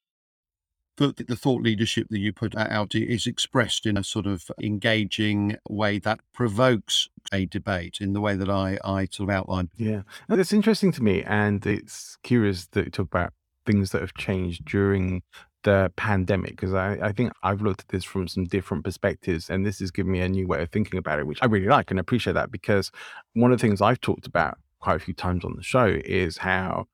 that 0.97 1.27
the 1.27 1.35
thought 1.35 1.63
leadership 1.63 2.07
that 2.11 2.19
you 2.19 2.31
put 2.31 2.55
out 2.55 2.93
is 2.93 3.25
expressed 3.25 3.87
in 3.87 3.97
a 3.97 4.03
sort 4.03 4.27
of 4.27 4.51
engaging 4.61 5.57
way 5.67 5.97
that 5.97 6.19
provokes 6.31 7.09
a 7.33 7.47
debate 7.47 7.97
in 7.99 8.13
the 8.13 8.21
way 8.21 8.35
that 8.35 8.49
I, 8.49 8.77
I 8.83 9.05
sort 9.05 9.29
of 9.29 9.35
outlined. 9.35 9.69
Yeah. 9.75 10.03
It's 10.29 10.53
interesting 10.53 10.91
to 10.91 11.03
me. 11.03 11.23
And 11.23 11.65
it's 11.65 12.17
curious 12.21 12.67
that 12.67 12.85
you 12.85 12.91
talk 12.91 13.07
about 13.07 13.33
things 13.65 13.91
that 13.91 14.01
have 14.01 14.13
changed 14.13 14.63
during 14.65 15.23
the 15.63 15.91
pandemic 15.95 16.51
because 16.51 16.73
I, 16.73 16.93
I 17.01 17.11
think 17.11 17.33
I've 17.43 17.61
looked 17.61 17.81
at 17.81 17.87
this 17.89 18.03
from 18.03 18.27
some 18.27 18.45
different 18.45 18.83
perspectives 18.83 19.49
and 19.49 19.65
this 19.65 19.79
has 19.79 19.91
given 19.91 20.11
me 20.11 20.21
a 20.21 20.29
new 20.29 20.47
way 20.47 20.61
of 20.61 20.69
thinking 20.69 20.97
about 20.97 21.19
it, 21.19 21.27
which 21.27 21.39
I 21.41 21.45
really 21.45 21.67
like 21.67 21.91
and 21.91 21.99
appreciate 21.99 22.33
that 22.33 22.51
because 22.51 22.91
one 23.33 23.51
of 23.51 23.59
the 23.59 23.67
things 23.67 23.81
I've 23.81 24.01
talked 24.01 24.27
about 24.27 24.57
quite 24.79 24.95
a 24.95 24.99
few 24.99 25.13
times 25.13 25.45
on 25.45 25.55
the 25.55 25.63
show 25.63 25.85
is 26.05 26.39
how 26.39 26.87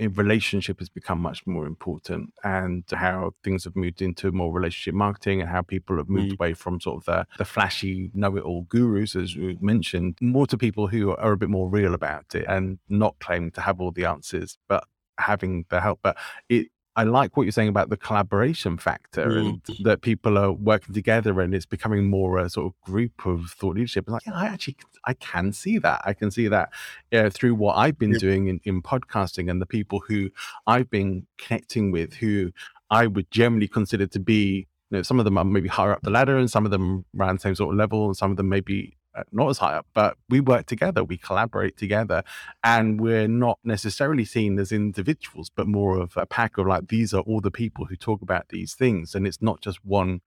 a 0.00 0.06
relationship 0.08 0.78
has 0.78 0.88
become 0.88 1.20
much 1.20 1.44
more 1.46 1.66
important 1.66 2.32
and 2.44 2.84
how 2.92 3.32
things 3.42 3.64
have 3.64 3.74
moved 3.74 4.00
into 4.00 4.30
more 4.30 4.52
relationship 4.52 4.94
marketing 4.94 5.40
and 5.40 5.50
how 5.50 5.60
people 5.60 5.96
have 5.96 6.08
moved 6.08 6.30
mm. 6.30 6.34
away 6.34 6.54
from 6.54 6.80
sort 6.80 6.98
of 6.98 7.04
the, 7.06 7.26
the 7.36 7.44
flashy 7.44 8.10
know-it-all 8.14 8.62
gurus 8.68 9.16
as 9.16 9.34
we 9.34 9.58
mentioned 9.60 10.16
more 10.20 10.46
to 10.46 10.56
people 10.56 10.86
who 10.86 11.10
are 11.16 11.32
a 11.32 11.36
bit 11.36 11.48
more 11.48 11.68
real 11.68 11.94
about 11.94 12.34
it 12.34 12.44
and 12.48 12.78
not 12.88 13.16
claiming 13.18 13.50
to 13.50 13.60
have 13.60 13.80
all 13.80 13.90
the 13.90 14.04
answers 14.04 14.56
but 14.68 14.84
having 15.18 15.64
the 15.68 15.80
help 15.80 15.98
but 16.00 16.16
it 16.48 16.68
I 16.98 17.04
like 17.04 17.36
what 17.36 17.44
you're 17.44 17.52
saying 17.52 17.68
about 17.68 17.90
the 17.90 17.96
collaboration 17.96 18.76
factor 18.76 19.26
mm. 19.26 19.46
and 19.46 19.62
that 19.84 20.02
people 20.02 20.36
are 20.36 20.50
working 20.50 20.92
together 20.92 21.40
and 21.40 21.54
it's 21.54 21.64
becoming 21.64 22.10
more 22.10 22.38
a 22.38 22.50
sort 22.50 22.66
of 22.66 22.80
group 22.80 23.24
of 23.24 23.52
thought 23.52 23.76
leadership. 23.76 24.08
And 24.08 24.14
like, 24.14 24.26
yeah, 24.26 24.34
I 24.34 24.46
actually, 24.46 24.78
I 25.04 25.14
can 25.14 25.52
see 25.52 25.78
that. 25.78 26.02
I 26.04 26.12
can 26.12 26.32
see 26.32 26.48
that 26.48 26.70
yeah, 27.12 27.28
through 27.28 27.54
what 27.54 27.76
I've 27.76 28.00
been 28.00 28.14
yeah. 28.14 28.18
doing 28.18 28.48
in, 28.48 28.60
in 28.64 28.82
podcasting 28.82 29.48
and 29.48 29.62
the 29.62 29.66
people 29.66 30.02
who 30.08 30.30
I've 30.66 30.90
been 30.90 31.28
connecting 31.38 31.92
with 31.92 32.14
who 32.14 32.50
I 32.90 33.06
would 33.06 33.30
generally 33.30 33.68
consider 33.68 34.08
to 34.08 34.18
be, 34.18 34.66
you 34.90 34.98
know, 34.98 35.02
some 35.02 35.20
of 35.20 35.24
them 35.24 35.38
are 35.38 35.44
maybe 35.44 35.68
higher 35.68 35.92
up 35.92 36.02
the 36.02 36.10
ladder 36.10 36.36
and 36.36 36.50
some 36.50 36.64
of 36.64 36.72
them 36.72 37.04
around 37.16 37.36
the 37.36 37.42
same 37.42 37.54
sort 37.54 37.72
of 37.72 37.78
level 37.78 38.06
and 38.06 38.16
some 38.16 38.32
of 38.32 38.36
them 38.36 38.48
maybe 38.48 38.96
uh, 38.96 38.97
not 39.32 39.48
as 39.48 39.58
high 39.58 39.74
up, 39.74 39.86
but 39.94 40.16
we 40.28 40.40
work 40.40 40.66
together, 40.66 41.02
we 41.04 41.16
collaborate 41.16 41.76
together, 41.76 42.22
and 42.62 43.00
we're 43.00 43.28
not 43.28 43.58
necessarily 43.64 44.24
seen 44.24 44.58
as 44.58 44.72
individuals, 44.72 45.50
but 45.54 45.66
more 45.66 45.98
of 45.98 46.16
a 46.16 46.26
pack 46.26 46.58
of 46.58 46.66
like 46.66 46.88
these 46.88 47.12
are 47.14 47.22
all 47.22 47.40
the 47.40 47.50
people 47.50 47.86
who 47.86 47.96
talk 47.96 48.22
about 48.22 48.48
these 48.48 48.74
things, 48.74 49.14
and 49.14 49.26
it's 49.26 49.42
not 49.42 49.60
just 49.60 49.84
one 49.84 50.20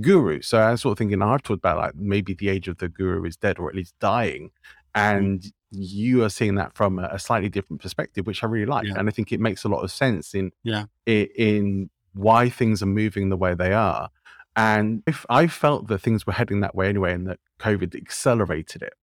guru. 0.00 0.40
So 0.42 0.58
I 0.58 0.72
was 0.72 0.82
sort 0.82 0.92
of 0.92 0.98
thinking, 0.98 1.22
I've 1.22 1.42
talked 1.42 1.58
about 1.58 1.78
like 1.78 1.94
maybe 1.94 2.34
the 2.34 2.48
age 2.48 2.68
of 2.68 2.78
the 2.78 2.88
guru 2.88 3.24
is 3.24 3.36
dead 3.36 3.58
or 3.58 3.68
at 3.68 3.76
least 3.76 3.94
dying, 4.00 4.50
mm. 4.94 5.00
and 5.16 5.44
you 5.70 6.22
are 6.22 6.28
seeing 6.28 6.56
that 6.56 6.74
from 6.74 6.98
a, 6.98 7.18
slightly 7.18 7.48
different 7.48 7.80
perspective, 7.80 8.26
which 8.26 8.42
I 8.42 8.46
really 8.46 8.66
like, 8.66 8.86
yeah. 8.86 8.94
and 8.96 9.08
I 9.08 9.12
think 9.12 9.32
it 9.32 9.40
makes 9.40 9.64
a 9.64 9.68
lot 9.68 9.82
of 9.82 9.90
sense 9.90 10.34
in 10.34 10.52
yeah 10.62 10.84
in, 11.06 11.28
in 11.36 11.90
why 12.14 12.48
things 12.48 12.82
are 12.82 12.86
moving 12.86 13.28
the 13.28 13.36
way 13.36 13.54
they 13.54 13.72
are. 13.72 14.10
And 14.56 15.02
if 15.06 15.24
I 15.30 15.46
felt 15.46 15.88
that 15.88 15.98
things 15.98 16.26
were 16.26 16.32
heading 16.34 16.60
that 16.60 16.74
way 16.74 16.88
anyway, 16.88 17.14
and 17.14 17.26
that 17.26 17.38
COVID 17.58 17.94
accelerated 17.94 18.82
it. 18.82 18.94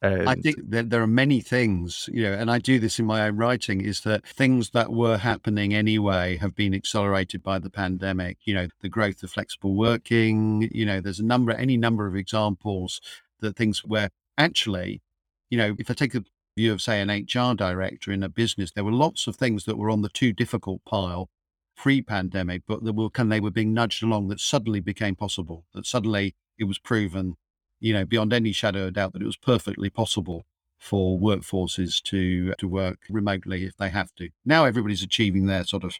And 0.00 0.28
I 0.28 0.34
think 0.34 0.56
that 0.70 0.90
there 0.90 1.00
are 1.00 1.06
many 1.06 1.40
things, 1.40 2.08
you 2.12 2.24
know, 2.24 2.32
and 2.32 2.50
I 2.50 2.58
do 2.58 2.80
this 2.80 2.98
in 2.98 3.06
my 3.06 3.26
own 3.26 3.36
writing, 3.36 3.80
is 3.80 4.00
that 4.00 4.26
things 4.26 4.70
that 4.70 4.92
were 4.92 5.16
happening 5.16 5.74
anyway 5.74 6.38
have 6.38 6.56
been 6.56 6.74
accelerated 6.74 7.40
by 7.40 7.60
the 7.60 7.70
pandemic. 7.70 8.38
You 8.44 8.54
know, 8.54 8.68
the 8.80 8.88
growth 8.88 9.22
of 9.22 9.30
flexible 9.30 9.76
working, 9.76 10.68
you 10.72 10.84
know, 10.84 11.00
there's 11.00 11.20
a 11.20 11.24
number, 11.24 11.52
any 11.52 11.76
number 11.76 12.08
of 12.08 12.16
examples 12.16 13.00
that 13.38 13.54
things 13.56 13.84
where 13.84 14.10
actually, 14.36 15.02
you 15.50 15.58
know, 15.58 15.76
if 15.78 15.88
I 15.88 15.94
take 15.94 16.14
the 16.14 16.24
view 16.56 16.72
of, 16.72 16.82
say, 16.82 17.00
an 17.00 17.08
HR 17.08 17.54
director 17.54 18.10
in 18.10 18.24
a 18.24 18.28
business, 18.28 18.72
there 18.72 18.84
were 18.84 18.90
lots 18.92 19.28
of 19.28 19.36
things 19.36 19.66
that 19.66 19.78
were 19.78 19.90
on 19.90 20.02
the 20.02 20.08
too 20.08 20.32
difficult 20.32 20.84
pile 20.84 21.30
pre-pandemic, 21.76 22.62
but 22.66 22.84
that 22.84 22.92
were 22.94 23.10
kind 23.10 23.30
they 23.30 23.40
were 23.40 23.50
being 23.50 23.74
nudged 23.74 24.02
along 24.02 24.28
that 24.28 24.40
suddenly 24.40 24.80
became 24.80 25.16
possible. 25.16 25.64
That 25.74 25.86
suddenly 25.86 26.34
it 26.58 26.64
was 26.64 26.78
proven, 26.78 27.36
you 27.80 27.92
know, 27.92 28.04
beyond 28.04 28.32
any 28.32 28.52
shadow 28.52 28.86
of 28.86 28.94
doubt 28.94 29.12
that 29.12 29.22
it 29.22 29.26
was 29.26 29.36
perfectly 29.36 29.90
possible 29.90 30.44
for 30.78 31.18
workforces 31.18 32.02
to 32.02 32.54
to 32.58 32.66
work 32.66 32.98
remotely 33.08 33.64
if 33.64 33.76
they 33.76 33.88
have 33.88 34.14
to. 34.16 34.30
Now 34.44 34.64
everybody's 34.64 35.02
achieving 35.02 35.46
their 35.46 35.64
sort 35.64 35.84
of 35.84 35.94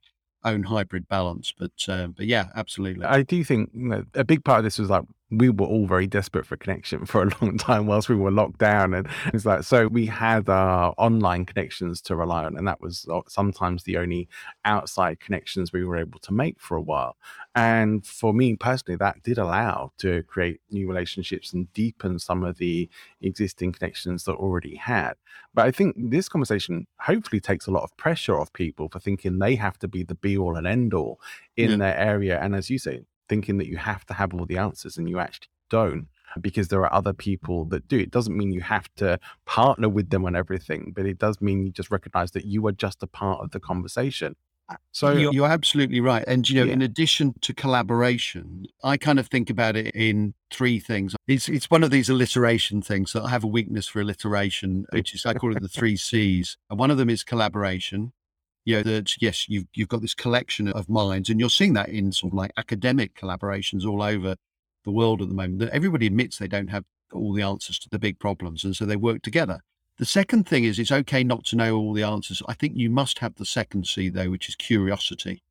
own 0.44 0.64
hybrid 0.64 1.09
balance, 1.09 1.52
but 1.57 1.72
uh, 1.88 2.09
but 2.09 2.26
yeah, 2.26 2.48
absolutely. 2.57 3.05
I 3.05 3.22
do 3.22 3.42
think 3.44 3.70
you 3.74 3.88
know, 3.88 4.05
a 4.14 4.24
big 4.24 4.44
part 4.44 4.59
of 4.59 4.64
this 4.64 4.78
was 4.78 4.90
like 4.90 5.05
we 5.33 5.48
were 5.48 5.66
all 5.66 5.87
very 5.87 6.07
desperate 6.07 6.46
for 6.46 6.57
connection 6.57 7.07
for 7.07 7.22
a 7.22 7.31
long 7.40 7.57
time 7.57 7.87
whilst 7.87 8.09
we 8.09 8.14
were 8.14 8.31
locked 8.31 8.59
down 8.59 8.94
and 8.94 9.09
it's 9.33 9.46
like 9.46 9.62
so 9.62 9.88
we 9.88 10.07
had 10.07 10.48
our 10.48 10.94
online 10.98 11.44
connections 11.44 12.00
to 12.02 12.14
rely 12.14 12.44
on 12.44 12.57
and 12.57 12.68
that 12.68 12.81
was 12.81 13.07
uh, 13.11 13.20
sometimes 13.26 13.85
the 13.85 13.96
only 13.96 14.28
outside 14.64 15.18
connections 15.20 15.72
we 15.72 15.85
were 15.85 15.96
able 15.96 16.20
to 16.20 16.33
make 16.33 16.61
for 16.61 16.76
a 16.76 16.83
while 16.83 17.16
and 17.55 18.07
for 18.07 18.33
me 18.33 18.57
personally 18.57 18.97
that 18.97 19.23
did 19.23 19.38
allow 19.38 19.93
to 19.99 20.23
create 20.25 20.61
new 20.71 20.88
relationships 20.88 21.53
and 21.53 21.73
deepen 21.75 22.19
some 22.19 22.43
of 22.43 22.57
the 22.59 22.88
existing 23.21 23.73
connections 23.73 24.25
that 24.25 24.35
already 24.35 24.77
had 24.77 25.15
but 25.53 25.67
i 25.67 25.71
think 25.71 25.95
this 25.99 26.29
conversation 26.29 26.87
hopefully 27.01 27.41
takes 27.41 27.67
a 27.67 27.71
lot 27.71 27.83
of 27.83 27.95
pressure 27.97 28.38
off 28.38 28.53
people 28.53 28.88
for 28.88 28.99
thinking 28.99 29.38
they 29.38 29.55
have 29.55 29.79
to 29.79 29.87
be 29.87 30.03
the 30.03 30.15
be 30.15 30.37
all 30.37 30.57
and 30.57 30.67
end 30.67 30.95
all 30.95 31.21
in 31.57 31.73
yeah. 31.73 31.77
their 31.77 31.97
area 31.97 32.41
and 32.41 32.55
as 32.55 32.71
you 32.71 32.79
say 32.79 33.05
thinking 33.29 33.59
that 33.59 33.69
you 33.69 33.77
have 33.77 34.05
to 34.07 34.15
have 34.15 34.35
all 34.35 34.47
the 34.47 34.57
answers 34.59 34.97
and 34.97 35.09
you 35.09 35.19
actually 35.19 35.49
don't 35.69 36.09
because 36.41 36.69
there 36.69 36.81
are 36.81 36.93
other 36.93 37.12
people 37.12 37.65
that 37.67 37.88
do. 37.88 37.99
It 37.99 38.11
doesn't 38.11 38.37
mean 38.37 38.53
you 38.53 38.61
have 38.61 38.88
to 38.97 39.19
partner 39.45 39.88
with 39.88 40.11
them 40.11 40.25
on 40.25 40.37
everything, 40.37 40.93
but 40.95 41.07
it 41.07 41.19
does 41.19 41.41
mean 41.41 41.62
you 41.62 41.71
just 41.71 41.91
recognize 41.91 42.31
that 42.33 42.45
you 42.45 42.67
are 42.67 42.73
just 42.73 43.03
a 43.03 43.07
part 43.07 43.41
of 43.43 43.51
the 43.51 43.61
conversation. 43.61 44.37
So 44.92 45.12
you're, 45.12 45.32
you're 45.32 45.48
absolutely 45.48 46.00
right. 46.00 46.24
And, 46.26 46.48
you 46.48 46.61
know, 46.61 46.66
yeah. 46.66 46.72
in 46.72 46.82
addition 46.82 47.35
to 47.40 47.54
collaboration, 47.54 48.66
I 48.85 48.96
kind 48.96 49.18
of 49.18 49.28
think 49.28 49.50
about 49.50 49.76
it 49.76 49.94
in 49.94 50.35
three 50.50 50.78
things. 50.78 51.14
It's, 51.26 51.48
it's 51.48 51.70
one 51.70 51.82
of 51.82 51.90
these 51.90 52.08
alliteration 52.08 52.82
things 52.82 53.12
that 53.12 53.22
I 53.22 53.30
have 53.30 53.44
a 53.44 53.48
weakness 53.48 53.88
for 53.88 54.00
alliteration, 54.00 54.85
which 54.92 55.14
is, 55.14 55.24
I 55.24 55.35
call 55.35 55.56
it 55.56 55.62
the 55.62 55.68
three 55.80 55.96
C's. 55.96 56.56
And 56.68 56.78
one 56.78 56.90
of 56.90 56.98
them 56.98 57.11
is 57.11 57.24
collaboration 57.24 58.12
you 58.64 58.76
know 58.76 58.82
that 58.82 59.20
yes 59.20 59.48
you've 59.48 59.66
you've 59.74 59.88
got 59.88 60.00
this 60.02 60.14
collection 60.14 60.68
of 60.68 60.88
minds 60.88 61.28
and 61.28 61.40
you're 61.40 61.50
seeing 61.50 61.72
that 61.72 61.88
in 61.88 62.12
sort 62.12 62.32
of 62.32 62.37
like 62.37 62.52
academic 62.56 63.14
collaborations 63.14 63.85
all 63.85 64.02
over 64.02 64.37
the 64.85 64.90
world 64.90 65.20
at 65.20 65.28
the 65.28 65.35
moment 65.35 65.58
that 65.58 65.70
everybody 65.70 66.06
admits 66.06 66.38
they 66.38 66.48
don't 66.48 66.68
have 66.68 66.85
all 67.12 67.32
the 67.32 67.42
answers 67.42 67.78
to 67.78 67.88
the 67.90 67.98
big 67.98 68.18
problems 68.18 68.64
and 68.64 68.76
so 68.76 68.85
they 68.85 68.96
work 68.96 69.22
together 69.22 69.61
the 69.98 70.05
second 70.05 70.46
thing 70.46 70.64
is 70.64 70.78
it's 70.78 70.92
okay 70.92 71.22
not 71.22 71.44
to 71.44 71.57
know 71.57 71.76
all 71.76 71.92
the 71.92 72.02
answers 72.02 72.42
i 72.48 72.55
think 72.55 72.76
you 72.76 72.90
must 72.90 73.18
have 73.18 73.35
the 73.37 73.46
second 73.46 73.87
c 73.87 74.09
though 74.09 74.31
which 74.31 74.48
is 74.48 74.55
curiosity 74.55 75.42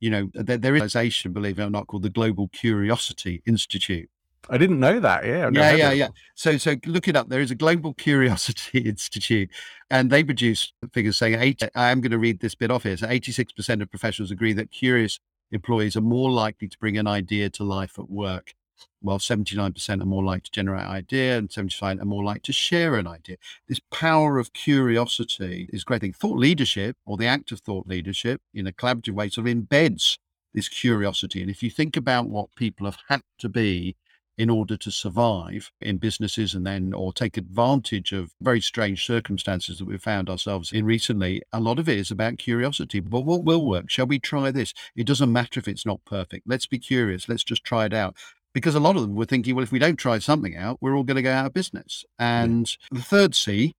you 0.00 0.10
know 0.10 0.30
there, 0.34 0.58
there 0.58 0.76
is 0.76 0.96
a 0.96 1.28
believe 1.28 1.58
it 1.58 1.64
or 1.64 1.70
not 1.70 1.86
called 1.86 2.02
the 2.02 2.10
global 2.10 2.48
curiosity 2.48 3.42
institute 3.46 4.08
I 4.50 4.58
didn't 4.58 4.80
know 4.80 4.98
that. 5.00 5.24
Yeah. 5.24 5.50
Yeah, 5.52 5.72
yeah, 5.72 5.92
yeah. 5.92 6.08
So, 6.34 6.56
so 6.56 6.76
look 6.86 7.08
it 7.08 7.16
up. 7.16 7.28
There 7.28 7.40
is 7.40 7.50
a 7.50 7.54
Global 7.54 7.94
Curiosity 7.94 8.78
Institute, 8.88 9.50
and 9.90 10.10
they 10.10 10.24
produce 10.24 10.72
figures 10.92 11.16
saying, 11.16 11.40
eight, 11.40 11.62
I 11.74 11.90
am 11.90 12.00
going 12.00 12.10
to 12.10 12.18
read 12.18 12.40
this 12.40 12.54
bit 12.54 12.70
off 12.70 12.82
here. 12.82 12.96
So, 12.96 13.06
86% 13.06 13.82
of 13.82 13.90
professionals 13.90 14.30
agree 14.30 14.52
that 14.54 14.70
curious 14.70 15.20
employees 15.52 15.96
are 15.96 16.02
more 16.02 16.30
likely 16.30 16.68
to 16.68 16.78
bring 16.78 16.98
an 16.98 17.06
idea 17.06 17.50
to 17.50 17.64
life 17.64 17.98
at 17.98 18.10
work, 18.10 18.54
while 19.00 19.18
79% 19.18 20.02
are 20.02 20.06
more 20.06 20.24
likely 20.24 20.42
to 20.42 20.50
generate 20.50 20.84
an 20.84 20.90
idea 20.90 21.36
and 21.36 21.50
75 21.50 22.00
are 22.00 22.04
more 22.04 22.24
likely 22.24 22.40
to 22.40 22.52
share 22.52 22.96
an 22.96 23.06
idea. 23.06 23.36
This 23.68 23.80
power 23.90 24.38
of 24.38 24.52
curiosity 24.52 25.68
is 25.72 25.82
a 25.82 25.84
great 25.84 26.00
thing. 26.00 26.12
Thought 26.12 26.38
leadership, 26.38 26.96
or 27.04 27.16
the 27.16 27.26
act 27.26 27.52
of 27.52 27.60
thought 27.60 27.86
leadership, 27.86 28.40
in 28.54 28.66
a 28.66 28.72
collaborative 28.72 29.14
way, 29.14 29.28
sort 29.28 29.48
of 29.48 29.54
embeds 29.54 30.18
this 30.54 30.68
curiosity. 30.68 31.40
And 31.40 31.50
if 31.50 31.62
you 31.62 31.70
think 31.70 31.96
about 31.96 32.28
what 32.28 32.54
people 32.56 32.86
have 32.86 32.98
had 33.08 33.22
to 33.38 33.48
be 33.48 33.96
in 34.38 34.48
order 34.48 34.76
to 34.76 34.90
survive 34.90 35.70
in 35.80 35.98
businesses 35.98 36.54
and 36.54 36.66
then 36.66 36.92
or 36.94 37.12
take 37.12 37.36
advantage 37.36 38.12
of 38.12 38.32
very 38.40 38.60
strange 38.60 39.04
circumstances 39.04 39.78
that 39.78 39.84
we've 39.84 40.02
found 40.02 40.30
ourselves 40.30 40.72
in 40.72 40.86
recently 40.86 41.42
a 41.52 41.60
lot 41.60 41.78
of 41.78 41.88
it 41.88 41.98
is 41.98 42.10
about 42.10 42.38
curiosity 42.38 42.98
but 42.98 43.20
what 43.20 43.44
will 43.44 43.66
work 43.66 43.90
shall 43.90 44.06
we 44.06 44.18
try 44.18 44.50
this 44.50 44.72
it 44.96 45.06
doesn't 45.06 45.32
matter 45.32 45.60
if 45.60 45.68
it's 45.68 45.84
not 45.84 46.02
perfect 46.06 46.46
let's 46.46 46.66
be 46.66 46.78
curious 46.78 47.28
let's 47.28 47.44
just 47.44 47.62
try 47.62 47.84
it 47.84 47.92
out 47.92 48.16
because 48.54 48.74
a 48.74 48.80
lot 48.80 48.96
of 48.96 49.02
them 49.02 49.14
were 49.14 49.26
thinking 49.26 49.54
well 49.54 49.62
if 49.62 49.72
we 49.72 49.78
don't 49.78 49.96
try 49.96 50.18
something 50.18 50.56
out 50.56 50.78
we're 50.80 50.96
all 50.96 51.02
going 51.04 51.16
to 51.16 51.22
go 51.22 51.32
out 51.32 51.46
of 51.46 51.52
business 51.52 52.04
and 52.18 52.76
yeah. 52.90 52.98
the 52.98 53.04
third 53.04 53.34
c 53.34 53.72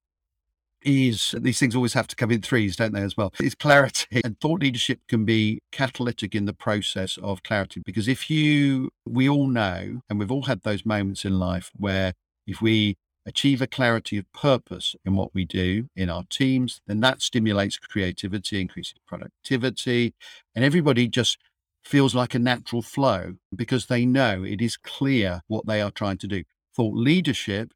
is 0.86 1.36
these 1.40 1.60
things 1.60 1.76
always 1.76 1.94
have 1.94 2.08
to 2.08 2.16
come 2.16 2.32
in 2.32 2.42
threes, 2.42 2.76
don't 2.76 2.94
they, 2.94 3.02
as 3.02 3.18
well? 3.18 3.34
Is 3.40 3.56
clarity. 3.56 4.22
And 4.24 4.40
thought 4.40 4.62
leadership 4.62 5.00
can 5.08 5.26
be 5.26 5.62
catalytic 5.72 6.36
in 6.36 6.46
the 6.46 6.54
process 6.54 7.18
of 7.22 7.44
clarity 7.44 7.82
because 7.84 8.08
if 8.08 8.30
you, 8.30 8.90
we 9.06 9.28
all 9.28 9.48
know, 9.48 10.02
and 10.10 10.20
we've 10.20 10.32
all 10.32 10.44
had 10.44 10.62
those 10.62 10.86
moments 10.86 11.26
in 11.26 11.40
life 11.40 11.72
where 11.76 12.14
if 12.48 12.62
we 12.62 12.96
achieve 13.26 13.62
a 13.62 13.68
clarity 13.68 14.18
of 14.18 14.32
purpose 14.34 14.96
in 15.06 15.16
what 15.16 15.34
we 15.34 15.46
do 15.46 15.88
in 15.96 16.10
our 16.10 16.24
teams, 16.30 16.82
then 16.88 17.00
that 17.02 17.22
stimulates 17.22 17.78
creativity, 17.78 18.62
increases 18.62 18.96
productivity, 19.08 20.14
and 20.56 20.64
everybody 20.64 21.08
just 21.08 21.38
feels 21.84 22.16
like 22.16 22.34
a 22.34 22.40
natural 22.40 22.82
flow 22.82 23.36
because 23.56 23.86
they 23.86 24.06
know 24.06 24.44
it 24.44 24.62
is 24.62 24.78
clear 24.78 25.42
what 25.48 25.66
they 25.68 25.82
are 25.82 25.92
trying 25.92 26.18
to 26.18 26.28
do. 26.28 26.44
Thought 26.76 26.96
leadership 26.96 27.72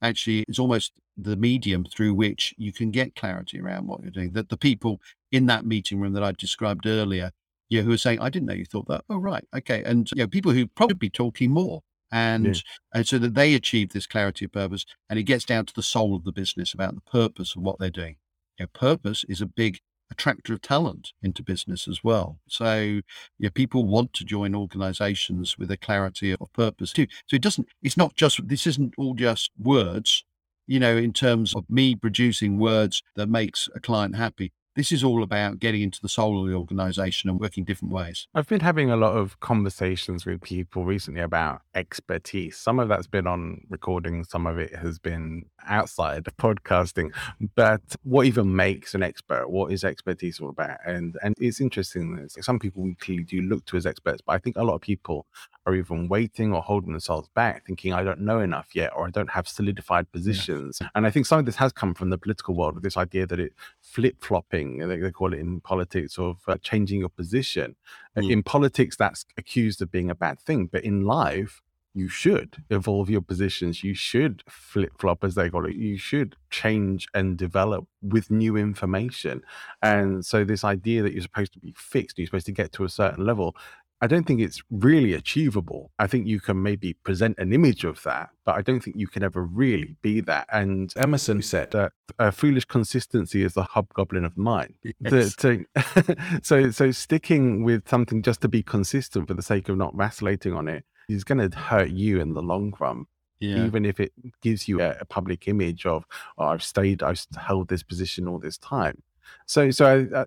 actually 0.00 0.44
is 0.48 0.58
almost 0.58 0.92
the 1.16 1.36
medium 1.36 1.84
through 1.84 2.14
which 2.14 2.54
you 2.56 2.72
can 2.72 2.90
get 2.90 3.16
clarity 3.16 3.60
around 3.60 3.86
what 3.86 4.00
you're 4.02 4.10
doing. 4.10 4.32
That 4.32 4.48
the 4.48 4.56
people 4.56 5.00
in 5.32 5.46
that 5.46 5.66
meeting 5.66 6.00
room 6.00 6.12
that 6.12 6.22
I 6.22 6.32
described 6.32 6.86
earlier, 6.86 7.32
you 7.68 7.80
know, 7.80 7.86
who 7.86 7.92
are 7.92 7.98
saying, 7.98 8.20
I 8.20 8.30
didn't 8.30 8.46
know 8.46 8.54
you 8.54 8.64
thought 8.64 8.88
that. 8.88 9.04
Oh, 9.10 9.18
right. 9.18 9.44
Okay. 9.54 9.82
And, 9.84 10.08
you 10.12 10.22
know, 10.22 10.28
people 10.28 10.52
who 10.52 10.66
probably 10.66 10.94
be 10.94 11.10
talking 11.10 11.50
more 11.50 11.82
and, 12.12 12.46
yeah. 12.46 12.62
and 12.94 13.06
so 13.06 13.18
that 13.18 13.34
they 13.34 13.54
achieve 13.54 13.92
this 13.92 14.06
clarity 14.06 14.44
of 14.44 14.52
purpose 14.52 14.86
and 15.10 15.18
it 15.18 15.24
gets 15.24 15.44
down 15.44 15.66
to 15.66 15.74
the 15.74 15.82
soul 15.82 16.14
of 16.14 16.24
the 16.24 16.32
business 16.32 16.72
about 16.72 16.94
the 16.94 17.10
purpose 17.10 17.56
of 17.56 17.62
what 17.62 17.78
they're 17.78 17.90
doing. 17.90 18.16
You 18.58 18.64
know, 18.64 18.70
purpose 18.72 19.24
is 19.28 19.40
a 19.40 19.46
big 19.46 19.80
attractor 20.10 20.52
of 20.52 20.62
talent 20.62 21.12
into 21.22 21.42
business 21.42 21.86
as 21.86 22.02
well. 22.02 22.38
So 22.48 23.00
yeah, 23.38 23.50
people 23.52 23.84
want 23.84 24.12
to 24.14 24.24
join 24.24 24.54
organizations 24.54 25.58
with 25.58 25.70
a 25.70 25.76
clarity 25.76 26.32
of 26.32 26.52
purpose 26.52 26.92
too. 26.92 27.06
So 27.26 27.36
it 27.36 27.42
doesn't, 27.42 27.68
it's 27.82 27.96
not 27.96 28.14
just, 28.14 28.46
this 28.48 28.66
isn't 28.66 28.94
all 28.96 29.14
just 29.14 29.50
words, 29.58 30.24
you 30.66 30.80
know, 30.80 30.96
in 30.96 31.12
terms 31.12 31.54
of 31.54 31.64
me 31.68 31.94
producing 31.94 32.58
words 32.58 33.02
that 33.16 33.28
makes 33.28 33.68
a 33.74 33.80
client 33.80 34.16
happy. 34.16 34.52
This 34.78 34.92
is 34.92 35.02
all 35.02 35.24
about 35.24 35.58
getting 35.58 35.82
into 35.82 36.00
the 36.00 36.08
soul 36.08 36.40
of 36.40 36.48
the 36.48 36.54
organization 36.54 37.28
and 37.28 37.40
working 37.40 37.64
different 37.64 37.92
ways. 37.92 38.28
I've 38.32 38.46
been 38.46 38.60
having 38.60 38.92
a 38.92 38.96
lot 38.96 39.16
of 39.16 39.40
conversations 39.40 40.24
with 40.24 40.40
people 40.40 40.84
recently 40.84 41.20
about 41.20 41.62
expertise. 41.74 42.56
Some 42.56 42.78
of 42.78 42.88
that's 42.88 43.08
been 43.08 43.26
on 43.26 43.62
recording, 43.70 44.22
some 44.22 44.46
of 44.46 44.56
it 44.56 44.76
has 44.76 45.00
been 45.00 45.46
outside 45.66 46.28
of 46.28 46.36
podcasting. 46.36 47.12
But 47.56 47.80
what 48.04 48.26
even 48.26 48.54
makes 48.54 48.94
an 48.94 49.02
expert? 49.02 49.50
What 49.50 49.72
is 49.72 49.82
expertise 49.82 50.38
all 50.38 50.50
about? 50.50 50.78
And 50.86 51.16
and 51.24 51.34
it's 51.40 51.60
interesting 51.60 52.14
that 52.14 52.44
some 52.44 52.60
people 52.60 52.84
we 52.84 52.94
clearly 52.94 53.24
do 53.24 53.42
look 53.42 53.64
to 53.66 53.76
as 53.76 53.84
experts, 53.84 54.22
but 54.24 54.34
I 54.34 54.38
think 54.38 54.56
a 54.56 54.62
lot 54.62 54.76
of 54.76 54.80
people 54.80 55.26
are 55.68 55.74
even 55.74 56.08
waiting 56.08 56.54
or 56.54 56.62
holding 56.62 56.92
themselves 56.92 57.28
back, 57.34 57.66
thinking, 57.66 57.92
I 57.92 58.02
don't 58.02 58.20
know 58.20 58.40
enough 58.40 58.68
yet, 58.74 58.90
or 58.96 59.06
I 59.06 59.10
don't 59.10 59.30
have 59.30 59.46
solidified 59.46 60.10
positions. 60.12 60.80
And 60.94 61.06
I 61.06 61.10
think 61.10 61.26
some 61.26 61.40
of 61.40 61.46
this 61.46 61.56
has 61.56 61.72
come 61.72 61.92
from 61.94 62.08
the 62.08 62.16
political 62.16 62.54
world 62.54 62.74
with 62.74 62.82
this 62.82 62.96
idea 62.96 63.26
that 63.26 63.38
it 63.38 63.52
flip 63.82 64.16
flopping, 64.20 64.67
they, 64.76 64.96
they, 64.96 65.10
call 65.10 65.32
it 65.32 65.40
in 65.40 65.60
politics, 65.60 66.18
of 66.18 66.36
uh, 66.46 66.56
changing 66.62 67.00
your 67.00 67.08
position. 67.08 67.76
Mm. 68.16 68.30
In 68.30 68.42
politics, 68.42 68.96
that's 68.96 69.24
accused 69.36 69.80
of 69.80 69.90
being 69.90 70.10
a 70.10 70.14
bad 70.14 70.38
thing. 70.40 70.66
But 70.66 70.84
in 70.84 71.04
life, 71.04 71.62
you 71.94 72.08
should 72.08 72.62
evolve 72.70 73.10
your 73.10 73.22
positions. 73.22 73.82
You 73.82 73.94
should 73.94 74.42
flip 74.48 74.92
flop, 74.98 75.24
as 75.24 75.34
they 75.34 75.50
call 75.50 75.66
it. 75.66 75.74
You 75.74 75.96
should 75.96 76.36
change 76.50 77.08
and 77.14 77.36
develop 77.36 77.86
with 78.02 78.30
new 78.30 78.56
information. 78.56 79.42
And 79.82 80.24
so, 80.24 80.44
this 80.44 80.64
idea 80.64 81.02
that 81.02 81.12
you're 81.12 81.22
supposed 81.22 81.54
to 81.54 81.58
be 81.58 81.74
fixed, 81.76 82.18
you're 82.18 82.26
supposed 82.26 82.46
to 82.46 82.52
get 82.52 82.72
to 82.72 82.84
a 82.84 82.88
certain 82.88 83.24
level, 83.24 83.56
I 84.00 84.06
don't 84.06 84.24
think 84.26 84.40
it's 84.40 84.62
really 84.70 85.12
achievable. 85.14 85.90
I 85.98 86.06
think 86.06 86.26
you 86.28 86.38
can 86.40 86.62
maybe 86.62 86.94
present 86.94 87.36
an 87.38 87.52
image 87.52 87.82
of 87.84 88.00
that, 88.04 88.30
but 88.44 88.54
I 88.54 88.62
don't 88.62 88.80
think 88.80 88.96
you 88.96 89.08
can 89.08 89.24
ever 89.24 89.42
really 89.42 89.96
be 90.02 90.20
that. 90.20 90.46
And 90.52 90.92
Emerson 90.96 91.42
said 91.42 91.72
that 91.72 91.92
uh, 92.18 92.30
foolish 92.30 92.64
consistency 92.66 93.42
is 93.42 93.54
the 93.54 93.64
hobgoblin 93.64 94.24
of 94.24 94.36
mind. 94.36 94.74
Yes. 95.00 95.34
The- 95.36 95.64
to- 95.74 96.40
so, 96.42 96.70
so 96.70 96.90
sticking 96.92 97.64
with 97.64 97.88
something 97.88 98.22
just 98.22 98.40
to 98.42 98.48
be 98.48 98.62
consistent 98.62 99.26
for 99.26 99.34
the 99.34 99.42
sake 99.42 99.68
of 99.68 99.76
not 99.76 99.96
vacillating 99.96 100.52
on 100.52 100.68
it 100.68 100.84
is 101.08 101.24
going 101.24 101.50
to 101.50 101.56
hurt 101.56 101.90
you 101.90 102.20
in 102.20 102.34
the 102.34 102.42
long 102.42 102.72
run 102.78 103.06
Yeah. 103.40 103.64
even 103.64 103.84
if 103.84 103.98
it 103.98 104.12
gives 104.42 104.68
you 104.68 104.80
a, 104.80 104.96
a 105.00 105.04
public 105.06 105.48
image 105.48 105.86
of 105.86 106.04
oh, 106.36 106.44
I've 106.44 106.62
stayed, 106.62 107.02
I've 107.02 107.24
held 107.36 107.66
this 107.68 107.82
position 107.82 108.28
all 108.28 108.38
this 108.38 108.58
time. 108.58 109.02
So, 109.46 109.70
so 109.70 110.06
I, 110.14 110.24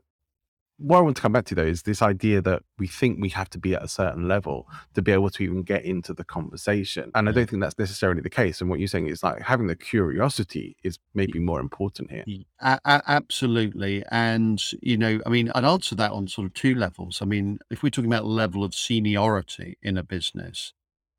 what 0.82 0.98
I 0.98 1.02
want 1.02 1.16
to 1.16 1.22
come 1.22 1.32
back 1.32 1.46
to 1.46 1.56
though 1.56 1.64
is 1.64 1.84
this 1.84 2.02
idea 2.02 2.42
that 2.42 2.64
we 2.80 2.88
think 2.88 3.20
we 3.22 3.30
have 3.30 3.50
to 3.52 3.60
be 3.60 3.76
at 3.76 3.84
a 3.84 3.88
certain 3.88 4.28
level 4.28 4.68
to 4.96 5.02
be 5.02 5.12
able 5.12 5.30
to 5.30 5.44
even 5.44 5.62
get 5.64 5.86
into 5.86 6.14
the 6.14 6.24
conversation, 6.24 7.12
and 7.14 7.30
I 7.30 7.32
don't 7.32 7.50
think 7.50 7.62
that's 7.62 7.78
necessarily 7.78 8.22
the 8.22 8.30
case. 8.30 8.62
And 8.62 8.70
what 8.70 8.80
you're 8.80 8.88
saying 8.88 9.08
is 9.08 9.24
like 9.24 9.42
having 9.42 9.68
the 9.68 9.76
curiosity 9.76 10.76
is 10.84 10.98
maybe 11.14 11.40
more 11.40 11.60
important 11.60 12.12
here. 12.12 12.24
A- 12.62 12.80
a- 12.86 13.04
absolutely. 13.08 14.04
And, 14.12 14.62
you 14.82 14.98
know, 14.98 15.20
I 15.26 15.30
mean, 15.30 15.52
I'd 15.54 15.66
answer 15.66 15.96
that 15.96 16.12
on 16.12 16.28
sort 16.28 16.48
of 16.48 16.54
two 16.54 16.76
levels. 16.76 17.22
I 17.22 17.26
mean, 17.26 17.60
if 17.70 17.84
we're 17.84 17.90
talking 17.90 18.12
about 18.12 18.26
level 18.26 18.64
of 18.64 18.74
seniority 18.74 19.78
in 19.82 19.98
a 19.98 20.04
business, 20.04 20.74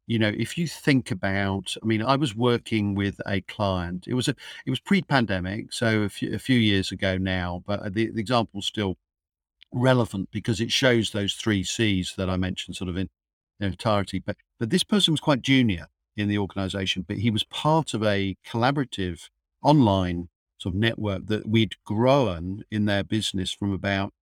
you 0.07 0.18
know, 0.18 0.33
if 0.37 0.59
you 0.59 0.66
think 0.66 1.11
about, 1.11 1.77
I 1.83 1.87
mean, 1.87 2.03
I 2.03 2.16
was 2.16 2.35
working 2.35 2.94
with 2.94 3.20
a 3.25 3.40
client. 3.42 4.07
It 4.09 4.14
was 4.14 4.29
a, 4.29 4.35
it 4.66 4.70
was 4.70 4.81
pre-pandemic, 4.81 5.72
so 5.72 6.03
a 6.03 6.09
few, 6.09 6.35
a 6.35 6.38
few 6.38 6.59
years 6.59 6.90
ago 6.90 7.16
now. 7.18 7.62
But 7.66 7.94
the, 7.94 8.11
the 8.11 8.20
example's 8.20 8.66
still 8.66 8.96
relevant 9.72 10.30
because 10.30 10.61
it 10.61 10.72
shows 10.72 11.11
those 11.11 11.35
three 11.35 11.62
C's 11.62 12.14
that 12.16 12.30
I 12.30 12.37
mentioned, 12.37 12.76
sort 12.76 12.90
of 12.90 12.96
in 12.96 13.08
entirety. 13.61 14.18
But 14.18 14.37
but 14.58 14.70
this 14.70 14.85
person 14.85 15.12
was 15.12 15.20
quite 15.20 15.42
junior 15.42 15.87
in 16.16 16.28
the 16.28 16.38
organisation, 16.38 17.04
but 17.06 17.18
he 17.18 17.30
was 17.30 17.44
part 17.44 17.94
of 17.94 18.02
a 18.02 18.37
collaborative 18.46 19.28
online 19.62 20.28
sort 20.58 20.74
of 20.74 20.80
network 20.80 21.26
that 21.26 21.48
we'd 21.48 21.74
grown 21.85 22.62
in 22.70 22.85
their 22.85 23.02
business 23.02 23.52
from 23.52 23.72
about 23.72 24.12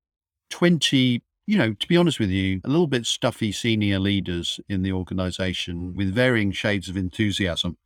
20 0.50 1.22
you 1.46 1.58
know 1.58 1.72
to 1.74 1.86
be 1.86 1.96
honest 1.96 2.18
with 2.18 2.30
you 2.30 2.60
a 2.64 2.68
little 2.68 2.86
bit 2.86 3.06
stuffy 3.06 3.52
senior 3.52 3.98
leaders 3.98 4.58
in 4.68 4.82
the 4.82 4.92
organization 4.92 5.94
with 5.94 6.12
varying 6.14 6.50
shades 6.50 6.88
of 6.88 6.96
enthusiasm 6.96 7.76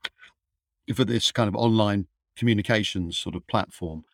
for 0.95 1.05
this 1.05 1.33
kind 1.33 1.49
of 1.49 1.57
online 1.57 2.07
communications 2.37 3.19
sort 3.19 3.35
of 3.35 3.47
platform 3.47 4.05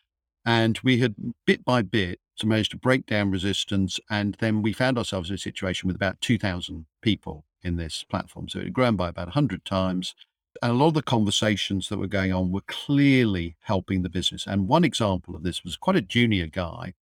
and 0.45 0.79
we 0.83 0.97
had 0.97 1.15
bit 1.45 1.63
by 1.63 1.81
bit 1.81 2.19
to 2.41 2.47
manage 2.47 2.69
to 2.69 2.77
break 2.77 3.05
down 3.05 3.31
resistance 3.31 3.99
and 4.09 4.35
then 4.39 4.61
we 4.61 4.73
found 4.73 4.97
ourselves 4.97 5.29
in 5.29 5.35
a 5.35 5.39
situation 5.39 5.87
with 5.87 5.95
about 5.95 6.19
2000 6.21 6.85
people 7.01 7.45
in 7.63 7.77
this 7.77 8.03
platform 8.03 8.49
so 8.49 8.59
it 8.59 8.65
had 8.65 8.73
grown 8.73 8.95
by 8.95 9.09
about 9.09 9.27
100 9.27 9.63
times 9.63 10.13
and 10.61 10.71
a 10.71 10.75
lot 10.75 10.89
of 10.89 10.93
the 10.93 11.01
conversations 11.01 11.89
that 11.89 11.97
were 11.97 12.07
going 12.07 12.31
on 12.31 12.51
were 12.51 12.61
clearly 12.61 13.55
helping 13.61 14.01
the 14.01 14.09
business. 14.09 14.45
And 14.45 14.67
one 14.67 14.83
example 14.83 15.35
of 15.35 15.43
this 15.43 15.63
was 15.63 15.75
quite 15.75 15.95
a 15.95 16.01
junior 16.01 16.47
guy. 16.47 16.93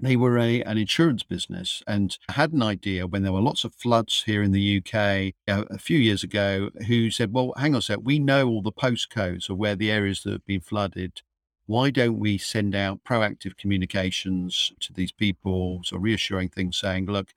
They 0.00 0.14
were 0.14 0.38
a, 0.38 0.62
an 0.62 0.78
insurance 0.78 1.24
business 1.24 1.82
and 1.84 2.16
had 2.28 2.52
an 2.52 2.62
idea 2.62 3.08
when 3.08 3.24
there 3.24 3.32
were 3.32 3.40
lots 3.40 3.64
of 3.64 3.74
floods 3.74 4.22
here 4.24 4.44
in 4.44 4.52
the 4.52 4.78
UK 4.78 5.34
uh, 5.48 5.64
a 5.68 5.78
few 5.78 5.98
years 5.98 6.22
ago, 6.22 6.70
who 6.86 7.10
said, 7.10 7.32
Well, 7.32 7.52
hang 7.56 7.74
on 7.74 7.80
a 7.80 7.82
sec, 7.82 7.98
we 8.02 8.20
know 8.20 8.46
all 8.48 8.62
the 8.62 8.70
postcodes 8.70 9.50
of 9.50 9.58
where 9.58 9.74
the 9.74 9.90
areas 9.90 10.22
that 10.22 10.32
have 10.32 10.46
been 10.46 10.60
flooded. 10.60 11.22
Why 11.68 11.90
don't 11.90 12.18
we 12.18 12.38
send 12.38 12.74
out 12.74 13.04
proactive 13.04 13.58
communications 13.58 14.72
to 14.80 14.94
these 14.94 15.12
people, 15.12 15.82
so 15.84 15.98
reassuring 15.98 16.48
things 16.48 16.78
saying, 16.78 17.04
Look, 17.04 17.28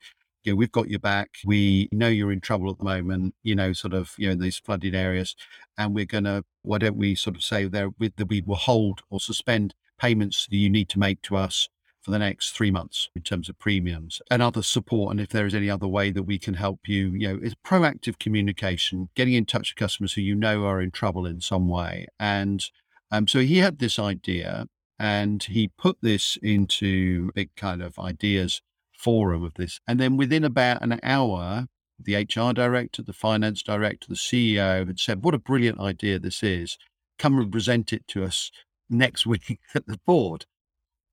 you 0.42 0.52
know, 0.52 0.56
we've 0.56 0.72
got 0.72 0.88
your 0.88 1.00
back. 1.00 1.36
We 1.44 1.90
know 1.92 2.08
you're 2.08 2.32
in 2.32 2.40
trouble 2.40 2.70
at 2.70 2.78
the 2.78 2.84
moment, 2.84 3.34
you 3.42 3.54
know, 3.54 3.74
sort 3.74 3.92
of, 3.92 4.14
you 4.16 4.28
know, 4.28 4.32
in 4.32 4.40
these 4.40 4.56
flooded 4.56 4.94
areas. 4.94 5.36
And 5.76 5.94
we're 5.94 6.06
going 6.06 6.24
to, 6.24 6.46
why 6.62 6.78
don't 6.78 6.96
we 6.96 7.14
sort 7.14 7.36
of 7.36 7.44
say 7.44 7.66
there 7.66 7.90
that 7.98 8.28
we 8.30 8.40
will 8.40 8.56
hold 8.56 9.02
or 9.10 9.20
suspend 9.20 9.74
payments 9.98 10.46
that 10.46 10.56
you 10.56 10.70
need 10.70 10.88
to 10.88 10.98
make 10.98 11.20
to 11.22 11.36
us 11.36 11.68
for 12.00 12.10
the 12.10 12.18
next 12.18 12.52
three 12.52 12.70
months 12.70 13.10
in 13.14 13.20
terms 13.20 13.50
of 13.50 13.58
premiums 13.58 14.22
and 14.30 14.40
other 14.40 14.62
support. 14.62 15.10
And 15.10 15.20
if 15.20 15.28
there 15.28 15.44
is 15.44 15.54
any 15.54 15.68
other 15.68 15.86
way 15.86 16.10
that 16.10 16.22
we 16.22 16.38
can 16.38 16.54
help 16.54 16.88
you, 16.88 17.10
you 17.10 17.28
know, 17.28 17.38
it's 17.42 17.54
proactive 17.64 18.18
communication, 18.18 19.10
getting 19.14 19.34
in 19.34 19.44
touch 19.44 19.72
with 19.72 19.78
customers 19.78 20.14
who 20.14 20.22
you 20.22 20.34
know 20.34 20.64
are 20.64 20.80
in 20.80 20.90
trouble 20.90 21.26
in 21.26 21.42
some 21.42 21.68
way. 21.68 22.06
And 22.18 22.64
um, 23.12 23.28
so 23.28 23.40
he 23.40 23.58
had 23.58 23.78
this 23.78 23.98
idea 23.98 24.66
and 24.98 25.42
he 25.42 25.68
put 25.68 25.98
this 26.00 26.38
into 26.42 27.28
a 27.30 27.32
big 27.34 27.54
kind 27.56 27.82
of 27.82 27.98
ideas 27.98 28.62
forum 28.98 29.44
of 29.44 29.54
this. 29.54 29.80
And 29.86 30.00
then 30.00 30.16
within 30.16 30.44
about 30.44 30.82
an 30.82 30.98
hour, 31.02 31.66
the 32.02 32.16
HR 32.16 32.52
director, 32.52 33.02
the 33.02 33.12
finance 33.12 33.62
director, 33.62 34.06
the 34.08 34.14
CEO 34.14 34.86
had 34.86 34.98
said, 34.98 35.22
What 35.22 35.34
a 35.34 35.38
brilliant 35.38 35.78
idea 35.78 36.18
this 36.18 36.42
is. 36.42 36.78
Come 37.18 37.38
and 37.38 37.52
present 37.52 37.92
it 37.92 38.08
to 38.08 38.24
us 38.24 38.50
next 38.88 39.26
week 39.26 39.58
at 39.74 39.86
the 39.86 40.00
board. 40.06 40.46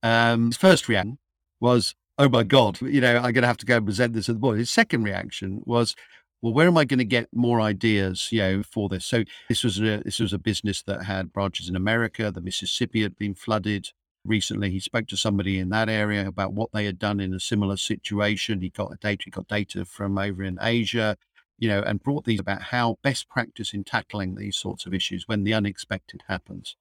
Um, 0.01 0.47
his 0.47 0.57
first 0.57 0.87
reaction 0.87 1.19
was, 1.59 1.95
Oh 2.17 2.29
my 2.29 2.43
God, 2.43 2.81
you 2.81 3.01
know, 3.01 3.17
I'm 3.17 3.33
going 3.33 3.41
to 3.41 3.47
have 3.47 3.57
to 3.57 3.65
go 3.65 3.77
and 3.77 3.85
present 3.85 4.13
this 4.13 4.29
at 4.29 4.35
the 4.35 4.39
board. 4.39 4.57
His 4.57 4.71
second 4.71 5.03
reaction 5.03 5.61
was, 5.65 5.95
well, 6.41 6.53
where 6.53 6.67
am 6.67 6.77
I 6.77 6.85
going 6.85 6.99
to 6.99 7.05
get 7.05 7.27
more 7.33 7.59
ideas, 7.59 8.29
you 8.31 8.39
know, 8.39 8.63
for 8.63 8.89
this? 8.89 9.05
So 9.05 9.23
this 9.49 9.63
was 9.63 9.79
a 9.79 10.01
this 10.03 10.19
was 10.19 10.33
a 10.33 10.37
business 10.37 10.81
that 10.83 11.03
had 11.03 11.33
branches 11.33 11.67
in 11.69 11.75
America. 11.75 12.31
The 12.31 12.41
Mississippi 12.41 13.01
had 13.01 13.17
been 13.17 13.35
flooded 13.35 13.89
recently. 14.23 14.69
He 14.69 14.79
spoke 14.79 15.07
to 15.07 15.17
somebody 15.17 15.59
in 15.59 15.69
that 15.69 15.89
area 15.89 16.27
about 16.27 16.53
what 16.53 16.71
they 16.73 16.85
had 16.85 16.99
done 16.99 17.19
in 17.19 17.33
a 17.33 17.39
similar 17.39 17.77
situation. 17.77 18.61
He 18.61 18.69
got 18.69 18.99
data, 18.99 19.23
he 19.25 19.31
got 19.31 19.47
data 19.47 19.85
from 19.85 20.17
over 20.17 20.43
in 20.43 20.57
Asia, 20.61 21.17
you 21.57 21.67
know, 21.67 21.81
and 21.81 22.01
brought 22.01 22.25
these 22.25 22.39
about 22.39 22.63
how 22.63 22.97
best 23.03 23.29
practice 23.29 23.73
in 23.73 23.83
tackling 23.83 24.35
these 24.35 24.55
sorts 24.55 24.85
of 24.85 24.93
issues 24.93 25.27
when 25.27 25.43
the 25.43 25.53
unexpected 25.53 26.23
happens. 26.27 26.75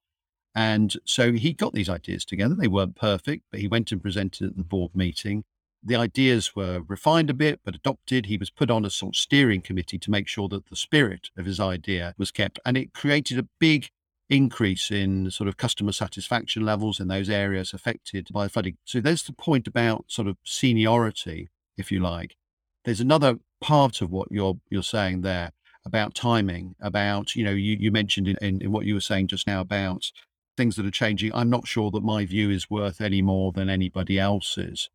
And 0.55 0.95
so 1.05 1.33
he 1.33 1.53
got 1.53 1.73
these 1.73 1.89
ideas 1.89 2.25
together. 2.25 2.55
They 2.55 2.67
weren't 2.67 2.95
perfect, 2.95 3.43
but 3.51 3.59
he 3.59 3.67
went 3.67 3.91
and 3.91 4.01
presented 4.01 4.47
at 4.47 4.57
the 4.57 4.63
board 4.63 4.95
meeting. 4.95 5.43
The 5.81 5.95
ideas 5.95 6.55
were 6.55 6.81
refined 6.87 7.29
a 7.29 7.33
bit, 7.33 7.61
but 7.63 7.75
adopted. 7.75 8.25
He 8.25 8.37
was 8.37 8.49
put 8.49 8.69
on 8.69 8.85
a 8.85 8.89
sort 8.89 9.15
of 9.15 9.19
steering 9.19 9.61
committee 9.61 9.97
to 9.99 10.11
make 10.11 10.27
sure 10.27 10.49
that 10.49 10.67
the 10.67 10.75
spirit 10.75 11.29
of 11.37 11.45
his 11.45 11.59
idea 11.59 12.13
was 12.17 12.31
kept. 12.31 12.59
And 12.65 12.77
it 12.77 12.93
created 12.93 13.39
a 13.39 13.47
big 13.59 13.89
increase 14.29 14.91
in 14.91 15.31
sort 15.31 15.47
of 15.47 15.57
customer 15.57 15.91
satisfaction 15.91 16.65
levels 16.65 16.99
in 16.99 17.07
those 17.07 17.29
areas 17.29 17.73
affected 17.73 18.27
by 18.31 18.47
flooding. 18.47 18.77
So 18.85 18.99
there's 18.99 19.23
the 19.23 19.33
point 19.33 19.67
about 19.67 20.05
sort 20.07 20.27
of 20.27 20.37
seniority, 20.43 21.49
if 21.77 21.91
you 21.91 21.99
like. 21.99 22.35
There's 22.85 23.01
another 23.01 23.37
part 23.61 24.01
of 24.01 24.11
what 24.11 24.31
you're 24.31 24.59
you're 24.69 24.83
saying 24.83 25.21
there 25.21 25.51
about 25.85 26.13
timing, 26.13 26.75
about, 26.81 27.35
you 27.35 27.43
know, 27.43 27.51
you, 27.51 27.77
you 27.79 27.91
mentioned 27.91 28.27
in, 28.27 28.37
in, 28.41 28.61
in 28.61 28.71
what 28.71 28.85
you 28.85 28.93
were 28.93 28.99
saying 28.99 29.27
just 29.27 29.47
now 29.47 29.61
about 29.61 30.11
things 30.57 30.75
that 30.75 30.85
are 30.85 30.91
changing. 30.91 31.33
I'm 31.33 31.49
not 31.49 31.67
sure 31.67 31.89
that 31.91 32.03
my 32.03 32.25
view 32.25 32.49
is 32.49 32.69
worth 32.69 33.01
any 33.01 33.21
more 33.21 33.51
than 33.51 33.69
anybody 33.69 34.19
else's. 34.19 34.89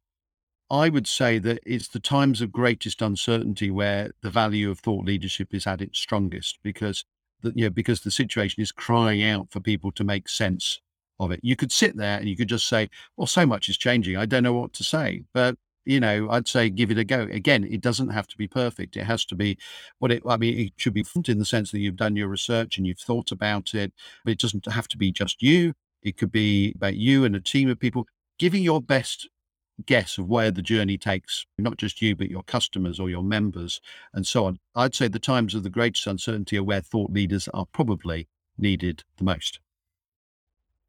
I 0.75 0.89
would 0.89 1.07
say 1.07 1.39
that 1.39 1.61
it's 1.65 1.87
the 1.87 2.01
times 2.01 2.41
of 2.41 2.51
greatest 2.51 3.01
uncertainty 3.01 3.71
where 3.71 4.11
the 4.23 4.31
value 4.31 4.73
of 4.73 4.81
thought 4.81 5.05
leadership 5.05 5.55
is 5.55 5.69
at 5.69 5.81
its 5.81 6.01
strongest 6.01 6.59
because 6.65 7.05
the, 7.43 7.53
you 7.55 7.67
know, 7.67 7.71
because 7.71 8.01
the 8.01 8.11
situation 8.11 8.61
is 8.61 8.73
crying 8.73 9.23
out 9.23 9.53
for 9.53 9.61
people 9.61 9.93
to 9.93 10.03
make 10.03 10.29
sense 10.29 10.81
of 11.21 11.31
it. 11.31 11.39
You 11.45 11.55
could 11.55 11.71
sit 11.71 11.97
there 11.97 12.19
and 12.19 12.29
you 12.29 12.37
could 12.37 12.49
just 12.49 12.67
say, 12.67 12.91
well, 13.17 13.29
so 13.29 13.47
much 13.47 13.69
is 13.69 13.77
changing. 13.77 14.17
I 14.17 14.27
don't 14.27 14.43
know 14.43 14.53
what 14.53 14.73
to 14.73 14.83
say. 14.83 15.23
But, 15.33 15.57
you 15.85 16.01
know, 16.01 16.29
I'd 16.29 16.49
say 16.49 16.71
give 16.71 16.91
it 16.91 16.99
a 16.99 17.05
go. 17.05 17.29
Again, 17.31 17.63
it 17.63 17.81
doesn't 17.81 18.09
have 18.09 18.27
to 18.27 18.37
be 18.37 18.49
perfect. 18.49 18.97
It 18.97 19.05
has 19.05 19.25
to 19.27 19.37
be 19.37 19.57
what 20.01 20.11
it, 20.11 20.25
I 20.27 20.37
mean, 20.37 20.59
it 20.59 20.73
should 20.77 20.95
be 20.95 21.05
in 21.29 21.39
the 21.39 21.45
sense 21.45 21.71
that 21.71 21.79
you've 21.79 21.95
done 21.95 22.17
your 22.17 22.27
research 22.27 22.79
and 22.79 22.87
you've 22.87 22.99
thought 22.99 23.31
about 23.31 23.75
it, 23.75 23.93
but 24.25 24.33
it 24.33 24.41
doesn't 24.41 24.67
have 24.67 24.89
to 24.89 24.99
be 24.99 25.13
just 25.13 25.41
you. 25.41 25.75
It 26.03 26.17
could 26.17 26.33
be 26.33 26.73
about 26.75 26.97
you 26.97 27.25
and 27.25 27.37
a 27.37 27.41
team 27.41 27.71
of 27.71 27.79
people 27.79 28.09
giving 28.41 28.65
your 28.65 28.83
best 28.83 29.29
guess 29.87 30.19
of 30.19 30.29
where 30.29 30.51
the 30.51 30.63
journey 30.63 30.97
takes 30.97 31.47
not 31.59 31.77
just 31.77 32.01
you 32.01 32.15
but 32.15 32.31
your 32.31 32.43
customers 32.45 33.01
or 33.01 33.11
your 33.11 33.23
members 33.23 33.81
and 34.13 34.27
so 34.27 34.47
on. 34.47 34.59
I'd 34.75 34.95
say 34.95 35.09
the 35.09 35.19
times 35.19 35.55
of 35.55 35.63
the 35.63 35.71
greatest 35.71 36.07
uncertainty 36.07 36.57
are 36.57 36.63
where 36.63 36.81
thought 36.81 37.11
leaders 37.11 37.49
are 37.53 37.67
probably 37.67 38.29
needed 38.57 39.05
the 39.17 39.25
most. 39.25 39.61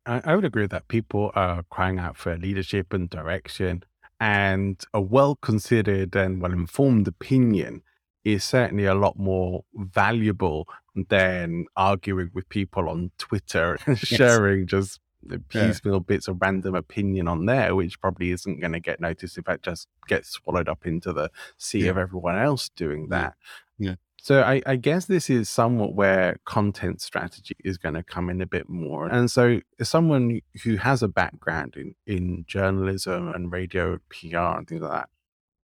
I, 0.05 0.21
I 0.23 0.35
would 0.35 0.45
agree 0.45 0.67
that 0.67 0.87
people 0.87 1.31
are 1.35 1.63
crying 1.69 1.99
out 1.99 2.17
for 2.17 2.37
leadership 2.37 2.93
and 2.93 3.09
direction, 3.09 3.83
and 4.19 4.81
a 4.93 5.01
well 5.01 5.35
considered 5.35 6.15
and 6.15 6.41
well 6.41 6.53
informed 6.53 7.07
opinion 7.07 7.81
is 8.23 8.43
certainly 8.43 8.85
a 8.85 8.95
lot 8.95 9.17
more 9.17 9.63
valuable 9.75 10.67
than 11.09 11.65
arguing 11.75 12.31
with 12.33 12.47
people 12.49 12.89
on 12.89 13.11
Twitter 13.17 13.77
and 13.85 13.99
sharing 13.99 14.65
just 14.65 14.99
the 15.25 15.41
Yeah. 15.53 15.67
piecemeal 15.67 15.99
bits 16.01 16.27
of 16.27 16.37
random 16.41 16.75
opinion 16.75 17.27
on 17.27 17.45
there, 17.45 17.75
which 17.75 17.99
probably 17.99 18.31
isn't 18.31 18.59
going 18.59 18.73
to 18.73 18.79
get 18.79 18.99
noticed 18.99 19.37
if 19.37 19.47
it 19.49 19.61
just 19.61 19.87
gets 20.07 20.29
swallowed 20.29 20.69
up 20.69 20.85
into 20.85 21.11
the 21.13 21.29
sea 21.57 21.85
Yeah. 21.85 21.91
of 21.91 21.97
everyone 21.97 22.37
else 22.37 22.69
doing 22.69 23.09
that. 23.09 23.35
Yeah. 23.77 23.95
So 24.21 24.41
I, 24.41 24.61
I 24.65 24.75
guess 24.75 25.05
this 25.05 25.29
is 25.29 25.49
somewhat 25.49 25.93
where 25.93 26.37
content 26.45 26.99
strategy 26.99 27.55
is 27.63 27.77
going 27.77 27.93
to 27.93 28.01
come 28.01 28.29
in 28.31 28.41
a 28.41 28.47
bit 28.47 28.67
more. 28.67 29.05
And 29.07 29.29
so 29.29 29.59
as 29.79 29.87
someone 29.87 30.39
who 30.63 30.77
has 30.77 31.03
a 31.03 31.07
background 31.07 31.75
in, 31.77 31.93
in 32.07 32.43
journalism 32.47 33.27
and 33.35 33.51
radio 33.51 33.99
PR 34.09 34.37
and 34.57 34.67
things 34.67 34.81
like 34.81 34.91
that, 34.93 35.09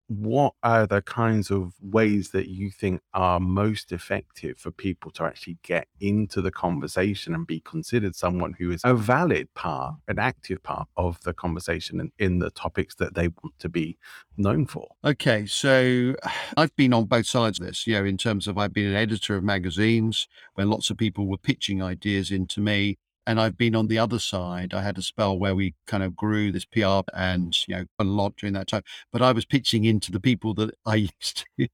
what 0.10 0.56
are 0.64 0.88
the 0.88 1.04
kinds 1.04 1.52
of 1.52 1.74
ways 1.82 2.32
that 2.32 2.50
you 2.50 2.72
think 2.72 3.00
are 3.14 3.40
most 3.40 3.92
effective 3.92 4.58
for 4.58 4.72
people 4.72 5.12
to 5.12 5.24
actually 5.24 5.58
get 5.62 5.88
into 6.00 6.42
the 6.42 6.50
conversation 6.50 7.36
and 7.36 7.46
be 7.46 7.60
considered 7.60 8.16
someone 8.16 8.56
who 8.58 8.72
is 8.72 8.82
a 8.84 8.96
valid 8.96 9.54
part, 9.54 9.94
an 10.08 10.18
active 10.18 10.64
part 10.64 10.88
of 10.98 11.22
the 11.22 11.34
conversation 11.34 12.00
and 12.00 12.12
in 12.18 12.40
the 12.40 12.50
topics 12.50 12.96
that 12.96 13.14
they 13.14 13.28
want 13.28 13.54
to 13.60 13.70
be 13.70 14.00
known 14.36 14.66
for? 14.66 14.88
Okay, 15.06 15.46
so 15.46 16.16
I've 16.58 16.76
been 16.76 16.94
on 16.94 17.06
both 17.06 17.28
sides 17.28 17.60
of 17.60 17.68
this, 17.68 17.86
you 17.86 17.94
know, 17.94 18.04
in 18.04 18.18
terms 18.18 18.48
of 18.48 18.58
I've 18.58 18.74
been 18.74 18.88
an 18.88 18.96
editor 18.96 19.38
of 19.38 19.44
magazines 19.44 20.28
where 20.56 20.66
lots 20.66 20.90
of 20.90 20.98
people 20.98 21.28
were 21.28 21.38
pitching 21.38 21.84
ideas 21.84 22.32
into 22.32 22.62
me 22.62 22.98
and 23.30 23.40
I've 23.40 23.60
been 23.60 23.76
on 23.76 23.86
the 23.86 24.00
other 24.00 24.18
side. 24.18 24.74
I 24.74 24.82
had 24.82 24.98
a 24.98 25.04
spell 25.04 25.38
where 25.38 25.54
we 25.54 25.76
kind 25.86 26.02
of 26.02 26.16
grew 26.16 26.52
this 26.52 26.66
PR 26.66 27.02
and, 27.14 27.56
you 27.68 27.76
know, 27.76 27.86
a 28.00 28.04
lot 28.04 28.36
during 28.38 28.54
that 28.54 28.66
time. 28.66 28.82
But 29.12 29.22
I 29.22 29.34
was 29.34 29.46
pitching 29.46 29.86
into 29.86 30.12
the 30.12 30.20
people 30.20 30.56
that 30.56 30.74
I 30.84 30.96
used 30.96 31.46
to 31.60 31.70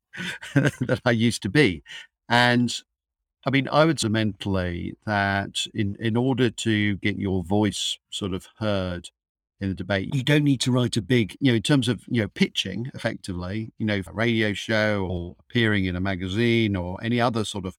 that 0.54 1.00
I 1.06 1.12
used 1.12 1.42
to 1.44 1.50
be. 1.50 1.82
And 2.28 2.76
I 3.46 3.52
mean, 3.52 3.70
I 3.72 3.86
would 3.86 4.02
say 4.02 4.10
mentally 4.10 4.98
that 5.06 5.66
in, 5.74 5.96
in 5.98 6.18
order 6.18 6.50
to 6.50 6.98
get 6.98 7.18
your 7.18 7.42
voice 7.42 8.00
sort 8.10 8.34
of 8.34 8.50
heard 8.60 9.08
in 9.62 9.70
the 9.70 9.76
debate, 9.76 10.14
you 10.14 10.24
don't 10.24 10.44
need 10.44 10.60
to 10.60 10.74
write 10.74 10.98
a 10.98 11.02
big, 11.02 11.38
you 11.40 11.54
know, 11.54 11.56
in 11.56 11.62
terms 11.62 11.88
of, 11.88 12.04
you 12.10 12.22
know, 12.22 12.28
pitching 12.28 12.92
effectively, 12.94 13.72
you 13.78 13.86
know, 13.86 14.02
a 14.06 14.14
radio 14.14 14.52
show 14.52 15.08
or 15.10 15.38
appearing 15.40 15.86
in 15.86 15.96
a 15.96 16.02
magazine 16.02 16.76
or 16.76 17.02
any 17.02 17.22
other 17.22 17.46
sort 17.46 17.66
of 17.66 17.78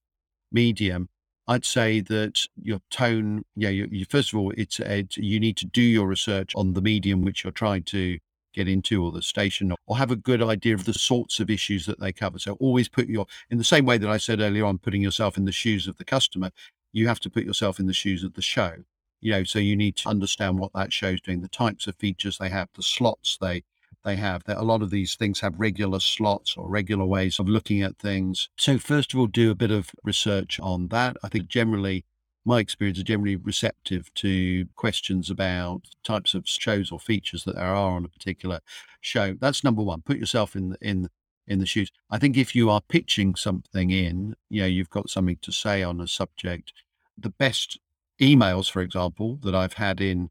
medium 0.51 1.11
I'd 1.49 1.65
say 1.65 2.01
that 2.01 2.47
your 2.61 2.81
tone, 2.91 3.45
yeah, 3.55 3.69
you, 3.69 3.89
you, 3.91 4.05
first 4.05 4.33
of 4.33 4.39
all, 4.39 4.53
it's, 4.57 4.81
uh, 4.81 4.85
it's, 4.85 5.17
you 5.17 5.39
need 5.39 5.57
to 5.59 5.67
do 5.67 5.83
your 5.83 6.07
research 6.07 6.53
on 6.57 6.73
the 6.73 6.83
medium 6.83 7.23
which 7.23 7.45
you're 7.45 7.53
trying 7.53 7.85
to 7.85 8.19
get 8.53 8.69
into 8.69 9.05
or 9.05 9.13
the 9.13 9.23
station 9.23 9.73
or 9.87 9.97
have 9.97 10.11
a 10.11 10.17
good 10.17 10.43
idea 10.43 10.75
of 10.75 10.87
the 10.87 10.95
sorts 10.95 11.39
of 11.39 11.51
issues 11.51 11.87
that 11.87 12.01
they 12.01 12.13
cover. 12.13 12.39
So 12.39 12.55
always 12.55 12.89
put 12.89 13.07
your, 13.07 13.27
in 13.51 13.59
the 13.59 13.65
same 13.65 13.85
way 13.85 13.99
that 13.99 14.11
I 14.11 14.17
said 14.17 14.41
earlier 14.41 14.65
on, 14.65 14.79
putting 14.79 15.03
yourself 15.03 15.37
in 15.37 15.45
the 15.45 15.53
shoes 15.53 15.87
of 15.87 15.99
the 15.99 16.05
customer, 16.05 16.51
you 16.93 17.07
have 17.07 17.21
to 17.21 17.31
put 17.31 17.45
yourself 17.45 17.79
in 17.79 17.87
the 17.87 17.93
shoes 17.93 18.25
of 18.25 18.35
the 18.35 18.43
show. 18.43 18.73
You 19.21 19.33
know, 19.33 19.45
so 19.45 19.59
you 19.59 19.77
need 19.77 19.97
to 19.97 20.09
understand 20.09 20.59
what 20.59 20.73
that 20.75 20.93
show's 20.93 21.21
doing, 21.21 21.43
the 21.43 21.49
types 21.49 21.87
of 21.87 21.97
features 21.97 22.39
they 22.39 22.49
have, 22.49 22.69
the 22.75 22.83
slots 22.83 23.39
they 23.41 23.63
they 24.07 24.17
have. 24.17 24.45
That 24.45 24.57
a 24.57 24.63
lot 24.63 24.81
of 24.81 24.91
these 24.91 25.17
things 25.17 25.41
have 25.41 25.59
regular 25.59 26.01
slots 26.01 26.57
or 26.57 26.69
regular 26.69 27.05
ways 27.05 27.39
of 27.39 27.49
looking 27.49 27.83
at 27.83 27.99
things. 27.99 28.49
So 28.57 28.79
first 28.79 29.13
of 29.13 29.21
all, 29.21 29.27
do 29.27 29.51
a 29.51 29.55
bit 29.55 29.71
of 29.71 29.91
research 30.03 30.59
on 30.61 30.89
that. 30.89 31.19
I 31.23 31.29
think 31.29 31.49
generally 31.49 32.07
my 32.47 32.61
experience 32.61 32.99
is 32.99 33.05
generally 33.05 33.37
receptive 33.37 34.15
to 34.15 34.67
questions 34.77 35.29
about 35.31 35.83
types 36.05 36.33
of 36.33 36.47
shows 36.47 36.93
or 36.93 37.01
features 37.01 37.43
that 37.45 37.57
there 37.57 37.65
are 37.65 37.97
on 37.97 38.05
a 38.05 38.09
particular 38.09 38.61
show. 39.01 39.35
That's 39.39 39.65
number 39.65 39.83
one. 39.83 40.03
Put 40.03 40.19
yourself 40.19 40.55
in 40.55 40.71
the, 40.71 40.79
in 40.81 41.09
in 41.49 41.59
the 41.59 41.67
shoes. 41.67 41.91
I 42.11 42.19
think 42.19 42.37
if 42.37 42.55
you 42.55 42.71
are 42.71 42.81
pitching 42.81 43.35
something 43.35 43.91
in, 43.91 44.35
you 44.49 44.63
know, 44.63 44.67
you've 44.67 44.91
got 44.91 45.11
something 45.11 45.39
to 45.43 45.53
say 45.53 45.83
on 45.83 46.01
a 46.01 46.09
subject. 46.09 46.73
The 47.19 47.31
best 47.31 47.79
emails, 48.21 48.71
for 48.71 48.83
example, 48.83 49.39
that 49.43 49.55
I've 49.55 49.75
had 49.75 50.01
in 50.01 50.31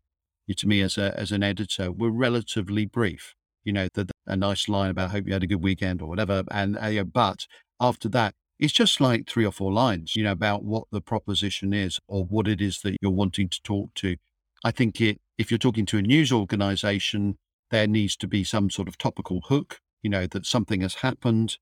to 0.58 0.68
me 0.68 0.82
as 0.82 0.98
a 0.98 1.20
as 1.20 1.32
an 1.32 1.44
editor 1.44 1.92
were 1.92 2.12
relatively 2.12 2.86
brief 2.86 3.36
you 3.66 3.74
know, 3.74 3.88
the, 3.94 4.08
a 4.26 4.38
nice 4.38 4.70
line 4.70 4.92
about 4.92 5.12
hope 5.12 5.28
you 5.28 5.34
had 5.34 5.44
a 5.44 5.48
good 5.48 5.64
weekend 5.64 6.02
or 6.02 6.08
whatever. 6.08 6.44
And, 6.52 6.78
uh, 6.78 7.04
but 7.04 7.48
after 7.82 8.08
that, 8.10 8.34
it's 8.58 8.72
just 8.72 9.02
like 9.02 9.28
three 9.28 9.46
or 9.46 9.52
four 9.52 9.74
lines, 9.74 10.16
you 10.16 10.24
know, 10.24 10.32
about 10.32 10.64
what 10.64 10.86
the 10.92 11.02
proposition 11.02 11.74
is 11.74 12.00
or 12.08 12.24
what 12.24 12.48
it 12.48 12.62
is 12.62 12.82
that 12.82 12.96
you're 13.02 13.12
wanting 13.12 13.50
to 13.50 13.62
talk 13.64 13.94
to. 13.96 14.16
I 14.64 14.72
think 14.72 15.02
it, 15.02 15.20
if 15.38 15.52
you're 15.52 15.58
talking 15.58 15.86
to 15.88 15.98
a 15.98 16.02
news 16.02 16.32
organization, 16.32 17.38
there 17.70 17.88
needs 17.88 18.16
to 18.18 18.28
be 18.28 18.44
some 18.44 18.70
sort 18.70 18.88
of 18.88 18.98
topical 18.98 19.42
hook, 19.42 19.80
you 20.02 20.10
know, 20.10 20.26
that 20.28 20.46
something 20.46 20.82
has 20.82 20.96
happened 20.96 21.58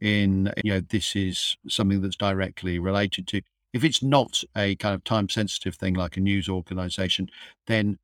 in, 0.00 0.52
you 0.64 0.72
know, 0.72 0.80
this 0.80 1.14
is 1.14 1.56
something 1.68 2.02
that's 2.02 2.16
directly 2.16 2.78
related 2.78 3.28
to. 3.28 3.42
If 3.72 3.84
it's 3.84 4.02
not 4.02 4.42
a 4.56 4.74
kind 4.76 4.94
of 4.94 5.04
time 5.04 5.28
sensitive 5.28 5.76
thing 5.76 5.94
like 5.94 6.16
a 6.16 6.20
news 6.20 6.48
organization, 6.48 7.28
then 7.66 7.98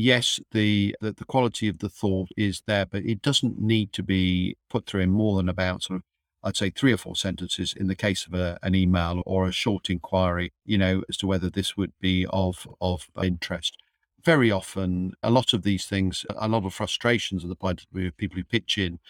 yes, 0.00 0.40
the, 0.52 0.96
the, 1.00 1.12
the 1.12 1.24
quality 1.24 1.68
of 1.68 1.78
the 1.78 1.88
thought 1.88 2.28
is 2.36 2.62
there, 2.66 2.86
but 2.86 3.04
it 3.04 3.22
doesn't 3.22 3.60
need 3.60 3.92
to 3.92 4.02
be 4.02 4.56
put 4.68 4.86
through 4.86 5.02
in 5.02 5.10
more 5.10 5.36
than 5.36 5.48
about 5.48 5.82
sort 5.82 5.98
of 5.98 6.02
I'd 6.42 6.56
say 6.56 6.70
three 6.70 6.92
or 6.92 6.96
four 6.96 7.16
sentences 7.16 7.74
in 7.74 7.86
the 7.86 7.94
case 7.94 8.26
of 8.26 8.32
a, 8.32 8.58
an 8.62 8.74
email 8.74 9.22
or 9.26 9.46
a 9.46 9.52
short 9.52 9.90
inquiry, 9.90 10.52
you 10.64 10.78
know, 10.78 11.02
as 11.08 11.18
to 11.18 11.26
whether 11.26 11.50
this 11.50 11.76
would 11.76 11.92
be 12.00 12.26
of 12.30 12.66
of 12.80 13.08
interest. 13.22 13.76
Very 14.24 14.50
often, 14.50 15.12
a 15.22 15.30
lot 15.30 15.52
of 15.52 15.62
these 15.62 15.84
things, 15.84 16.24
a 16.34 16.48
lot 16.48 16.64
of 16.64 16.72
frustrations 16.72 17.42
of 17.42 17.50
the 17.50 17.56
point 17.56 17.82
of 17.82 18.16
people 18.16 18.36
who 18.36 18.44
pitch 18.44 18.78
in, 18.78 19.00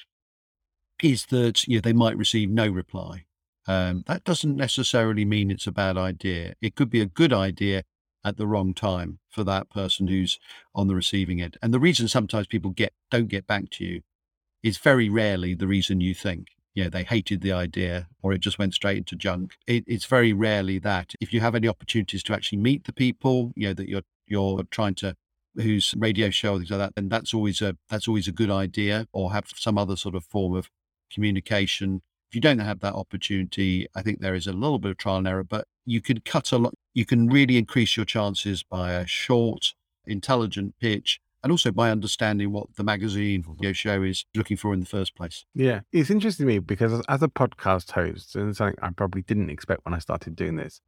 is 1.02 1.26
that 1.26 1.66
you 1.68 1.76
know 1.76 1.80
they 1.80 1.92
might 1.92 2.16
receive 2.16 2.50
no 2.50 2.68
reply. 2.68 3.26
Um, 3.68 4.02
that 4.08 4.24
doesn't 4.24 4.56
necessarily 4.56 5.24
mean 5.24 5.50
it's 5.50 5.66
a 5.68 5.72
bad 5.72 5.96
idea. 5.96 6.54
It 6.60 6.74
could 6.74 6.90
be 6.90 7.00
a 7.00 7.06
good 7.06 7.32
idea 7.32 7.84
at 8.24 8.36
the 8.36 8.46
wrong 8.46 8.74
time 8.74 9.18
for 9.28 9.44
that 9.44 9.70
person 9.70 10.08
who's 10.08 10.38
on 10.74 10.88
the 10.88 10.94
receiving 10.94 11.40
end. 11.40 11.56
And 11.62 11.72
the 11.72 11.80
reason 11.80 12.08
sometimes 12.08 12.46
people 12.46 12.70
get 12.70 12.92
don't 13.10 13.28
get 13.28 13.46
back 13.46 13.70
to 13.70 13.84
you 13.84 14.02
is 14.62 14.78
very 14.78 15.08
rarely 15.08 15.54
the 15.54 15.66
reason 15.66 16.00
you 16.00 16.14
think. 16.14 16.48
You 16.74 16.84
know, 16.84 16.90
they 16.90 17.02
hated 17.02 17.40
the 17.40 17.52
idea 17.52 18.08
or 18.22 18.32
it 18.32 18.40
just 18.40 18.58
went 18.58 18.74
straight 18.74 18.98
into 18.98 19.16
junk. 19.16 19.54
It, 19.66 19.84
it's 19.86 20.04
very 20.04 20.32
rarely 20.32 20.78
that. 20.78 21.14
If 21.20 21.32
you 21.32 21.40
have 21.40 21.54
any 21.54 21.66
opportunities 21.66 22.22
to 22.24 22.34
actually 22.34 22.58
meet 22.58 22.84
the 22.84 22.92
people, 22.92 23.52
you 23.56 23.68
know, 23.68 23.74
that 23.74 23.88
you're 23.88 24.02
you're 24.26 24.62
trying 24.70 24.94
to 24.96 25.16
whose 25.56 25.94
radio 25.98 26.30
show 26.30 26.56
things 26.56 26.70
like 26.70 26.78
that, 26.78 26.94
then 26.94 27.08
that's 27.08 27.34
always 27.34 27.60
a 27.60 27.76
that's 27.88 28.06
always 28.06 28.28
a 28.28 28.32
good 28.32 28.50
idea, 28.50 29.06
or 29.12 29.32
have 29.32 29.46
some 29.56 29.78
other 29.78 29.96
sort 29.96 30.14
of 30.14 30.24
form 30.24 30.54
of 30.54 30.70
communication. 31.12 32.02
If 32.30 32.36
you 32.36 32.40
don't 32.40 32.60
have 32.60 32.78
that 32.78 32.94
opportunity, 32.94 33.88
I 33.96 34.02
think 34.02 34.20
there 34.20 34.36
is 34.36 34.46
a 34.46 34.52
little 34.52 34.78
bit 34.78 34.92
of 34.92 34.98
trial 34.98 35.16
and 35.16 35.26
error, 35.26 35.42
but 35.42 35.66
you 35.84 36.00
can 36.00 36.20
cut 36.20 36.52
a 36.52 36.58
lot 36.58 36.74
you 36.94 37.04
can 37.04 37.28
really 37.28 37.58
increase 37.58 37.96
your 37.96 38.06
chances 38.06 38.62
by 38.62 38.92
a 38.92 39.04
short, 39.04 39.74
intelligent 40.06 40.74
pitch 40.80 41.20
and 41.42 41.50
also 41.50 41.72
by 41.72 41.90
understanding 41.90 42.52
what 42.52 42.72
the 42.76 42.84
magazine 42.84 43.44
or 43.48 43.54
video 43.54 43.72
show 43.72 44.02
is 44.02 44.24
looking 44.36 44.56
for 44.56 44.72
in 44.72 44.78
the 44.78 44.86
first 44.86 45.16
place. 45.16 45.44
Yeah, 45.54 45.80
it's 45.92 46.10
interesting 46.10 46.46
to 46.46 46.52
me 46.52 46.58
because 46.60 47.02
as 47.08 47.22
a 47.22 47.28
podcast 47.28 47.90
host, 47.90 48.36
and 48.36 48.56
something 48.56 48.76
I 48.80 48.90
probably 48.90 49.22
didn't 49.22 49.50
expect 49.50 49.84
when 49.84 49.94
I 49.94 49.98
started 49.98 50.36
doing 50.36 50.54
this, 50.54 50.80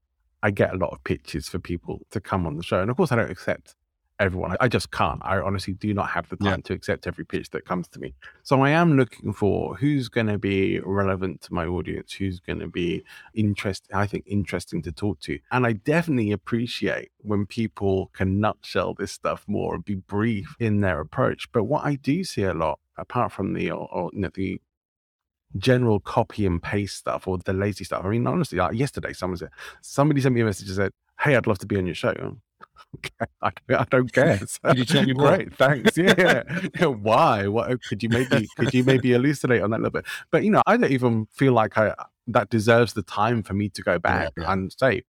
I 0.45 0.53
get 0.53 0.73
a 0.73 0.77
lot 0.77 0.91
of 0.93 1.03
pitches 1.03 1.49
for 1.49 1.59
people 1.59 2.03
to 2.11 2.21
come 2.21 2.47
on 2.47 2.57
the 2.57 2.63
show. 2.63 2.81
And 2.81 2.91
of 2.91 2.97
course, 2.97 3.11
I 3.11 3.17
don't 3.17 3.31
accept 3.31 3.75
everyone. 4.23 4.57
I 4.61 4.69
just 4.69 4.91
can't. 4.91 5.21
I 5.23 5.39
honestly 5.39 5.75
do 5.75 5.93
not 5.93 6.11
have 6.11 6.29
the 6.29 6.37
time 6.37 6.61
yeah. 6.61 6.69
to 6.69 6.73
accept 6.73 7.07
every 7.07 7.25
pitch 7.25 7.51
that 7.51 7.67
comes 7.67 7.89
to 7.89 8.01
me. 8.01 8.15
So 8.43 8.63
I 8.63 8.71
am 8.71 8.97
looking 8.97 9.33
for 9.33 9.77
who's 9.77 10.09
going 10.09 10.29
to 10.29 10.39
be 10.39 10.81
relevant 10.81 11.43
to 11.43 11.55
my 11.55 11.67
audience, 11.67 12.13
who's 12.13 12.41
going 12.41 12.61
to 12.61 12.69
be 12.69 13.05
interesting, 13.35 13.95
I 13.95 14.07
think 14.07 14.25
interesting 14.27 14.83
to 14.83 14.93
talk 14.93 15.21
to. 15.21 15.39
And 15.51 15.67
I 15.67 15.73
definitely 15.73 16.33
appreciate 16.33 17.11
when 17.19 17.47
people 17.47 18.11
can 18.13 18.41
nutshell 18.41 18.95
this 18.95 19.13
stuff 19.13 19.45
more 19.47 19.75
and 19.75 19.85
be 19.85 19.97
brief 19.97 20.55
in 20.59 20.81
their 20.81 21.01
approach. 21.01 21.51
But 21.53 21.65
what 21.65 21.85
I 21.85 21.97
do 21.97 22.25
see 22.25 22.43
a 22.43 22.55
lot, 22.55 22.79
apart 22.97 23.33
from 23.33 23.55
the 23.55 23.71
or, 23.71 23.89
or 23.93 24.11
you 24.13 24.21
know, 24.21 24.31
the 24.33 24.61
general 25.57 26.01
copy 26.01 26.47
and 26.47 26.63
paste 26.63 26.97
stuff 26.97 27.29
or 27.29 27.39
the 27.39 27.53
lazy 27.53 27.85
stuff. 27.85 28.05
I 28.05 28.09
mean, 28.09 28.27
honestly, 28.27 28.59
like 28.59 28.75
yesterday, 28.75 29.13
someone 29.13 29.37
said, 29.37 29.51
somebody 29.81 30.21
sent 30.21 30.35
me 30.35 30.41
a 30.41 30.45
message 30.45 30.69
and 30.69 30.77
said, 30.77 30.93
Hey, 31.21 31.37
I'd 31.37 31.47
love 31.47 31.59
to 31.59 31.67
be 31.67 31.77
on 31.77 31.87
your 31.87 31.95
show. 31.95 32.39
I, 33.43 33.51
I 33.71 33.85
don't 33.91 34.13
care. 34.13 34.41
So, 34.47 34.73
you 34.75 34.85
tell 34.85 35.05
me 35.05 35.15
Great, 35.15 35.55
thanks. 35.55 35.97
Yeah. 35.97 36.43
Why? 36.87 37.47
What 37.47 37.71
uh, 37.71 37.77
could 37.89 38.03
you 38.03 38.09
maybe 38.09 38.49
could 38.57 38.75
you 38.75 38.85
maybe 38.85 39.13
elucidate 39.13 39.63
on 39.63 39.71
that 39.71 39.77
a 39.77 39.83
little 39.83 39.91
bit? 39.91 40.07
But 40.31 40.45
you 40.45 40.51
know, 40.51 40.63
I 40.67 40.77
don't 40.77 40.91
even 40.91 41.27
feel 41.27 41.53
like 41.53 41.79
I 41.79 41.95
that 42.29 42.51
deserves 42.51 42.93
the 42.93 43.03
time 43.03 43.43
for 43.43 43.55
me 43.55 43.69
to 43.71 43.83
go 43.83 43.99
back 43.99 44.33
yeah, 44.37 44.45
yeah. 44.45 44.53
and 44.53 44.75
say 44.79 45.03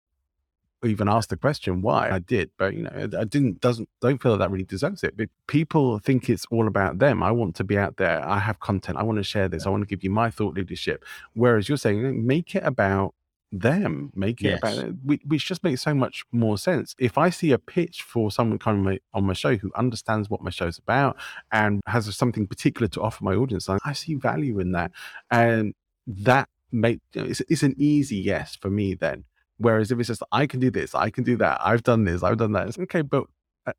even 0.86 1.08
ask 1.08 1.30
the 1.30 1.38
question 1.38 1.82
why 1.82 2.10
I 2.10 2.20
did, 2.20 2.52
but 2.58 2.74
you 2.74 2.84
know, 2.84 3.10
I 3.18 3.24
didn't 3.24 3.62
doesn't 3.62 3.90
don't 4.02 4.22
feel 4.22 4.34
that, 4.34 4.40
that 4.40 4.52
really 4.52 4.66
deserves 4.66 5.04
it. 5.04 5.16
But 5.16 5.30
people 5.48 6.00
think 6.00 6.30
it's 6.30 6.46
all 6.52 6.68
about 6.68 7.00
them. 7.00 7.24
I 7.24 7.32
want 7.32 7.56
to 7.58 7.64
be 7.64 7.78
out 7.78 7.98
there. 7.98 8.26
I 8.26 8.40
have 8.40 8.60
content. 8.60 8.98
I 8.98 9.04
want 9.04 9.18
to 9.18 9.24
share 9.24 9.48
this. 9.48 9.66
I 9.66 9.70
want 9.70 9.82
to 9.82 9.88
give 9.88 10.04
you 10.04 10.10
my 10.10 10.30
thought 10.30 10.56
leadership. 10.56 11.06
Whereas 11.34 11.70
you're 11.70 11.78
saying 11.78 12.26
make 12.26 12.56
it 12.56 12.64
about 12.64 13.14
them, 13.60 14.12
make 14.16 14.42
it 14.42 14.46
yes. 14.46 14.60
about 14.60 14.78
it, 14.80 14.96
which 15.04 15.46
just 15.46 15.64
makes 15.64 15.82
so 15.82 15.94
much 15.94 16.26
more 16.32 16.58
sense. 16.58 16.96
If 16.98 17.18
I 17.18 17.30
see 17.30 17.52
a 17.52 17.60
pitch 17.60 18.02
for 18.02 18.32
someone 18.32 18.58
coming 18.58 19.00
on 19.14 19.26
my 19.26 19.34
show 19.34 19.56
who 19.56 19.72
understands 19.76 20.30
what 20.30 20.42
my 20.42 20.50
show's 20.50 20.80
about 20.80 21.18
and 21.52 21.82
has 21.86 22.14
something 22.16 22.48
particular 22.48 22.88
to 22.90 23.02
offer 23.02 23.24
my 23.24 23.36
audience, 23.36 23.70
I 23.70 23.94
see 23.94 24.16
value 24.16 24.60
in 24.60 24.72
that, 24.72 24.92
and 25.30 25.74
that 26.08 26.50
make 26.72 27.00
it's, 27.14 27.42
it's 27.42 27.64
an 27.64 27.76
easy 27.78 28.18
yes 28.18 28.56
for 28.56 28.70
me 28.70 28.96
then. 28.96 29.26
Whereas 29.58 29.92
if 29.92 30.00
it's 30.00 30.08
just 30.08 30.24
I 30.32 30.48
can 30.48 30.60
do 30.60 30.72
this, 30.72 30.96
I 30.96 31.12
can 31.12 31.24
do 31.24 31.38
that, 31.38 31.62
I've 31.64 31.84
done 31.84 32.04
this, 32.06 32.24
I've 32.24 32.38
done 32.38 32.54
that. 32.54 32.68
It's 32.68 32.80
okay, 32.80 33.02
but 33.02 33.26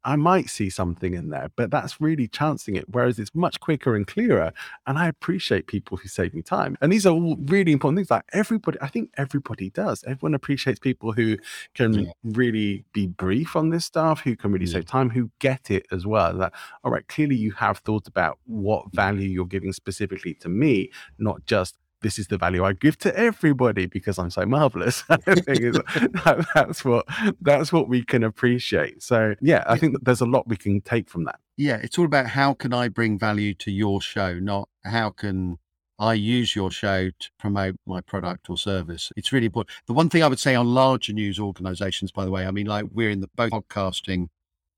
I 0.03 0.17
might 0.17 0.49
see 0.49 0.71
something 0.71 1.15
in 1.15 1.31
there, 1.31 1.51
but 1.57 1.71
that's 1.71 2.01
really 2.01 2.27
chancing 2.27 2.77
it. 2.77 2.87
Whereas 2.89 3.19
it's 3.19 3.35
much 3.35 3.61
quicker 3.61 3.95
and 3.95 4.07
clearer. 4.07 4.53
And 4.87 4.99
I 4.99 5.09
appreciate 5.09 5.67
people 5.67 5.97
who 5.97 6.09
save 6.09 6.33
me 6.35 6.43
time. 6.43 6.77
And 6.81 6.91
these 6.93 7.07
are 7.07 7.13
all 7.13 7.37
really 7.45 7.73
important 7.73 7.99
things. 7.99 8.11
Like 8.11 8.25
everybody, 8.33 8.79
I 8.81 8.89
think 8.89 9.11
everybody 9.17 9.71
does. 9.71 10.03
Everyone 10.05 10.35
appreciates 10.35 10.79
people 10.79 11.13
who 11.13 11.37
can 11.75 11.93
yeah. 11.93 12.13
really 12.23 12.85
be 12.93 13.07
brief 13.07 13.57
on 13.57 13.71
this 13.71 13.85
stuff, 13.85 14.21
who 14.21 14.37
can 14.37 14.53
really 14.53 14.67
yeah. 14.67 14.73
save 14.73 14.87
time, 14.87 15.11
who 15.11 15.31
get 15.39 15.71
it 15.71 15.87
as 15.93 16.07
well. 16.07 16.37
That, 16.39 16.55
all 16.83 16.91
right, 16.91 17.07
clearly 17.09 17.37
you 17.37 17.53
have 17.53 17.79
thought 17.79 18.07
about 18.07 18.39
what 18.47 18.93
value 18.93 19.29
you're 19.29 19.45
giving 19.45 19.73
specifically 19.73 20.35
to 20.35 20.49
me, 20.49 20.91
not 21.19 21.45
just 21.47 21.77
this 22.05 22.19
is 22.19 22.29
the 22.29 22.37
value 22.37 22.63
I 22.63 22.75
give 22.75 22.99
to 22.99 23.19
everybody 23.19 23.87
because 23.87 24.19
I'm 24.19 24.31
so 24.31 24.45
marvelous. 24.45 25.03
that, 25.09 26.47
that's 26.55 26.85
what 26.85 27.07
that's 27.41 27.73
what 27.73 27.89
we 27.89 28.05
can 28.05 28.23
appreciate. 28.23 29.03
So 29.03 29.35
yeah, 29.41 29.65
I 29.67 29.79
think 29.79 29.97
there's 30.05 30.21
a 30.21 30.27
lot 30.27 30.47
we 30.47 30.57
can 30.57 30.83
take 30.83 31.09
from 31.09 31.25
that. 31.25 31.41
Yeah, 31.57 31.77
it's 31.77 31.99
all 31.99 32.05
about 32.05 32.27
how 32.27 32.53
can 32.53 32.75
I 32.75 32.89
bring 32.89 33.19
value 33.19 33.55
to 33.55 33.73
your 33.73 34.03
show, 34.03 34.39
not 34.39 34.69
how 34.85 35.11
can 35.11 35.59
I 35.99 36.15
use 36.15 36.55
your 36.55 36.71
show 36.71 37.09
to 37.11 37.31
promote 37.39 37.77
my 37.87 38.01
product 38.01 38.51
or 38.51 38.59
service. 38.59 39.11
It's 39.17 39.33
really 39.33 39.47
important. 39.47 39.75
The 39.87 39.95
one 39.95 40.11
thing 40.11 40.23
I 40.23 40.29
would 40.29 40.41
say 40.41 40.55
on 40.55 40.67
larger 40.75 41.13
news 41.13 41.39
organizations, 41.39 42.13
by 42.13 42.25
the 42.25 42.31
way, 42.31 42.47
I 42.47 42.51
mean, 42.51 42.67
like 42.67 42.87
we're 42.93 43.11
in 43.11 43.21
the 43.21 43.31
both 43.35 43.53
podcasting 43.53 44.29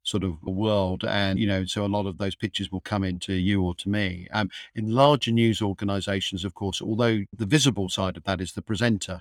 sort 0.07 0.25
of 0.25 0.43
world. 0.43 1.05
And, 1.05 1.39
you 1.39 1.47
know, 1.47 1.65
so 1.65 1.85
a 1.85 1.89
lot 1.89 2.07
of 2.07 2.19
those 2.19 2.37
pictures 2.37 2.71
will 2.71 2.81
come 2.81 3.05
into 3.05 3.35
you 3.35 3.63
or 3.63 3.75
to 3.77 3.89
me. 3.89 4.29
Um, 4.33 4.51
in 4.75 4.93
larger 4.93 5.33
news 5.33 5.61
organizations, 5.61 6.45
of 6.45 6.55
course, 6.55 6.81
although 6.81 7.25
the 7.37 7.47
visible 7.47 7.89
side 7.89 8.17
of 8.17 8.25
that 8.25 8.41
is 8.41 8.53
the 8.53 8.63
presenter, 8.63 9.21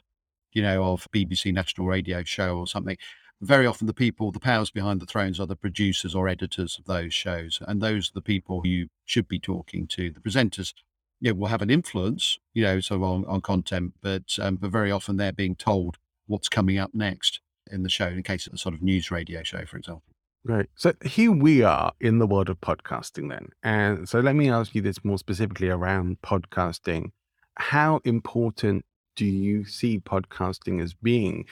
you 0.54 0.62
know, 0.62 0.84
of 0.86 1.08
BBC 1.12 1.52
National 1.54 1.88
Radio 1.88 2.24
Show 2.24 2.58
or 2.58 2.68
something, 2.68 2.98
very 3.42 3.66
often 3.66 3.88
the 3.88 3.94
people, 3.94 4.32
the 4.32 4.40
powers 4.40 4.70
behind 4.70 5.02
the 5.02 5.06
thrones 5.06 5.40
are 5.40 5.48
the 5.48 5.56
producers 5.56 6.16
or 6.16 6.30
editors 6.30 6.78
of 6.80 6.86
those 6.86 7.14
shows. 7.14 7.60
And 7.68 7.82
those 7.82 8.10
are 8.10 8.14
the 8.14 8.22
people 8.22 8.62
you 8.64 8.88
should 9.04 9.28
be 9.28 9.40
talking 9.40 9.88
to. 9.88 10.12
The 10.12 10.22
presenters, 10.22 10.74
you 11.20 11.32
know, 11.32 11.40
will 11.40 11.48
have 11.48 11.64
an 11.64 11.72
influence, 11.72 12.38
you 12.54 12.64
know, 12.64 12.80
so 12.80 13.04
on, 13.04 13.26
on 13.26 13.42
content, 13.42 13.94
but, 14.02 14.38
um, 14.40 14.56
but 14.58 14.72
very 14.72 14.92
often 14.92 15.18
they're 15.18 15.34
being 15.34 15.56
told 15.56 15.98
what's 16.28 16.48
coming 16.48 16.78
up 16.78 16.92
next 16.94 17.42
in 17.72 17.82
the 17.82 17.90
show 17.90 18.08
in 18.08 18.22
case 18.22 18.46
it's 18.46 18.56
a 18.56 18.58
sort 18.60 18.76
of 18.76 18.84
news 18.84 19.10
radio 19.10 19.42
show, 19.42 19.66
for 19.66 19.78
example. 19.78 20.15
Right. 20.48 20.70
So 20.76 20.94
here 21.04 21.32
we 21.32 21.64
are 21.64 21.92
in 22.00 22.20
the 22.20 22.28
world 22.28 22.50
of 22.50 22.62
podcasting 22.62 23.32
then. 23.32 23.50
And 23.64 24.08
so 24.08 24.20
let 24.20 24.36
me 24.36 24.48
ask 24.48 24.76
you 24.76 24.82
this 24.82 25.04
more 25.04 25.18
specifically 25.18 25.70
around 25.70 26.22
podcasting. 26.22 27.14
How 27.56 28.00
important 28.06 28.86
do 29.16 29.26
you 29.26 29.66
see 29.66 30.00
podcasting 30.00 30.84
as 30.84 30.94
being 30.94 31.46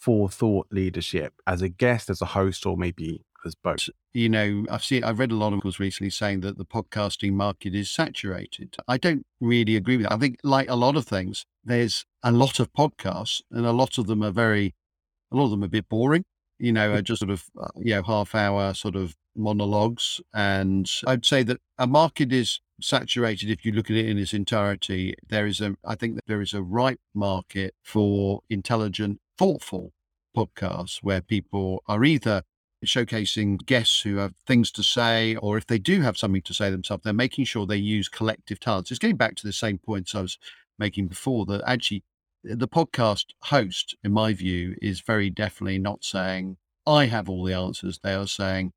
for 0.00 0.30
thought 0.30 0.66
leadership 0.70 1.34
as 1.46 1.60
a 1.60 1.68
guest, 1.68 2.08
as 2.08 2.22
a 2.22 2.26
host, 2.26 2.64
or 2.64 2.78
maybe 2.78 3.22
as 3.44 3.54
both? 3.54 3.90
You 4.14 4.30
know, 4.30 4.64
I've 4.70 4.84
seen, 4.84 5.04
I've 5.04 5.18
read 5.18 5.30
a 5.30 5.34
lot 5.34 5.48
of 5.48 5.54
articles 5.54 5.78
recently 5.78 6.08
saying 6.08 6.40
that 6.40 6.56
the 6.56 6.64
podcasting 6.64 7.32
market 7.32 7.74
is 7.74 7.90
saturated. 7.90 8.76
I 8.88 8.96
don't 8.96 9.26
really 9.42 9.76
agree 9.76 9.98
with 9.98 10.06
that. 10.06 10.14
I 10.14 10.16
think, 10.16 10.38
like 10.42 10.70
a 10.70 10.74
lot 10.74 10.96
of 10.96 11.04
things, 11.04 11.44
there's 11.64 12.06
a 12.22 12.32
lot 12.32 12.60
of 12.60 12.72
podcasts, 12.72 13.42
and 13.50 13.66
a 13.66 13.72
lot 13.72 13.98
of 13.98 14.06
them 14.06 14.22
are 14.22 14.30
very, 14.30 14.74
a 15.30 15.36
lot 15.36 15.46
of 15.46 15.50
them 15.50 15.64
are 15.64 15.66
a 15.66 15.68
bit 15.68 15.90
boring 15.90 16.24
you 16.58 16.72
know, 16.72 16.94
uh, 16.94 17.00
just 17.00 17.20
sort 17.20 17.30
of, 17.30 17.44
uh, 17.60 17.68
you 17.76 17.94
know, 17.94 18.02
half 18.02 18.34
hour 18.34 18.74
sort 18.74 18.96
of 18.96 19.16
monologues. 19.36 20.20
And 20.34 20.90
I'd 21.06 21.24
say 21.24 21.42
that 21.44 21.60
a 21.78 21.86
market 21.86 22.32
is 22.32 22.60
saturated 22.80 23.50
if 23.50 23.64
you 23.64 23.72
look 23.72 23.90
at 23.90 23.96
it 23.96 24.08
in 24.08 24.18
its 24.18 24.34
entirety. 24.34 25.14
There 25.28 25.46
is 25.46 25.60
a, 25.60 25.76
I 25.84 25.94
think 25.94 26.16
that 26.16 26.26
there 26.26 26.40
is 26.40 26.54
a 26.54 26.62
ripe 26.62 27.00
market 27.14 27.74
for 27.82 28.40
intelligent, 28.50 29.20
thoughtful 29.36 29.92
podcasts 30.36 30.98
where 31.02 31.20
people 31.20 31.82
are 31.86 32.04
either 32.04 32.42
showcasing 32.84 33.64
guests 33.66 34.02
who 34.02 34.16
have 34.16 34.34
things 34.46 34.70
to 34.72 34.82
say, 34.82 35.34
or 35.36 35.56
if 35.56 35.66
they 35.66 35.78
do 35.78 36.00
have 36.02 36.16
something 36.16 36.42
to 36.42 36.54
say 36.54 36.70
themselves, 36.70 37.02
they're 37.02 37.12
making 37.12 37.44
sure 37.44 37.66
they 37.66 37.76
use 37.76 38.08
collective 38.08 38.60
talents. 38.60 38.90
It's 38.90 39.00
getting 39.00 39.16
back 39.16 39.34
to 39.36 39.46
the 39.46 39.52
same 39.52 39.78
points 39.78 40.14
I 40.14 40.22
was 40.22 40.38
making 40.78 41.08
before 41.08 41.44
that 41.46 41.62
actually 41.66 42.04
the 42.44 42.68
podcast 42.68 43.26
host, 43.42 43.96
in 44.04 44.12
my 44.12 44.32
view, 44.32 44.76
is 44.80 45.00
very 45.00 45.30
definitely 45.30 45.78
not 45.78 46.04
saying, 46.04 46.56
I 46.86 47.06
have 47.06 47.28
all 47.28 47.44
the 47.44 47.54
answers. 47.54 48.00
They 48.02 48.14
are 48.14 48.26
saying, 48.26 48.72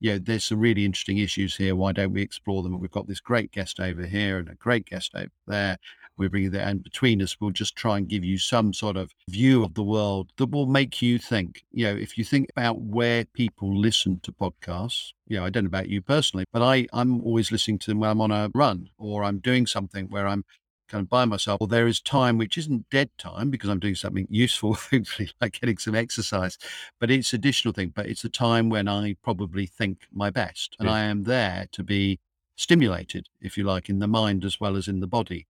yeah, 0.00 0.18
there's 0.20 0.44
some 0.44 0.60
really 0.60 0.84
interesting 0.84 1.18
issues 1.18 1.56
here. 1.56 1.74
Why 1.74 1.92
don't 1.92 2.12
we 2.12 2.22
explore 2.22 2.62
them? 2.62 2.78
we've 2.78 2.90
got 2.90 3.08
this 3.08 3.20
great 3.20 3.50
guest 3.50 3.80
over 3.80 4.04
here 4.04 4.38
and 4.38 4.48
a 4.48 4.54
great 4.54 4.86
guest 4.86 5.12
over 5.14 5.30
there. 5.46 5.78
We're 6.18 6.30
bringing 6.30 6.52
that, 6.52 6.66
and 6.66 6.82
between 6.82 7.20
us, 7.20 7.36
we'll 7.40 7.50
just 7.50 7.76
try 7.76 7.98
and 7.98 8.08
give 8.08 8.24
you 8.24 8.38
some 8.38 8.72
sort 8.72 8.96
of 8.96 9.12
view 9.28 9.62
of 9.62 9.74
the 9.74 9.82
world 9.82 10.30
that 10.38 10.50
will 10.50 10.66
make 10.66 11.02
you 11.02 11.18
think. 11.18 11.64
You 11.72 11.86
know, 11.86 11.96
if 11.96 12.16
you 12.16 12.24
think 12.24 12.48
about 12.50 12.80
where 12.80 13.26
people 13.26 13.78
listen 13.78 14.20
to 14.20 14.32
podcasts, 14.32 15.12
you 15.26 15.36
know, 15.36 15.44
I 15.44 15.50
don't 15.50 15.64
know 15.64 15.68
about 15.68 15.90
you 15.90 16.00
personally, 16.00 16.46
but 16.54 16.62
I, 16.62 16.86
I'm 16.92 17.20
always 17.22 17.52
listening 17.52 17.78
to 17.80 17.90
them 17.90 18.00
when 18.00 18.08
I'm 18.08 18.20
on 18.22 18.30
a 18.30 18.50
run 18.54 18.88
or 18.96 19.24
I'm 19.24 19.40
doing 19.40 19.66
something 19.66 20.06
where 20.06 20.26
I'm 20.26 20.44
kind 20.88 21.02
of 21.02 21.08
by 21.08 21.24
myself, 21.24 21.58
or 21.60 21.66
there 21.66 21.86
is 21.86 22.00
time 22.00 22.38
which 22.38 22.58
isn't 22.58 22.88
dead 22.90 23.10
time 23.18 23.50
because 23.50 23.70
I'm 23.70 23.80
doing 23.80 23.94
something 23.94 24.26
useful, 24.30 24.74
hopefully, 24.92 25.30
like 25.40 25.60
getting 25.60 25.78
some 25.78 25.94
exercise, 25.94 26.58
but 27.00 27.10
it's 27.10 27.32
additional 27.32 27.72
thing. 27.74 27.92
But 27.94 28.06
it's 28.06 28.24
a 28.24 28.28
time 28.28 28.68
when 28.68 28.88
I 28.88 29.16
probably 29.22 29.66
think 29.66 30.06
my 30.12 30.30
best, 30.30 30.76
and 30.78 30.88
yeah. 30.88 30.94
I 30.94 31.00
am 31.02 31.24
there 31.24 31.66
to 31.72 31.82
be 31.82 32.20
stimulated, 32.56 33.28
if 33.40 33.56
you 33.56 33.64
like, 33.64 33.88
in 33.88 33.98
the 33.98 34.08
mind 34.08 34.44
as 34.44 34.60
well 34.60 34.76
as 34.76 34.88
in 34.88 35.00
the 35.00 35.06
body. 35.06 35.46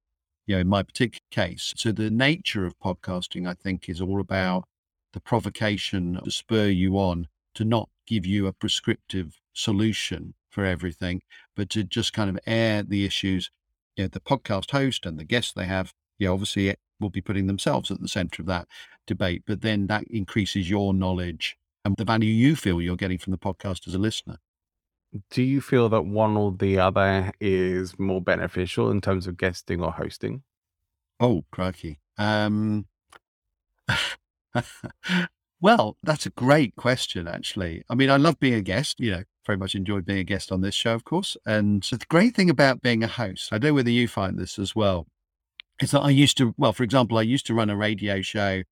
You 0.47 0.55
know, 0.55 0.61
in 0.61 0.69
my 0.69 0.85
particular 0.85 1.25
case. 1.33 1.75
So 1.77 1.91
the 1.91 2.09
nature 2.09 2.67
of 2.67 2.79
podcasting, 2.79 3.49
I 3.49 3.55
think, 3.55 3.89
is 3.89 4.01
all 4.01 4.21
about 4.21 4.65
the 5.13 5.21
provocation 5.21 6.21
to 6.23 6.31
spur 6.31 6.69
you 6.69 6.99
on 6.99 7.27
to 7.55 7.65
not 7.65 7.89
give 8.07 8.25
you 8.25 8.47
a 8.47 8.53
prescriptive 8.53 9.41
solution 9.55 10.35
for 10.51 10.65
everything, 10.65 11.23
but 11.57 11.69
to 11.71 11.83
just 11.83 12.13
kind 12.13 12.31
of 12.31 12.39
air 12.47 12.83
the 12.83 13.05
issues 13.05 13.51
you 13.97 14.05
know, 14.05 14.09
the 14.09 14.21
podcast 14.21 14.71
host 14.71 15.07
and 15.07 15.19
the 15.19 15.25
guests 15.25 15.53
they 15.53 15.67
have, 15.67 15.93
yeah, 16.19 16.29
obviously 16.29 16.69
it 16.69 16.79
will 17.01 17.11
be 17.11 17.21
putting 17.21 17.47
themselves 17.47 17.91
at 17.91 18.01
the 18.01 18.09
center 18.09 18.43
of 18.43 18.47
that 18.47 18.69
debate, 19.07 19.43
but 19.47 19.61
then 19.63 19.87
that 19.87 20.05
increases 20.09 20.69
your 20.71 20.95
knowledge 20.95 21.57
and 21.85 21.97
the 21.97 22.05
value 22.05 22.33
you 22.33 22.57
feel 22.57 22.81
you're 22.81 22.97
getting 22.97 23.19
from 23.19 23.31
the 23.31 23.39
podcast 23.39 23.87
as 23.87 23.95
a 23.95 23.99
listener. 23.99 24.39
Do 25.31 25.43
you 25.43 25.61
feel 25.61 25.89
that 25.89 26.03
one 26.03 26.37
or 26.37 26.53
the 26.53 26.79
other 26.79 27.33
is 27.41 27.99
more 27.99 28.21
beneficial 28.21 28.91
in 28.91 29.01
terms 29.01 29.27
of 29.27 29.37
guesting 29.37 29.83
or 29.83 29.93
hosting? 29.93 30.43
Oh, 31.21 31.45
crikey. 31.51 32.01
Um, 32.19 32.87
well, 35.61 35.97
that's 36.03 36.27
a 36.27 36.31
great 36.31 36.77
question, 36.77 37.27
actually. 37.27 37.83
I 37.89 37.95
mean, 37.95 38.11
I 38.11 38.17
love 38.17 38.39
being 38.39 38.55
a 38.55 38.63
guest, 38.63 39.01
you 39.01 39.11
know, 39.11 39.23
very 39.47 39.57
much 39.57 39.75
enjoyed 39.75 40.05
being 40.05 40.19
a 40.19 40.25
guest 40.25 40.53
on 40.53 40.61
this 40.61 40.75
show, 40.75 40.95
of 40.95 41.05
course. 41.05 41.37
And 41.47 41.85
so 41.85 41.97
the 41.97 42.07
great 42.07 42.35
thing 42.35 42.51
about 42.51 42.83
being 42.83 43.03
a 43.03 43.09
host, 43.09 43.53
I 43.53 43.59
don't 43.59 43.71
know 43.71 43.75
whether 43.75 43.91
you 43.91 44.09
find 44.09 44.39
this 44.39 44.59
as 44.59 44.77
well, 44.77 45.07
is 45.81 45.93
that 45.93 46.01
I 46.01 46.11
used 46.11 46.37
to, 46.39 46.55
well, 46.59 46.73
for 46.73 46.83
example, 46.83 47.17
I 47.17 47.23
used 47.23 47.47
to 47.47 47.55
run 47.55 47.71
a 47.71 47.77
radio 47.77 48.21
show 48.21 48.63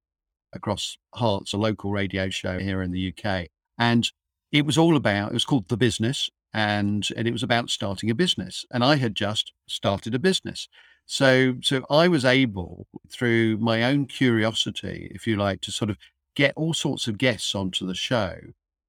across 0.53 0.99
Herts, 1.15 1.55
a 1.55 1.57
local 1.57 1.91
radio 1.91 2.29
show 2.29 2.59
here 2.59 2.83
in 2.83 2.91
the 2.91 3.13
UK. 3.17 3.49
And 3.79 4.11
it 4.53 4.67
was 4.67 4.77
all 4.77 4.97
about, 4.97 5.31
it 5.31 5.35
was 5.35 5.45
called 5.45 5.69
The 5.69 5.77
Business. 5.77 6.31
And, 6.53 7.09
and 7.17 7.27
it 7.27 7.33
was 7.33 7.43
about 7.43 7.71
starting 7.71 8.11
a 8.11 8.15
business. 8.15 8.65
And 8.71 8.85
I 8.85 8.95
had 8.97 9.17
just 9.17 9.53
started 9.67 10.15
a 10.15 10.21
business. 10.21 10.69
So, 11.07 11.57
so 11.63 11.85
I 11.91 12.07
was 12.07 12.25
able 12.25 12.87
through 13.11 13.59
my 13.59 13.83
own 13.83 14.07
curiosity, 14.07 15.11
if 15.15 15.27
you 15.27 15.37
like, 15.37 15.61
to 15.63 15.73
sort 15.73 15.91
of 15.91 15.99
get 16.35 16.53
all 16.57 16.75
sorts 16.75 17.07
of 17.07 17.19
guests 17.19 17.55
onto 17.55 17.87
the 17.87 17.95
show 17.95 18.37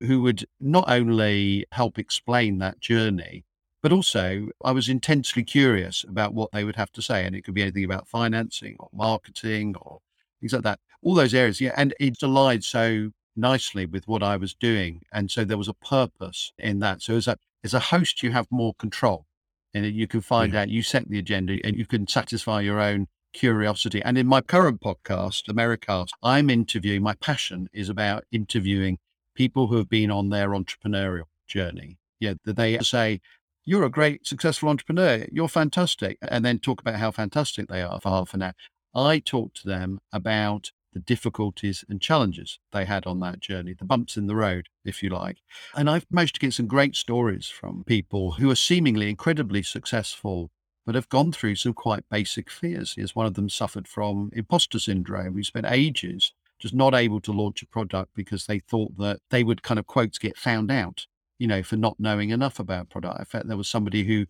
who 0.02 0.22
would 0.22 0.46
not 0.60 0.86
only 0.88 1.66
help 1.72 1.98
explain 1.98 2.58
that 2.60 2.80
journey, 2.80 3.46
but 3.82 3.92
also 3.92 4.48
I 4.64 4.72
was 4.72 4.90
intensely 4.90 5.44
curious 5.44 6.04
about 6.04 6.34
what 6.34 6.52
they 6.52 6.64
would 6.64 6.76
have 6.76 6.92
to 6.94 7.02
say. 7.02 7.26
And 7.26 7.36
it 7.36 7.44
could 7.44 7.54
be 7.54 7.62
anything 7.62 7.86
about 7.86 8.08
financing 8.08 8.76
or 8.80 8.90
marketing 8.92 9.76
or 9.80 10.00
things 10.40 10.54
like 10.54 10.64
that, 10.64 10.80
all 11.02 11.14
those 11.14 11.34
areas. 11.34 11.62
Yeah. 11.62 11.74
And 11.78 11.94
it 12.00 12.22
allied 12.22 12.64
so 12.64 13.12
nicely 13.36 13.86
with 13.86 14.08
what 14.08 14.24
I 14.24 14.38
was 14.38 14.54
doing. 14.54 15.02
And 15.12 15.30
so 15.30 15.44
there 15.44 15.58
was 15.58 15.68
a 15.68 15.74
purpose 15.74 16.52
in 16.58 16.80
that. 16.80 17.02
So 17.02 17.16
as 17.16 17.28
a, 17.28 17.38
as 17.64 17.74
a 17.74 17.80
host, 17.80 18.24
you 18.24 18.32
have 18.32 18.48
more 18.50 18.74
control 18.76 19.26
and 19.74 19.86
you 19.86 20.08
can 20.08 20.22
find 20.22 20.54
yeah. 20.54 20.62
out, 20.62 20.70
you 20.70 20.82
set 20.82 21.08
the 21.10 21.20
agenda 21.20 21.58
and 21.64 21.76
you 21.76 21.86
can 21.86 22.08
satisfy 22.08 22.62
your 22.62 22.80
own 22.80 23.08
curiosity. 23.36 24.02
And 24.04 24.18
in 24.18 24.26
my 24.26 24.42
current 24.42 24.82
podcast, 24.82 25.44
Americast, 25.48 26.10
I'm 26.24 26.50
interviewing, 26.50 27.04
my 27.04 27.14
passion 27.16 27.70
is 27.74 27.90
about 27.90 28.24
interviewing 28.32 28.98
people 29.36 29.68
who 29.68 29.78
have 29.78 29.90
been 29.90 30.10
on 30.10 30.30
their 30.30 30.50
entrepreneurial 30.50 31.26
journey. 31.46 31.98
Yeah, 32.20 32.34
they 32.46 32.80
say, 32.80 33.22
you're 33.66 33.84
a 33.84 33.90
great 33.90 34.26
successful 34.26 34.70
entrepreneur. 34.70 35.26
You're 35.32 35.50
fantastic. 35.50 36.18
And 36.22 36.46
then 36.46 36.60
talk 36.60 36.82
about 36.82 36.96
how 36.96 37.12
fantastic 37.12 37.68
they 37.68 37.82
are 37.82 38.00
for 38.00 38.10
half 38.10 38.34
an 38.34 38.42
hour. 38.42 38.54
I 38.96 39.20
talk 39.20 39.54
to 39.56 39.68
them 39.68 40.00
about 40.14 40.72
the 40.94 41.00
difficulties 41.02 41.84
and 41.90 42.00
challenges 42.00 42.58
they 42.72 42.86
had 42.86 43.06
on 43.06 43.20
that 43.20 43.42
journey, 43.42 43.74
the 43.74 43.84
bumps 43.84 44.16
in 44.16 44.28
the 44.28 44.36
road, 44.36 44.70
if 44.86 45.04
you 45.04 45.10
like. 45.10 45.40
And 45.76 45.90
I've 45.90 46.06
managed 46.10 46.36
to 46.36 46.40
get 46.40 46.54
some 46.54 46.68
great 46.68 46.96
stories 46.96 47.48
from 47.48 47.84
people 47.84 48.32
who 48.32 48.50
are 48.50 48.56
seemingly 48.56 49.10
incredibly 49.10 49.62
successful, 49.62 50.52
but 50.86 50.96
have 50.96 51.10
gone 51.10 51.32
through 51.32 51.56
some 51.56 51.74
quite 51.74 52.08
basic 52.10 52.50
fears. 52.50 52.96
As 52.98 53.16
one 53.16 53.26
of 53.26 53.34
them 53.34 53.50
suffered 53.50 53.88
from 53.88 54.30
imposter 54.34 54.80
syndrome. 54.80 55.34
We 55.34 55.44
spent 55.44 55.66
ages 55.70 56.34
just 56.60 56.74
not 56.74 56.94
able 56.94 57.20
to 57.22 57.32
launch 57.32 57.62
a 57.62 57.68
product 57.68 58.12
because 58.16 58.46
they 58.46 58.60
thought 58.60 58.98
that 58.98 59.20
they 59.30 59.44
would 59.44 59.64
kind 59.64 59.80
of 59.80 59.88
quotes 59.88 60.18
get 60.18 60.38
found 60.38 60.72
out 60.72 61.08
you 61.38 61.48
know, 61.48 61.64
for 61.64 61.76
not 61.76 62.00
knowing 62.00 62.30
enough 62.30 62.60
about 62.60 62.90
product. 62.90 63.20
I 63.20 63.24
felt 63.24 63.48
there 63.48 63.58
was 63.58 63.70
somebody 63.70 64.04
who 64.04 64.26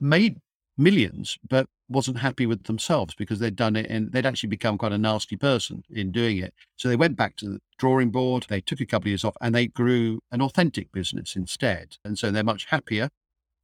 made 0.00 0.40
millions, 0.76 1.38
but 1.48 1.66
wasn't 1.88 2.18
happy 2.18 2.44
with 2.46 2.64
themselves 2.64 3.14
because 3.14 3.38
they'd 3.38 3.56
done 3.56 3.74
it 3.74 3.86
and 3.88 4.12
they'd 4.12 4.26
actually 4.26 4.50
become 4.50 4.76
quite 4.76 4.92
a 4.92 4.98
nasty 4.98 5.36
person 5.36 5.82
in 5.90 6.12
doing 6.12 6.36
it. 6.38 6.52
So 6.76 6.88
they 6.88 6.96
went 6.96 7.16
back 7.16 7.36
to 7.36 7.48
the 7.48 7.60
drawing 7.78 8.10
board, 8.10 8.46
they 8.48 8.60
took 8.60 8.80
a 8.80 8.86
couple 8.86 9.06
of 9.06 9.12
years 9.12 9.24
off 9.24 9.36
and 9.40 9.54
they 9.54 9.68
grew 9.68 10.20
an 10.30 10.42
authentic 10.42 10.92
business 10.92 11.34
instead. 11.34 11.96
And 12.04 12.18
so 12.18 12.30
they're 12.30 12.44
much 12.44 12.66
happier, 12.66 13.08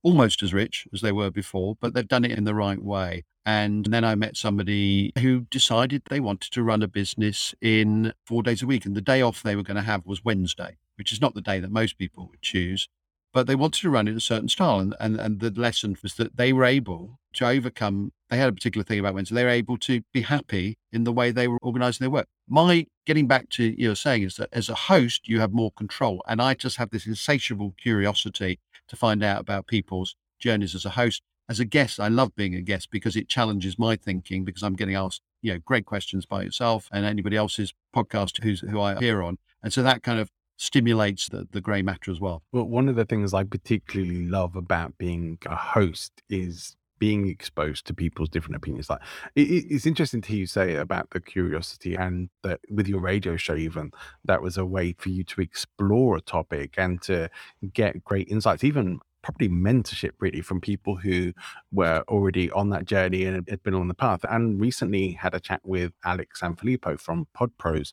almost 0.04 0.42
as 0.42 0.54
rich 0.54 0.86
as 0.92 1.00
they 1.00 1.10
were 1.10 1.30
before, 1.30 1.76
but 1.80 1.94
they've 1.94 2.06
done 2.06 2.24
it 2.24 2.30
in 2.38 2.44
the 2.44 2.54
right 2.54 2.82
way. 2.82 3.24
And 3.44 3.86
then 3.86 4.04
I 4.04 4.14
met 4.14 4.36
somebody 4.36 5.12
who 5.18 5.40
decided 5.50 6.02
they 6.08 6.20
wanted 6.20 6.52
to 6.52 6.62
run 6.62 6.82
a 6.82 6.88
business 6.88 7.54
in 7.60 8.12
four 8.24 8.42
days 8.42 8.62
a 8.62 8.66
week. 8.66 8.86
And 8.86 8.94
the 8.94 9.00
day 9.00 9.20
off 9.20 9.42
they 9.42 9.56
were 9.56 9.62
going 9.62 9.76
to 9.76 9.82
have 9.82 10.06
was 10.06 10.24
Wednesday, 10.24 10.76
which 10.96 11.12
is 11.12 11.20
not 11.20 11.34
the 11.34 11.42
day 11.42 11.58
that 11.58 11.72
most 11.72 11.98
people 11.98 12.28
would 12.30 12.40
choose 12.40 12.88
but 13.34 13.48
they 13.48 13.56
wanted 13.56 13.82
to 13.82 13.90
run 13.90 14.06
it 14.06 14.12
in 14.12 14.16
a 14.16 14.20
certain 14.20 14.48
style. 14.48 14.78
And, 14.78 14.94
and, 15.00 15.20
and 15.20 15.40
the 15.40 15.50
lesson 15.50 15.98
was 16.02 16.14
that 16.14 16.36
they 16.36 16.52
were 16.52 16.64
able 16.64 17.18
to 17.34 17.46
overcome, 17.46 18.12
they 18.30 18.36
had 18.36 18.48
a 18.48 18.52
particular 18.52 18.84
thing 18.84 19.00
about 19.00 19.14
Wednesday, 19.14 19.34
they 19.34 19.44
were 19.44 19.50
able 19.50 19.76
to 19.78 20.02
be 20.12 20.22
happy 20.22 20.78
in 20.92 21.02
the 21.02 21.12
way 21.12 21.32
they 21.32 21.48
were 21.48 21.58
organizing 21.60 22.04
their 22.04 22.10
work. 22.10 22.28
My 22.48 22.86
getting 23.06 23.26
back 23.26 23.48
to 23.50 23.74
you 23.76 23.92
saying 23.96 24.22
is 24.22 24.36
that 24.36 24.50
as 24.52 24.68
a 24.68 24.74
host, 24.74 25.28
you 25.28 25.40
have 25.40 25.52
more 25.52 25.72
control. 25.72 26.22
And 26.28 26.40
I 26.40 26.54
just 26.54 26.76
have 26.76 26.90
this 26.90 27.06
insatiable 27.06 27.74
curiosity 27.76 28.60
to 28.88 28.96
find 28.96 29.22
out 29.22 29.40
about 29.40 29.66
people's 29.66 30.16
journeys 30.38 30.74
as 30.74 30.84
a 30.84 30.90
host. 30.90 31.22
As 31.48 31.60
a 31.60 31.64
guest, 31.64 32.00
I 32.00 32.08
love 32.08 32.34
being 32.34 32.54
a 32.54 32.62
guest 32.62 32.90
because 32.90 33.16
it 33.16 33.28
challenges 33.28 33.78
my 33.78 33.96
thinking 33.96 34.44
because 34.44 34.62
I'm 34.62 34.76
getting 34.76 34.94
asked, 34.94 35.20
you 35.42 35.52
know, 35.52 35.60
great 35.64 35.84
questions 35.84 36.24
by 36.24 36.42
yourself 36.42 36.88
and 36.90 37.04
anybody 37.04 37.36
else's 37.36 37.74
podcast 37.94 38.42
who's 38.42 38.60
who 38.60 38.80
I 38.80 38.92
appear 38.92 39.20
on. 39.20 39.38
And 39.62 39.72
so 39.72 39.82
that 39.82 40.02
kind 40.02 40.18
of 40.18 40.30
stimulates 40.56 41.28
the, 41.28 41.46
the 41.50 41.60
grey 41.60 41.82
matter 41.82 42.10
as 42.10 42.20
well. 42.20 42.42
Well, 42.52 42.64
one 42.64 42.88
of 42.88 42.96
the 42.96 43.04
things 43.04 43.34
I 43.34 43.44
particularly 43.44 44.26
love 44.26 44.56
about 44.56 44.96
being 44.96 45.38
a 45.46 45.56
host 45.56 46.22
is 46.30 46.76
being 46.98 47.28
exposed 47.28 47.86
to 47.86 47.94
people's 47.94 48.28
different 48.28 48.56
opinions. 48.56 48.88
Like 48.88 49.00
it, 49.34 49.42
it's 49.42 49.86
interesting 49.86 50.20
to 50.22 50.28
hear 50.28 50.38
you 50.38 50.46
say 50.46 50.76
about 50.76 51.10
the 51.10 51.20
curiosity 51.20 51.94
and 51.94 52.30
that 52.42 52.60
with 52.70 52.88
your 52.88 53.00
radio 53.00 53.36
show, 53.36 53.56
even 53.56 53.90
that 54.24 54.42
was 54.42 54.56
a 54.56 54.64
way 54.64 54.94
for 54.98 55.08
you 55.08 55.24
to 55.24 55.40
explore 55.40 56.16
a 56.16 56.20
topic 56.20 56.74
and 56.78 57.00
to 57.02 57.30
get 57.72 58.04
great 58.04 58.28
insights, 58.28 58.64
even 58.64 59.00
probably 59.22 59.48
mentorship 59.48 60.10
really 60.20 60.42
from 60.42 60.60
people 60.60 60.96
who 60.96 61.32
were 61.72 62.04
already 62.08 62.50
on 62.50 62.68
that 62.68 62.84
journey 62.84 63.24
and 63.24 63.48
had 63.48 63.62
been 63.62 63.74
on 63.74 63.88
the 63.88 63.94
path. 63.94 64.20
And 64.28 64.60
recently 64.60 65.12
had 65.12 65.34
a 65.34 65.40
chat 65.40 65.62
with 65.64 65.92
Alex 66.04 66.40
Sanfilippo 66.42 67.00
from 67.00 67.26
PodPros 67.36 67.92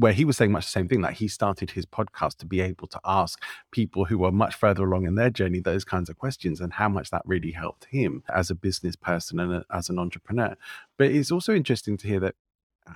where 0.00 0.14
he 0.14 0.24
was 0.24 0.38
saying 0.38 0.50
much 0.50 0.64
the 0.64 0.70
same 0.70 0.88
thing. 0.88 1.02
Like 1.02 1.16
he 1.16 1.28
started 1.28 1.72
his 1.72 1.84
podcast 1.84 2.38
to 2.38 2.46
be 2.46 2.60
able 2.62 2.88
to 2.88 3.00
ask 3.04 3.40
people 3.70 4.06
who 4.06 4.18
were 4.18 4.32
much 4.32 4.54
further 4.54 4.84
along 4.84 5.06
in 5.06 5.14
their 5.14 5.28
journey 5.28 5.60
those 5.60 5.84
kinds 5.84 6.08
of 6.08 6.16
questions 6.16 6.60
and 6.60 6.72
how 6.72 6.88
much 6.88 7.10
that 7.10 7.22
really 7.26 7.52
helped 7.52 7.84
him 7.84 8.22
as 8.34 8.50
a 8.50 8.54
business 8.54 8.96
person 8.96 9.38
and 9.38 9.52
a, 9.52 9.64
as 9.70 9.90
an 9.90 9.98
entrepreneur. 9.98 10.56
But 10.96 11.10
it's 11.10 11.30
also 11.30 11.54
interesting 11.54 11.98
to 11.98 12.08
hear 12.08 12.20
that 12.20 12.34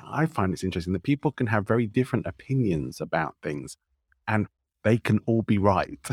I 0.03 0.25
find 0.25 0.53
it's 0.53 0.65
interesting 0.65 0.95
that 0.95 1.03
people 1.03 1.31
can 1.31 1.49
have 1.49 1.69
very 1.69 1.87
different 1.87 2.27
opinions 2.27 3.03
about 3.03 3.37
things 3.43 3.77
and 4.27 4.47
they 4.85 4.99
can 4.99 5.19
all 5.27 5.43
be 5.43 5.59
right. 5.59 5.99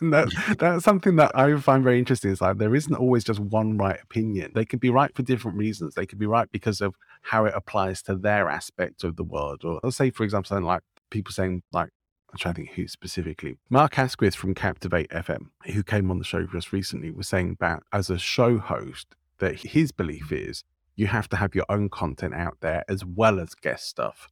that, 0.00 0.56
that's 0.58 0.84
something 0.84 1.16
that 1.16 1.36
I 1.38 1.56
find 1.58 1.84
very 1.84 1.98
interesting. 1.98 2.30
Is 2.30 2.40
like 2.40 2.58
there 2.58 2.74
isn't 2.74 2.94
always 2.94 3.22
just 3.22 3.38
one 3.38 3.76
right 3.76 4.00
opinion. 4.02 4.52
They 4.54 4.64
could 4.64 4.80
be 4.80 4.90
right 4.90 5.14
for 5.14 5.22
different 5.22 5.56
reasons. 5.56 5.94
They 5.94 6.06
could 6.06 6.18
be 6.18 6.26
right 6.26 6.50
because 6.50 6.80
of 6.80 6.94
how 7.22 7.44
it 7.44 7.54
applies 7.54 8.02
to 8.04 8.16
their 8.16 8.48
aspect 8.48 9.04
of 9.04 9.16
the 9.16 9.24
world. 9.24 9.62
Or 9.64 9.80
let's 9.82 9.96
say, 9.96 10.10
for 10.10 10.24
example, 10.24 10.48
something 10.48 10.64
like 10.64 10.82
people 11.10 11.32
saying 11.32 11.62
like 11.72 11.90
I'm 12.32 12.38
trying 12.38 12.54
to 12.54 12.62
think 12.62 12.72
who 12.72 12.88
specifically. 12.88 13.58
Mark 13.70 13.98
Asquith 13.98 14.34
from 14.34 14.54
Captivate 14.54 15.08
FM, 15.10 15.48
who 15.66 15.82
came 15.82 16.10
on 16.10 16.18
the 16.18 16.24
show 16.24 16.46
just 16.46 16.72
recently, 16.72 17.10
was 17.10 17.28
saying 17.28 17.52
about 17.52 17.84
as 17.92 18.10
a 18.10 18.18
show 18.18 18.58
host 18.58 19.14
that 19.38 19.60
his 19.60 19.92
belief 19.92 20.32
is 20.32 20.64
you 20.96 21.06
have 21.06 21.28
to 21.28 21.36
have 21.36 21.54
your 21.54 21.66
own 21.68 21.90
content 21.90 22.34
out 22.34 22.56
there 22.60 22.82
as 22.88 23.04
well 23.04 23.38
as 23.38 23.54
guest 23.54 23.86
stuff 23.86 24.28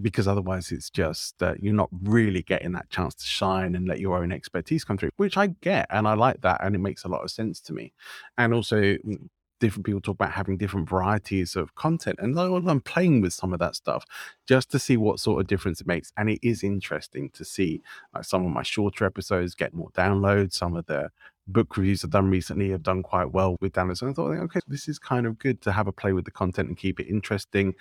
because 0.00 0.28
otherwise 0.28 0.70
it's 0.72 0.90
just 0.90 1.42
uh, 1.42 1.54
you're 1.60 1.74
not 1.74 1.88
really 2.02 2.42
getting 2.42 2.72
that 2.72 2.90
chance 2.90 3.14
to 3.14 3.24
shine 3.24 3.74
and 3.74 3.88
let 3.88 4.00
your 4.00 4.16
own 4.18 4.32
expertise 4.32 4.84
come 4.84 4.96
through 4.96 5.10
which 5.16 5.36
i 5.36 5.48
get 5.60 5.86
and 5.90 6.06
i 6.06 6.14
like 6.14 6.40
that 6.40 6.62
and 6.62 6.74
it 6.74 6.78
makes 6.78 7.04
a 7.04 7.08
lot 7.08 7.22
of 7.22 7.30
sense 7.30 7.60
to 7.60 7.72
me. 7.72 7.92
And 8.36 8.54
also 8.54 8.76
mm, 8.76 9.28
different 9.60 9.84
people 9.84 10.00
talk 10.00 10.14
about 10.14 10.32
having 10.32 10.56
different 10.56 10.88
varieties 10.88 11.56
of 11.56 11.74
content 11.74 12.16
and 12.20 12.38
i'm 12.38 12.80
playing 12.80 13.20
with 13.20 13.32
some 13.32 13.52
of 13.52 13.58
that 13.58 13.74
stuff 13.74 14.04
just 14.46 14.70
to 14.70 14.78
see 14.78 14.96
what 14.96 15.18
sort 15.18 15.40
of 15.40 15.48
difference 15.48 15.80
it 15.80 15.86
makes. 15.86 16.12
And 16.16 16.30
it 16.30 16.38
is 16.42 16.62
interesting 16.62 17.30
to 17.30 17.44
see 17.44 17.82
like 18.14 18.24
some 18.24 18.46
of 18.46 18.52
my 18.52 18.62
shorter 18.62 19.04
episodes 19.04 19.54
get 19.54 19.74
more 19.74 19.90
downloads 19.90 20.52
some 20.52 20.76
of 20.76 20.86
the 20.86 21.10
book 21.48 21.76
reviews 21.76 22.04
I've 22.04 22.10
done 22.10 22.30
recently 22.30 22.70
have 22.70 22.82
done 22.82 23.02
quite 23.02 23.32
well 23.32 23.56
with 23.60 23.72
downloads. 23.72 24.02
And 24.02 24.10
I 24.10 24.14
thought, 24.14 24.30
okay, 24.32 24.60
this 24.68 24.86
is 24.86 24.98
kind 24.98 25.26
of 25.26 25.38
good 25.38 25.62
to 25.62 25.72
have 25.72 25.88
a 25.88 25.92
play 25.92 26.12
with 26.12 26.26
the 26.26 26.30
content 26.30 26.68
and 26.68 26.76
keep 26.76 27.00
it 27.00 27.08
interesting 27.08 27.74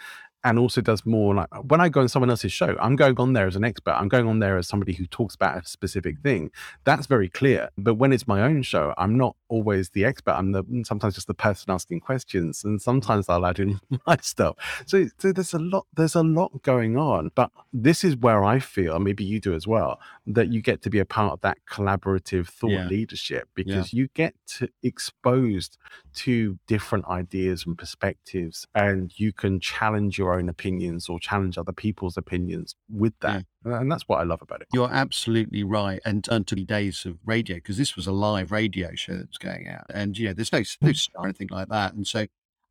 and 0.48 0.58
also 0.58 0.80
does 0.80 1.06
more 1.06 1.36
like 1.36 1.50
when 1.64 1.82
I 1.82 1.90
go 1.90 2.00
on 2.00 2.08
someone 2.08 2.30
else's 2.30 2.54
show, 2.54 2.78
I'm 2.80 2.96
going 2.96 3.20
on 3.20 3.34
there 3.34 3.48
as 3.48 3.58
an 3.58 3.66
expert. 3.66 3.92
I'm 3.92 4.08
going 4.08 4.30
on 4.30 4.40
there 4.40 4.58
as 4.58 4.66
somebody 4.66 4.94
who 4.94 5.06
talks 5.06 5.36
about 5.36 5.58
a 5.58 5.68
specific 5.68 6.22
thing. 6.22 6.52
That's 6.86 7.06
very 7.06 7.28
clear. 7.28 7.70
But 7.78 7.96
when 7.96 8.14
it's 8.14 8.28
my 8.28 8.42
own 8.42 8.62
show, 8.62 8.94
I'm 8.98 9.18
not 9.18 9.36
always 9.50 9.90
the 9.90 10.06
expert. 10.06 10.32
I'm 10.32 10.54
the 10.54 10.64
sometimes 10.86 11.16
just 11.16 11.28
the 11.28 11.34
person 11.34 11.74
asking 11.74 12.00
questions, 12.00 12.64
and 12.64 12.82
sometimes 12.82 13.28
I'll 13.28 13.46
add 13.46 13.60
in 13.60 13.82
my 14.08 14.18
stuff. 14.22 14.56
So, 14.86 15.08
so 15.18 15.34
there's 15.34 15.54
a 15.54 15.60
lot. 15.60 15.86
There's 15.94 16.16
a 16.16 16.24
lot 16.24 16.62
going 16.64 16.96
on. 16.96 17.32
But 17.36 17.52
this 17.74 18.06
is 18.06 18.16
where 18.16 18.46
I 18.46 18.60
feel, 18.60 19.00
maybe 19.00 19.26
you 19.26 19.42
do 19.42 19.54
as 19.54 19.68
well, 19.68 20.00
that 20.28 20.48
you 20.48 20.62
get 20.62 20.82
to 20.84 20.90
be 20.90 21.00
a 21.00 21.06
part 21.06 21.34
of 21.34 21.42
that 21.42 21.58
collaborative 21.70 22.48
thought 22.48 22.72
yeah. 22.72 22.88
leadership 22.88 23.50
because 23.54 23.92
yeah. 23.92 23.98
you 23.98 24.08
get 24.14 24.34
to 24.60 24.70
exposed 24.82 25.78
to 26.14 26.58
different 26.68 27.06
ideas 27.08 27.66
and 27.66 27.78
perspectives, 27.78 28.66
and 28.74 29.12
you 29.20 29.34
can 29.34 29.60
challenge 29.60 30.18
your 30.18 30.28
your 30.28 30.37
own 30.38 30.50
opinions 30.50 31.10
or 31.10 31.20
challenge 31.20 31.58
other 31.58 31.72
people's 31.72 32.18
opinions 32.18 32.76
with 32.90 33.14
that. 33.22 33.46
Yeah. 33.66 33.80
And 33.80 33.92
that's 33.92 34.04
what 34.08 34.20
I 34.20 34.24
love 34.24 34.42
about 34.42 34.62
it. 34.62 34.68
You're 34.74 34.92
absolutely 34.92 35.64
right. 35.64 36.00
And 36.06 36.28
until 36.30 36.58
the 36.58 36.66
days 36.66 37.06
of 37.06 37.18
radio, 37.26 37.58
because 37.58 37.78
this 37.78 37.96
was 37.96 38.08
a 38.08 38.12
live 38.12 38.52
radio 38.52 38.92
show 38.96 39.14
that 39.14 39.28
was 39.28 39.38
going 39.38 39.68
out. 39.68 39.86
And, 39.94 40.18
you 40.18 40.28
know, 40.28 40.34
there's 40.34 40.52
no, 40.52 40.60
no 40.60 40.90
mm. 40.90 41.08
or 41.16 41.26
anything 41.26 41.50
like 41.52 41.70
that. 41.70 41.94
And 41.94 42.08
so 42.08 42.28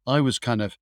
I 0.07 0.21
was 0.21 0.39
kind 0.39 0.62
of 0.62 0.79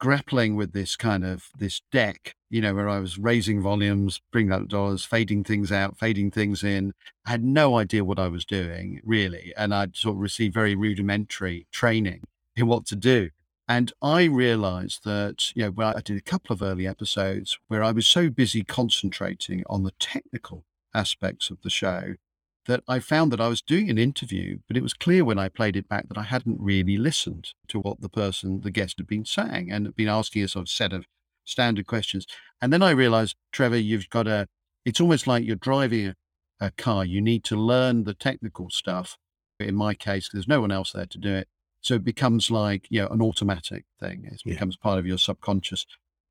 grappling 0.00 0.56
with 0.56 0.72
this 0.72 0.96
kind 0.96 1.24
of 1.24 1.48
this 1.58 1.80
deck, 1.92 2.34
you 2.50 2.60
know, 2.60 2.74
where 2.74 2.88
I 2.88 2.98
was 2.98 3.18
raising 3.18 3.62
volumes, 3.62 4.20
bringing 4.32 4.52
up 4.52 4.68
dollars, 4.68 5.04
fading 5.04 5.44
things 5.44 5.70
out, 5.70 5.98
fading 5.98 6.30
things 6.30 6.64
in. 6.64 6.92
I 7.26 7.30
had 7.30 7.44
no 7.44 7.78
idea 7.78 8.04
what 8.04 8.18
I 8.18 8.28
was 8.28 8.44
doing 8.44 9.00
really. 9.04 9.52
And 9.56 9.74
I'd 9.74 9.96
sort 9.96 10.16
of 10.16 10.20
received 10.20 10.54
very 10.54 10.74
rudimentary 10.74 11.66
training 11.72 12.22
in 12.56 12.66
what 12.66 12.86
to 12.86 12.96
do. 12.96 13.30
And 13.66 13.92
I 14.02 14.24
realized 14.24 15.04
that, 15.04 15.54
you 15.56 15.62
know, 15.62 15.70
when 15.70 15.86
I 15.86 16.00
did 16.00 16.18
a 16.18 16.22
couple 16.22 16.52
of 16.52 16.62
early 16.62 16.86
episodes 16.86 17.58
where 17.68 17.82
I 17.82 17.92
was 17.92 18.06
so 18.06 18.28
busy 18.28 18.62
concentrating 18.62 19.64
on 19.70 19.84
the 19.84 19.94
technical 19.98 20.64
aspects 20.94 21.48
of 21.50 21.62
the 21.62 21.70
show 21.70 22.14
that 22.66 22.82
I 22.88 22.98
found 22.98 23.32
that 23.32 23.40
I 23.40 23.48
was 23.48 23.62
doing 23.62 23.90
an 23.90 23.98
interview, 23.98 24.58
but 24.68 24.76
it 24.76 24.82
was 24.82 24.94
clear 24.94 25.24
when 25.24 25.38
I 25.38 25.48
played 25.48 25.76
it 25.76 25.88
back 25.88 26.08
that 26.08 26.18
I 26.18 26.22
hadn't 26.22 26.60
really 26.60 26.96
listened 26.96 27.50
to 27.68 27.78
what 27.78 28.00
the 28.00 28.08
person, 28.08 28.60
the 28.62 28.70
guest 28.70 28.96
had 28.98 29.06
been 29.06 29.24
saying 29.24 29.70
and 29.70 29.94
been 29.94 30.08
asking 30.08 30.44
a 30.44 30.48
sort 30.48 30.64
of 30.64 30.68
set 30.70 30.92
of 30.92 31.06
standard 31.44 31.86
questions. 31.86 32.26
And 32.60 32.72
then 32.72 32.82
I 32.82 32.90
realized, 32.90 33.36
Trevor, 33.52 33.76
you've 33.76 34.08
got 34.08 34.26
a, 34.26 34.46
it's 34.84 35.00
almost 35.00 35.26
like 35.26 35.44
you're 35.44 35.56
driving 35.56 36.08
a, 36.08 36.14
a 36.66 36.70
car. 36.70 37.04
You 37.04 37.20
need 37.20 37.44
to 37.44 37.56
learn 37.56 38.04
the 38.04 38.14
technical 38.14 38.70
stuff. 38.70 39.18
In 39.60 39.74
my 39.74 39.94
case, 39.94 40.30
there's 40.32 40.48
no 40.48 40.60
one 40.60 40.72
else 40.72 40.92
there 40.92 41.06
to 41.06 41.18
do 41.18 41.34
it. 41.34 41.48
So 41.84 41.94
it 41.94 42.04
becomes 42.04 42.50
like, 42.50 42.86
you 42.88 43.02
know, 43.02 43.08
an 43.08 43.20
automatic 43.20 43.84
thing. 44.00 44.24
It 44.24 44.40
yeah. 44.44 44.54
becomes 44.54 44.74
part 44.74 44.98
of 44.98 45.06
your 45.06 45.18
subconscious. 45.18 45.84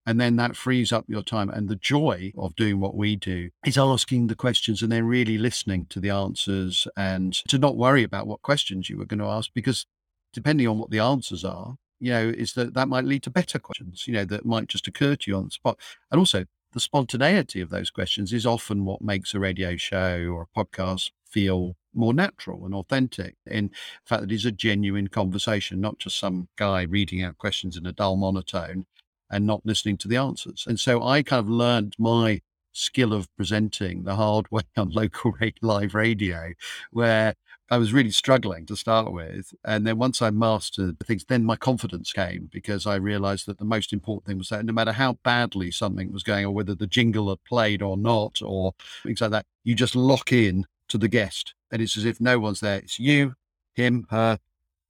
And 0.04 0.20
then 0.20 0.36
that 0.38 0.56
frees 0.56 0.92
up 0.92 1.06
your 1.08 1.22
time. 1.22 1.50
And 1.52 1.70
the 1.70 1.76
joy 1.76 2.34
of 2.36 2.56
doing 2.56 2.80
what 2.80 2.96
we 2.96 3.16
do 3.16 3.52
is 3.64 3.78
asking 3.78 4.28
the 4.28 4.36
questions 4.36 4.82
and 4.82 4.92
then 4.92 5.06
really 5.06 5.38
listening 5.38 5.86
to 5.92 6.00
the 6.00 6.10
answers 6.10 6.88
and 6.98 7.34
to 7.48 7.60
not 7.60 7.78
worry 7.78 8.02
about 8.02 8.26
what 8.26 8.42
questions 8.42 8.90
you 8.90 8.98
were 8.98 9.06
going 9.06 9.20
to 9.20 9.28
ask 9.28 9.52
because 9.54 9.86
depending 10.34 10.68
on 10.68 10.80
what 10.80 10.90
the 10.90 10.98
answers 11.00 11.46
are, 11.46 11.76
you 12.00 12.12
know, 12.12 12.34
is 12.36 12.54
that 12.54 12.74
that 12.74 12.90
might 12.90 13.06
lead 13.06 13.22
to 13.24 13.30
better 13.30 13.60
questions, 13.60 14.08
you 14.08 14.14
know, 14.14 14.26
that 14.26 14.48
might 14.48 14.68
just 14.68 14.88
occur 14.88 15.16
to 15.16 15.30
you 15.30 15.38
on 15.38 15.46
the 15.46 15.52
spot. 15.52 15.78
And 16.12 16.18
also 16.18 16.46
the 16.72 16.80
spontaneity 16.80 17.62
of 17.62 17.70
those 17.70 17.92
questions 17.92 18.34
is 18.34 18.48
often 18.48 18.86
what 18.86 19.04
makes 19.04 19.36
a 19.36 19.40
radio 19.40 19.78
show 19.78 20.26
or 20.34 20.42
a 20.42 20.60
podcast 20.60 21.12
feel 21.34 21.76
more 21.94 22.14
natural 22.14 22.66
and 22.66 22.74
authentic 22.74 23.36
in 23.46 23.68
the 23.68 23.72
fact 24.06 24.22
that 24.22 24.32
it's 24.32 24.46
a 24.46 24.52
genuine 24.52 25.08
conversation, 25.08 25.82
not 25.82 26.00
just 26.00 26.20
some 26.20 26.48
guy 26.56 26.84
reading 26.84 27.24
out 27.24 27.38
questions 27.38 27.78
in 27.78 27.86
a 27.86 27.92
dull 27.92 28.16
monotone 28.16 28.86
and 29.30 29.46
not 29.46 29.66
listening 29.66 29.98
to 29.98 30.08
the 30.08 30.18
answers. 30.18 30.66
And 30.68 30.80
so 30.80 31.04
I 31.04 31.24
kind 31.24 31.40
of 31.40 31.50
learned 31.50 31.96
my 31.98 32.42
skill 32.72 33.14
of 33.14 33.28
presenting 33.36 34.04
the 34.04 34.16
hard 34.16 34.50
way 34.52 34.62
on 34.78 34.90
local 34.90 35.34
live 35.62 35.94
radio, 35.94 36.54
where 36.92 37.36
I 37.70 37.78
was 37.78 37.94
really 37.94 38.12
struggling 38.12 38.66
to 38.68 38.76
start 38.76 39.12
with. 39.12 39.54
And 39.64 39.88
then 39.88 39.98
once 39.98 40.22
I 40.22 40.30
mastered 40.30 41.00
the 41.00 41.06
things, 41.06 41.26
then 41.26 41.46
my 41.46 41.56
confidence 41.56 42.12
came 42.12 42.50
because 42.52 42.86
I 42.86 42.96
realized 42.96 43.48
that 43.48 43.58
the 43.58 43.66
most 43.66 43.94
important 43.94 44.26
thing 44.28 44.38
was 44.38 44.50
that 44.50 44.66
no 44.66 44.74
matter 44.74 44.92
how 44.92 45.14
badly 45.24 45.72
something 45.72 46.12
was 46.12 46.24
going 46.24 46.46
or 46.46 46.52
whether 46.52 46.76
the 46.76 46.88
jingle 46.88 47.30
had 47.30 47.44
played 47.46 47.82
or 47.82 47.98
not 47.98 48.42
or 48.44 48.74
things 49.04 49.22
like 49.22 49.32
that, 49.32 49.46
you 49.64 49.76
just 49.76 49.96
lock 49.96 50.32
in 50.32 50.66
to 50.90 50.98
the 50.98 51.08
guest. 51.08 51.54
And 51.72 51.82
it's 51.82 51.98
as 51.98 52.06
if 52.06 52.22
no 52.22 52.40
one's 52.40 52.60
there. 52.60 52.78
It's 52.78 53.00
you, 53.00 53.34
him, 53.74 54.06
her, 54.10 54.40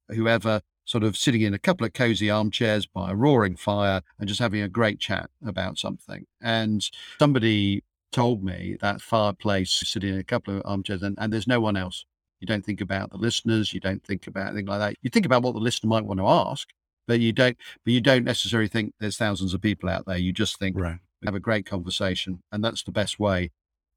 whoever, 0.08 0.60
sort 0.84 1.02
of 1.04 1.16
sitting 1.16 1.40
in 1.40 1.54
a 1.54 1.58
couple 1.58 1.86
of 1.86 1.94
cozy 1.94 2.30
armchairs 2.30 2.86
by 2.86 3.10
a 3.10 3.14
roaring 3.14 3.56
fire 3.56 4.02
and 4.18 4.28
just 4.28 4.40
having 4.40 4.60
a 4.60 4.68
great 4.68 5.00
chat 5.00 5.30
about 5.44 5.78
something. 5.78 6.26
And 6.42 6.88
somebody 7.18 7.82
told 8.12 8.44
me 8.44 8.76
that 8.80 9.00
fireplace, 9.00 9.70
sitting 9.72 10.14
in 10.14 10.20
a 10.20 10.24
couple 10.24 10.56
of 10.56 10.62
armchairs, 10.64 11.02
and, 11.02 11.16
and 11.18 11.32
there's 11.32 11.46
no 11.48 11.60
one 11.60 11.76
else. 11.76 12.04
You 12.40 12.46
don't 12.46 12.64
think 12.64 12.82
about 12.82 13.10
the 13.10 13.16
listeners. 13.16 13.72
You 13.72 13.80
don't 13.80 14.04
think 14.04 14.26
about 14.26 14.48
anything 14.48 14.66
like 14.66 14.80
that. 14.80 14.96
You 15.00 15.08
think 15.08 15.24
about 15.24 15.42
what 15.42 15.54
the 15.54 15.60
listener 15.60 15.88
might 15.88 16.04
want 16.04 16.20
to 16.20 16.28
ask, 16.28 16.68
but 17.08 17.18
you 17.20 17.32
don't. 17.32 17.56
But 17.84 17.92
you 17.94 18.02
don't 18.02 18.24
necessarily 18.24 18.68
think 18.68 18.92
there's 19.00 19.16
thousands 19.16 19.54
of 19.54 19.62
people 19.62 19.88
out 19.88 20.04
there. 20.04 20.18
You 20.18 20.32
just 20.32 20.58
think 20.58 20.78
Right. 20.78 20.98
have 21.24 21.34
a 21.34 21.40
great 21.40 21.64
conversation, 21.64 22.42
and 22.52 22.62
that's 22.62 22.82
the 22.82 22.92
best 22.92 23.18
way 23.18 23.50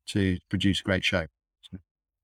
to 0.07 0.37
produce 0.49 0.79
a 0.79 0.83
great 0.83 1.03
show. 1.03 1.27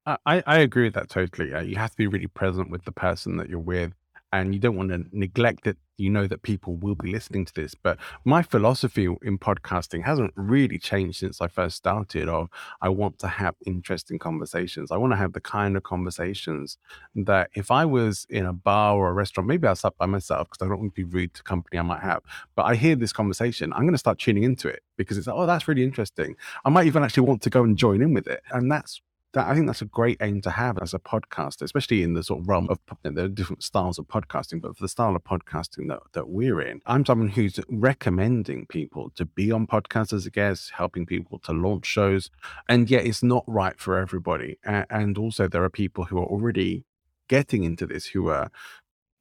I, 0.05 0.17
I 0.25 0.43
I 0.45 0.57
agree 0.59 0.85
with 0.85 0.93
that 0.95 1.09
totally. 1.09 1.53
Uh, 1.53 1.61
you 1.61 1.75
have 1.77 1.91
to 1.91 1.97
be 1.97 2.07
really 2.07 2.27
present 2.27 2.69
with 2.69 2.83
the 2.85 2.91
person 2.91 3.37
that 3.37 3.49
you're 3.49 3.59
with, 3.59 3.93
and 4.31 4.53
you 4.53 4.59
don't 4.59 4.75
want 4.75 4.89
to 4.89 5.05
neglect 5.11 5.67
it. 5.67 5.77
You 5.97 6.09
know 6.09 6.25
that 6.27 6.41
people 6.41 6.75
will 6.75 6.95
be 6.95 7.11
listening 7.11 7.45
to 7.45 7.53
this. 7.53 7.75
But 7.75 7.99
my 8.25 8.41
philosophy 8.41 9.05
in 9.21 9.37
podcasting 9.37 10.03
hasn't 10.03 10.33
really 10.35 10.79
changed 10.79 11.19
since 11.19 11.39
I 11.39 11.47
first 11.47 11.77
started. 11.77 12.27
Of 12.27 12.49
I 12.81 12.89
want 12.89 13.19
to 13.19 13.27
have 13.27 13.55
interesting 13.65 14.19
conversations. 14.19 14.91
I 14.91 14.97
want 14.97 15.13
to 15.13 15.17
have 15.17 15.33
the 15.33 15.41
kind 15.41 15.77
of 15.77 15.83
conversations 15.83 16.77
that 17.15 17.49
if 17.53 17.71
I 17.71 17.85
was 17.85 18.25
in 18.29 18.45
a 18.45 18.53
bar 18.53 18.95
or 18.95 19.09
a 19.09 19.13
restaurant, 19.13 19.47
maybe 19.47 19.67
I'll 19.67 19.75
stop 19.75 19.97
by 19.97 20.07
myself 20.07 20.49
because 20.49 20.65
I 20.65 20.69
don't 20.69 20.79
want 20.79 20.95
to 20.95 21.05
be 21.05 21.15
rude 21.17 21.33
to 21.35 21.43
company 21.43 21.79
I 21.79 21.83
might 21.83 22.01
have. 22.01 22.23
But 22.55 22.63
I 22.63 22.75
hear 22.75 22.95
this 22.95 23.13
conversation, 23.13 23.71
I'm 23.71 23.81
going 23.83 23.93
to 23.93 23.97
start 23.99 24.19
tuning 24.19 24.43
into 24.43 24.67
it 24.67 24.81
because 24.97 25.17
it's 25.17 25.27
like, 25.27 25.35
oh, 25.37 25.45
that's 25.45 25.67
really 25.67 25.83
interesting. 25.83 26.35
I 26.65 26.69
might 26.69 26.87
even 26.87 27.03
actually 27.03 27.27
want 27.27 27.41
to 27.43 27.49
go 27.49 27.63
and 27.63 27.77
join 27.77 28.01
in 28.01 28.13
with 28.13 28.27
it, 28.27 28.41
and 28.51 28.69
that's 28.71 28.99
that 29.33 29.47
I 29.47 29.55
think 29.55 29.67
that's 29.67 29.81
a 29.81 29.85
great 29.85 30.17
aim 30.21 30.41
to 30.41 30.51
have 30.51 30.77
as 30.79 30.93
a 30.93 30.99
podcaster, 30.99 31.63
especially 31.63 32.03
in 32.03 32.13
the 32.13 32.23
sort 32.23 32.41
of 32.41 32.47
realm 32.47 32.67
of 32.69 32.79
there 33.03 33.25
are 33.25 33.27
different 33.27 33.63
styles 33.63 33.97
of 33.97 34.07
podcasting, 34.07 34.61
but 34.61 34.77
for 34.77 34.83
the 34.83 34.87
style 34.87 35.15
of 35.15 35.23
podcasting 35.23 35.87
that, 35.89 35.99
that 36.13 36.29
we're 36.29 36.61
in, 36.61 36.81
I'm 36.85 37.05
someone 37.05 37.29
who's 37.29 37.59
recommending 37.67 38.67
people 38.67 39.11
to 39.15 39.25
be 39.25 39.51
on 39.51 39.67
podcasts 39.67 40.13
as 40.13 40.25
a 40.25 40.31
guest, 40.31 40.71
helping 40.71 41.05
people 41.05 41.39
to 41.39 41.51
launch 41.51 41.85
shows, 41.85 42.29
and 42.69 42.89
yet 42.89 43.05
it's 43.05 43.23
not 43.23 43.43
right 43.47 43.79
for 43.79 43.97
everybody. 43.97 44.57
And 44.63 45.17
also, 45.17 45.47
there 45.47 45.63
are 45.63 45.69
people 45.69 46.05
who 46.05 46.19
are 46.19 46.25
already 46.25 46.85
getting 47.27 47.63
into 47.63 47.87
this 47.87 48.07
who 48.07 48.29
are 48.29 48.51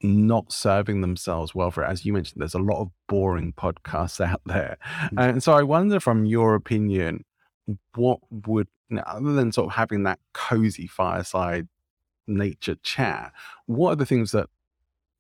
not 0.03 0.53
serving 0.53 1.01
themselves 1.01 1.55
well 1.55 1.71
for 1.71 1.85
it. 1.85 1.89
As 1.89 2.05
you 2.05 2.13
mentioned, 2.13 2.41
there's 2.41 2.55
a 2.55 2.59
lot 2.59 2.81
of 2.81 2.91
boring 3.09 3.53
podcasts 3.53 4.21
out 4.25 4.43
there. 4.45 4.77
Mm. 5.13 5.31
And 5.31 5.43
so 5.43 5.53
I 5.53 5.63
wonder, 5.63 6.01
from 6.01 6.25
your 6.25 6.55
opinion, 6.55 7.25
what 7.95 8.19
would, 8.47 8.69
you 8.93 8.97
know, 8.97 9.05
other 9.07 9.32
than 9.32 9.51
sort 9.51 9.68
of 9.68 9.72
having 9.72 10.03
that 10.03 10.18
cozy 10.34 10.86
fireside 10.86 11.66
nature 12.26 12.76
chat, 12.82 13.32
what 13.64 13.93
are 13.93 13.97
the 13.97 14.07
things 14.07 14.32
that 14.32 14.49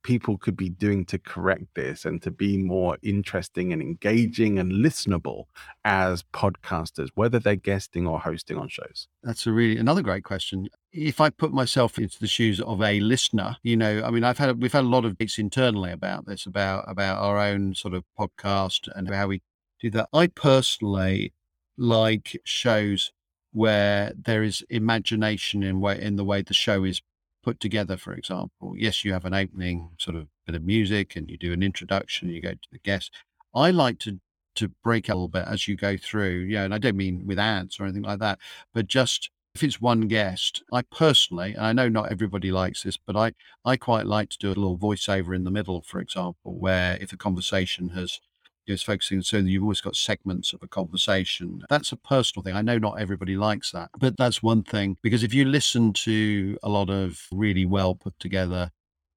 people 0.02 0.36
could 0.36 0.56
be 0.56 0.68
doing 0.68 1.06
to 1.06 1.18
correct 1.18 1.64
this 1.74 2.04
and 2.04 2.20
to 2.20 2.30
be 2.30 2.58
more 2.58 2.98
interesting 3.02 3.72
and 3.72 3.80
engaging 3.80 4.58
and 4.58 4.72
listenable 4.72 5.44
as 5.86 6.22
podcasters, 6.34 7.08
whether 7.14 7.38
they're 7.38 7.56
guesting 7.56 8.06
or 8.06 8.20
hosting 8.20 8.58
on 8.58 8.68
shows? 8.68 9.08
That's 9.22 9.46
a 9.46 9.52
really 9.52 9.78
another 9.78 10.02
great 10.02 10.24
question. 10.24 10.68
If 10.92 11.18
I 11.18 11.30
put 11.30 11.50
myself 11.50 11.98
into 11.98 12.20
the 12.20 12.26
shoes 12.26 12.60
of 12.60 12.82
a 12.82 13.00
listener, 13.00 13.56
you 13.62 13.78
know, 13.78 14.02
I 14.04 14.10
mean, 14.10 14.22
I've 14.22 14.36
had 14.36 14.60
we've 14.60 14.72
had 14.72 14.84
a 14.84 14.88
lot 14.88 15.06
of 15.06 15.12
debates 15.12 15.38
internally 15.38 15.92
about 15.92 16.26
this, 16.26 16.44
about 16.44 16.84
about 16.90 17.22
our 17.22 17.38
own 17.38 17.74
sort 17.74 17.94
of 17.94 18.04
podcast 18.18 18.86
and 18.94 19.08
how 19.08 19.28
we 19.28 19.40
do 19.80 19.88
that. 19.92 20.10
I 20.12 20.26
personally 20.26 21.32
like 21.78 22.38
shows 22.44 23.12
where 23.52 24.12
there 24.16 24.42
is 24.42 24.64
imagination 24.68 25.62
in 25.62 25.80
way 25.80 26.00
in 26.00 26.16
the 26.16 26.24
way 26.24 26.42
the 26.42 26.54
show 26.54 26.84
is 26.84 27.02
put 27.42 27.60
together. 27.60 27.96
For 27.96 28.12
example, 28.12 28.74
yes, 28.76 29.04
you 29.04 29.12
have 29.12 29.24
an 29.24 29.34
opening 29.34 29.90
sort 29.98 30.16
of 30.16 30.28
bit 30.46 30.54
of 30.54 30.62
music, 30.62 31.16
and 31.16 31.30
you 31.30 31.36
do 31.38 31.52
an 31.52 31.62
introduction. 31.62 32.28
You 32.28 32.40
go 32.40 32.52
to 32.52 32.68
the 32.70 32.78
guest. 32.78 33.12
I 33.54 33.70
like 33.70 33.98
to 34.00 34.20
to 34.54 34.68
break 34.84 35.08
a 35.08 35.14
little 35.14 35.28
bit 35.28 35.46
as 35.46 35.66
you 35.66 35.76
go 35.76 35.96
through. 35.96 36.46
Yeah, 36.48 36.64
and 36.64 36.74
I 36.74 36.78
don't 36.78 36.96
mean 36.96 37.26
with 37.26 37.38
ads 37.38 37.80
or 37.80 37.84
anything 37.84 38.02
like 38.02 38.18
that, 38.18 38.38
but 38.74 38.86
just 38.86 39.30
if 39.54 39.62
it's 39.62 39.80
one 39.80 40.02
guest, 40.02 40.62
I 40.72 40.82
personally, 40.82 41.54
and 41.54 41.64
I 41.64 41.72
know 41.72 41.88
not 41.88 42.10
everybody 42.10 42.50
likes 42.50 42.82
this, 42.82 42.96
but 42.96 43.16
I, 43.16 43.32
I 43.64 43.76
quite 43.76 44.06
like 44.06 44.30
to 44.30 44.38
do 44.38 44.48
a 44.48 44.56
little 44.56 44.78
voiceover 44.78 45.36
in 45.36 45.44
the 45.44 45.50
middle, 45.50 45.82
for 45.82 46.00
example, 46.00 46.58
where 46.58 46.96
if 47.00 47.12
a 47.12 47.18
conversation 47.18 47.90
has 47.90 48.18
is 48.66 48.82
focusing 48.82 49.22
so 49.22 49.38
you've 49.38 49.62
always 49.62 49.80
got 49.80 49.96
segments 49.96 50.52
of 50.52 50.62
a 50.62 50.68
conversation. 50.68 51.62
That's 51.68 51.92
a 51.92 51.96
personal 51.96 52.42
thing. 52.42 52.54
I 52.54 52.62
know 52.62 52.78
not 52.78 53.00
everybody 53.00 53.36
likes 53.36 53.72
that, 53.72 53.90
but 53.98 54.16
that's 54.16 54.42
one 54.42 54.62
thing 54.62 54.96
because 55.02 55.22
if 55.22 55.34
you 55.34 55.44
listen 55.44 55.92
to 55.94 56.58
a 56.62 56.68
lot 56.68 56.90
of 56.90 57.26
really 57.32 57.66
well 57.66 57.94
put 57.94 58.18
together, 58.18 58.70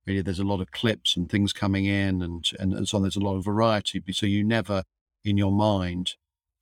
really 0.07 0.21
there's 0.21 0.39
a 0.39 0.43
lot 0.43 0.61
of 0.61 0.71
clips 0.71 1.15
and 1.15 1.29
things 1.29 1.53
coming 1.53 1.85
in 1.85 2.21
and 2.21 2.49
and, 2.59 2.73
and 2.73 2.87
so 2.87 2.97
on. 2.97 3.03
There's 3.03 3.15
a 3.15 3.19
lot 3.19 3.35
of 3.35 3.45
variety, 3.45 4.01
so 4.11 4.25
you 4.25 4.43
never 4.43 4.83
in 5.23 5.37
your 5.37 5.51
mind 5.51 6.15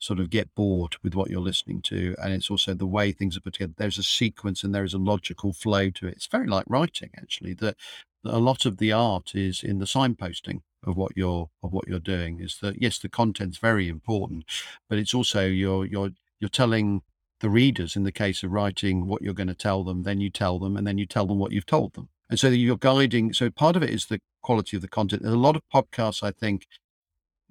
sort 0.03 0.19
of 0.19 0.29
get 0.29 0.53
bored 0.53 0.97
with 1.01 1.15
what 1.15 1.29
you're 1.29 1.39
listening 1.39 1.81
to. 1.81 2.15
And 2.21 2.34
it's 2.34 2.51
also 2.51 2.73
the 2.73 2.86
way 2.86 3.11
things 3.11 3.38
are 3.38 3.41
put 3.41 3.53
together. 3.53 3.73
There's 3.77 3.97
a 3.97 4.03
sequence 4.03 4.63
and 4.63 4.75
there 4.75 4.84
is 4.84 4.93
a 4.93 4.97
logical 4.97 5.53
flow 5.53 5.89
to 5.91 6.07
it. 6.07 6.15
It's 6.15 6.27
very 6.27 6.47
like 6.47 6.65
writing, 6.67 7.11
actually, 7.15 7.53
that, 7.55 7.77
that 8.23 8.34
a 8.34 8.38
lot 8.38 8.65
of 8.65 8.77
the 8.77 8.91
art 8.91 9.34
is 9.34 9.63
in 9.63 9.79
the 9.79 9.86
signposting 9.86 10.61
of 10.86 10.97
what 10.97 11.11
you're 11.15 11.49
of 11.61 11.71
what 11.73 11.88
you're 11.88 11.99
doing. 11.99 12.39
Is 12.39 12.57
that 12.61 12.81
yes, 12.81 12.99
the 12.99 13.09
content's 13.09 13.57
very 13.57 13.88
important, 13.88 14.45
but 14.89 14.97
it's 14.97 15.13
also 15.13 15.45
you're 15.45 15.86
you're 15.86 16.11
you're 16.39 16.49
telling 16.49 17.01
the 17.39 17.49
readers 17.49 17.95
in 17.95 18.03
the 18.03 18.11
case 18.11 18.41
of 18.41 18.51
writing 18.51 19.05
what 19.05 19.21
you're 19.21 19.34
going 19.34 19.47
to 19.47 19.53
tell 19.53 19.84
them, 19.84 20.03
then 20.03 20.21
you 20.21 20.29
tell 20.29 20.59
them, 20.59 20.77
and 20.77 20.88
then 20.88 20.97
you 20.97 21.05
tell 21.05 21.25
them 21.25 21.39
what 21.39 21.51
you've 21.51 21.65
told 21.65 21.93
them. 21.93 22.07
And 22.29 22.39
so 22.39 22.47
you're 22.47 22.77
guiding. 22.77 23.34
So 23.34 23.49
part 23.49 23.75
of 23.75 23.84
it 23.84 23.89
is 23.89 24.05
the 24.05 24.19
quality 24.41 24.77
of 24.77 24.81
the 24.81 24.88
content. 24.88 25.25
A 25.25 25.31
lot 25.31 25.55
of 25.55 25.61
podcasts, 25.73 26.23
I 26.23 26.31
think, 26.31 26.65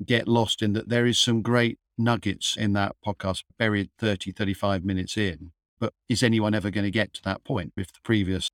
get 0.04 0.26
lost 0.26 0.62
in 0.62 0.72
that 0.72 0.88
there 0.88 1.06
is 1.06 1.18
some 1.18 1.42
great 1.42 1.78
nuggets 1.98 2.56
in 2.56 2.72
that 2.72 2.96
podcast 3.06 3.44
buried 3.58 3.90
30, 3.98 4.32
35 4.32 4.84
minutes 4.84 5.16
in. 5.16 5.52
But 5.78 5.92
is 6.08 6.22
anyone 6.22 6.54
ever 6.54 6.70
going 6.70 6.84
to 6.84 6.90
get 6.90 7.12
to 7.14 7.22
that 7.24 7.44
point 7.44 7.72
if 7.76 7.92
the 7.92 8.00
previous 8.02 8.50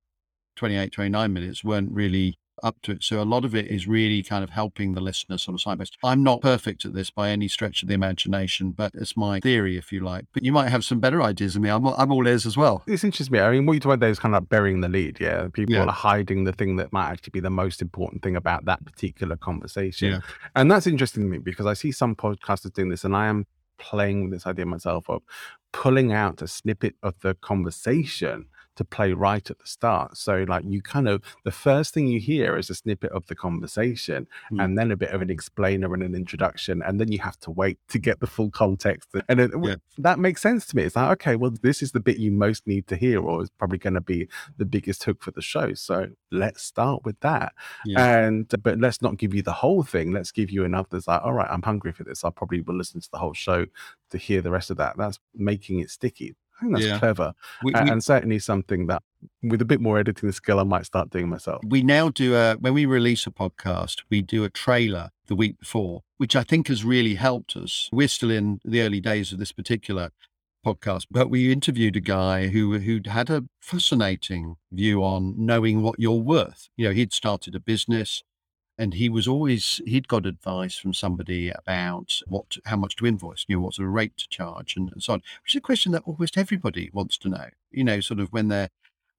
28, 0.55 0.91
29 0.91 1.33
minutes 1.33 1.63
weren't 1.63 1.91
really 1.91 2.37
up 2.63 2.81
to 2.83 2.91
it? 2.93 3.03
So 3.03 3.21
a 3.21 3.23
lot 3.23 3.45
of 3.45 3.53
it 3.55 3.67
is 3.67 3.87
really 3.87 4.23
kind 4.23 4.43
of 4.43 4.49
helping 4.51 4.93
the 4.93 5.01
listener 5.01 5.37
sort 5.37 5.55
of 5.55 5.61
signpost. 5.61 5.97
I'm 6.03 6.23
not 6.23 6.41
perfect 6.41 6.85
at 6.85 6.93
this 6.93 7.09
by 7.09 7.29
any 7.29 7.47
stretch 7.47 7.81
of 7.83 7.87
the 7.89 7.93
imagination, 7.93 8.71
but 8.71 8.91
it's 8.95 9.15
my 9.17 9.39
theory, 9.39 9.77
if 9.77 9.91
you 9.91 9.99
like. 10.01 10.25
But 10.33 10.43
you 10.43 10.51
might 10.51 10.69
have 10.69 10.83
some 10.85 10.99
better 10.99 11.21
ideas 11.21 11.53
than 11.53 11.63
me. 11.63 11.69
I'm, 11.69 11.85
I'm 11.87 12.11
all 12.11 12.27
ears 12.27 12.45
as 12.45 12.55
well. 12.57 12.83
This 12.85 13.03
interests 13.03 13.31
me. 13.31 13.39
I 13.39 13.51
mean, 13.51 13.65
what 13.65 13.73
you 13.73 13.79
talk 13.79 13.91
about 13.93 13.99
there 14.01 14.09
is 14.09 14.19
kind 14.19 14.33
of 14.35 14.41
like 14.43 14.49
burying 14.49 14.81
the 14.81 14.89
lead. 14.89 15.19
Yeah. 15.19 15.47
People 15.53 15.75
Yeah. 15.75 15.85
are 15.85 15.91
hiding 15.91 16.43
the 16.43 16.53
thing 16.53 16.75
that 16.77 16.91
might 16.93 17.09
actually 17.09 17.31
be 17.31 17.39
the 17.39 17.49
most 17.49 17.81
important 17.81 18.23
thing 18.23 18.35
about 18.35 18.65
that 18.65 18.83
particular 18.85 19.35
conversation. 19.35 20.11
Yeah. 20.11 20.19
And 20.55 20.71
that's 20.71 20.87
interesting 20.87 21.23
to 21.23 21.29
me 21.29 21.37
because 21.37 21.65
I 21.65 21.73
see 21.73 21.91
some 21.91 22.15
podcasters 22.15 22.73
doing 22.73 22.89
this 22.89 23.03
and 23.03 23.15
I 23.15 23.27
am 23.27 23.45
playing 23.77 24.23
with 24.23 24.33
this 24.33 24.45
idea 24.45 24.65
myself 24.65 25.09
of 25.09 25.21
pulling 25.71 26.11
out 26.11 26.41
a 26.41 26.47
snippet 26.47 26.95
of 27.01 27.15
the 27.21 27.33
conversation 27.35 28.45
to 28.79 28.85
play 28.85 29.11
right 29.11 29.51
at 29.51 29.59
the 29.59 29.67
start. 29.67 30.15
So, 30.17 30.45
like, 30.47 30.63
you 30.65 30.81
kind 30.81 31.09
of, 31.09 31.21
the 31.43 31.51
first 31.51 31.93
thing 31.93 32.07
you 32.07 32.19
hear 32.19 32.57
is 32.57 32.69
a 32.69 32.75
snippet 32.75 33.11
of 33.11 33.27
the 33.27 33.35
conversation 33.35 34.25
Hmm. 34.49 34.59
and 34.61 34.77
then 34.77 34.89
a 34.91 34.95
bit 34.95 35.11
of 35.11 35.21
an 35.21 35.29
explainer 35.29 35.93
and 35.93 36.01
an 36.01 36.15
introduction. 36.15 36.81
And 36.81 36.97
then 36.99 37.11
you 37.11 37.19
have 37.19 37.37
to 37.41 37.51
wait 37.51 37.77
to 37.89 37.99
get 37.99 38.21
the 38.21 38.27
full 38.27 38.49
context. 38.51 39.09
And 39.27 39.39
it, 39.41 39.51
Yeah. 39.61 39.75
that 39.97 40.17
makes 40.17 40.41
sense 40.41 40.65
to 40.67 40.75
me. 40.77 40.83
It's 40.83 40.95
like, 40.95 41.11
okay, 41.11 41.35
well, 41.35 41.51
this 41.61 41.83
is 41.83 41.91
the 41.91 41.99
bit 41.99 42.17
you 42.17 42.31
most 42.31 42.65
need 42.65 42.87
to 42.87 42.95
hear, 42.95 43.19
or 43.21 43.43
is 43.43 43.49
probably 43.49 43.79
going 43.79 43.95
to 43.95 44.01
be 44.01 44.27
the 44.57 44.65
biggest 44.65 45.03
hook 45.03 45.21
for 45.21 45.31
the 45.31 45.41
show. 45.41 45.73
So 45.73 46.07
let's 46.31 46.63
start 46.63 47.03
with 47.03 47.19
that. 47.19 47.53
Yeah. 47.85 48.17
And 48.19 48.47
but 48.63 48.79
let's 48.79 49.01
not 49.01 49.17
give 49.17 49.33
you 49.33 49.41
the 49.41 49.51
whole 49.51 49.83
thing. 49.83 50.11
Let's 50.13 50.31
give 50.31 50.49
you 50.49 50.63
enough 50.63 50.87
that's 50.89 51.07
like, 51.07 51.21
all 51.21 51.33
right, 51.33 51.49
I'm 51.51 51.61
hungry 51.63 51.91
for 51.91 52.05
this. 52.05 52.23
I 52.23 52.29
probably 52.29 52.61
will 52.61 52.75
listen 52.77 53.01
to 53.01 53.09
the 53.11 53.17
whole 53.19 53.33
show 53.33 53.65
to 54.11 54.17
hear 54.17 54.41
the 54.41 54.51
rest 54.51 54.71
of 54.71 54.77
that. 54.77 54.97
That's 54.97 55.19
making 55.35 55.79
it 55.79 55.89
sticky. 55.89 56.35
I 56.59 56.61
think 56.61 56.73
that's 56.75 56.85
Yeah. 56.85 56.99
clever. 56.99 57.33
We, 57.63 57.71
we- 57.73 57.79
and 57.79 58.03
certainly 58.03 58.39
something 58.39 58.87
that 58.87 59.01
with 59.43 59.61
a 59.61 59.65
bit 59.65 59.81
more 59.81 59.97
editing 59.99 60.31
skill, 60.31 60.59
I 60.59 60.63
might 60.63 60.85
start 60.85 61.09
doing 61.09 61.29
myself. 61.29 61.61
we 61.67 61.81
now 61.83 62.09
do 62.09 62.35
a 62.35 62.55
when 62.55 62.73
we 62.73 62.85
release 62.85 63.25
a 63.27 63.31
podcast 63.31 63.97
we 64.09 64.21
do 64.21 64.43
a 64.45 64.49
trailer 64.49 65.09
the 65.27 65.35
week 65.35 65.59
before 65.59 66.01
which 66.17 66.35
i 66.35 66.43
think 66.43 66.67
has 66.69 66.83
really 66.85 67.15
helped 67.15 67.55
us 67.57 67.89
we're 67.91 68.07
still 68.07 68.31
in 68.31 68.59
the 68.63 68.81
early 68.81 69.01
days 69.01 69.31
of 69.33 69.37
this 69.39 69.51
particular 69.51 70.09
podcast 70.65 71.05
but 71.11 71.29
we 71.29 71.51
interviewed 71.51 71.95
a 71.97 71.99
guy 72.01 72.47
who 72.47 72.79
who'd 72.79 73.07
had 73.07 73.29
a 73.29 73.43
fascinating 73.61 74.55
view 74.71 75.03
on 75.03 75.33
knowing 75.37 75.81
what 75.81 75.99
you're 75.99 76.11
worth 76.35 76.69
you 76.77 76.85
know 76.85 76.93
he'd 76.93 77.13
started 77.13 77.55
a 77.55 77.59
business 77.59 78.23
and 78.79 78.95
he 78.95 79.09
was 79.09 79.27
always 79.27 79.81
he'd 79.85 80.07
got 80.07 80.25
advice 80.25 80.77
from 80.77 80.93
somebody 80.93 81.51
about 81.51 82.21
what 82.27 82.57
how 82.65 82.77
much 82.77 82.95
to 82.95 83.05
invoice 83.05 83.45
you 83.47 83.55
know 83.55 83.61
what 83.61 83.75
sort 83.75 83.87
of 83.87 83.93
rate 83.93 84.17
to 84.17 84.27
charge 84.29 84.75
and, 84.75 84.91
and 84.91 85.03
so 85.03 85.13
on 85.13 85.21
which 85.43 85.53
is 85.53 85.57
a 85.57 85.61
question 85.61 85.91
that 85.91 86.03
almost 86.05 86.37
everybody 86.37 86.89
wants 86.93 87.17
to 87.17 87.29
know 87.29 87.49
you 87.69 87.83
know 87.83 87.99
sort 87.99 88.19
of 88.19 88.31
when 88.31 88.47
they're 88.47 88.69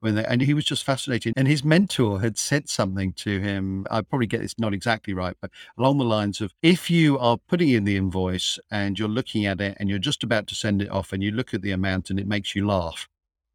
when 0.00 0.14
they, 0.14 0.24
and 0.24 0.40
he 0.40 0.54
was 0.54 0.64
just 0.64 0.82
fascinated. 0.82 1.34
And 1.36 1.46
his 1.46 1.62
mentor 1.62 2.20
had 2.20 2.38
said 2.38 2.68
something 2.70 3.12
to 3.14 3.38
him. 3.38 3.86
I 3.90 4.00
probably 4.00 4.26
get 4.26 4.40
this 4.40 4.58
not 4.58 4.72
exactly 4.74 5.14
right, 5.14 5.36
but 5.40 5.50
along 5.78 5.98
the 5.98 6.04
lines 6.04 6.40
of 6.40 6.52
if 6.62 6.90
you 6.90 7.18
are 7.18 7.36
putting 7.36 7.68
in 7.68 7.84
the 7.84 7.98
invoice 7.98 8.58
and 8.70 8.98
you're 8.98 9.08
looking 9.08 9.44
at 9.44 9.60
it 9.60 9.76
and 9.78 9.88
you're 9.88 9.98
just 9.98 10.24
about 10.24 10.46
to 10.46 10.54
send 10.54 10.80
it 10.82 10.90
off 10.90 11.12
and 11.12 11.22
you 11.22 11.30
look 11.30 11.52
at 11.54 11.62
the 11.62 11.70
amount 11.70 12.08
and 12.10 12.18
it 12.18 12.26
makes 12.26 12.54
you 12.54 12.66
laugh, 12.66 13.08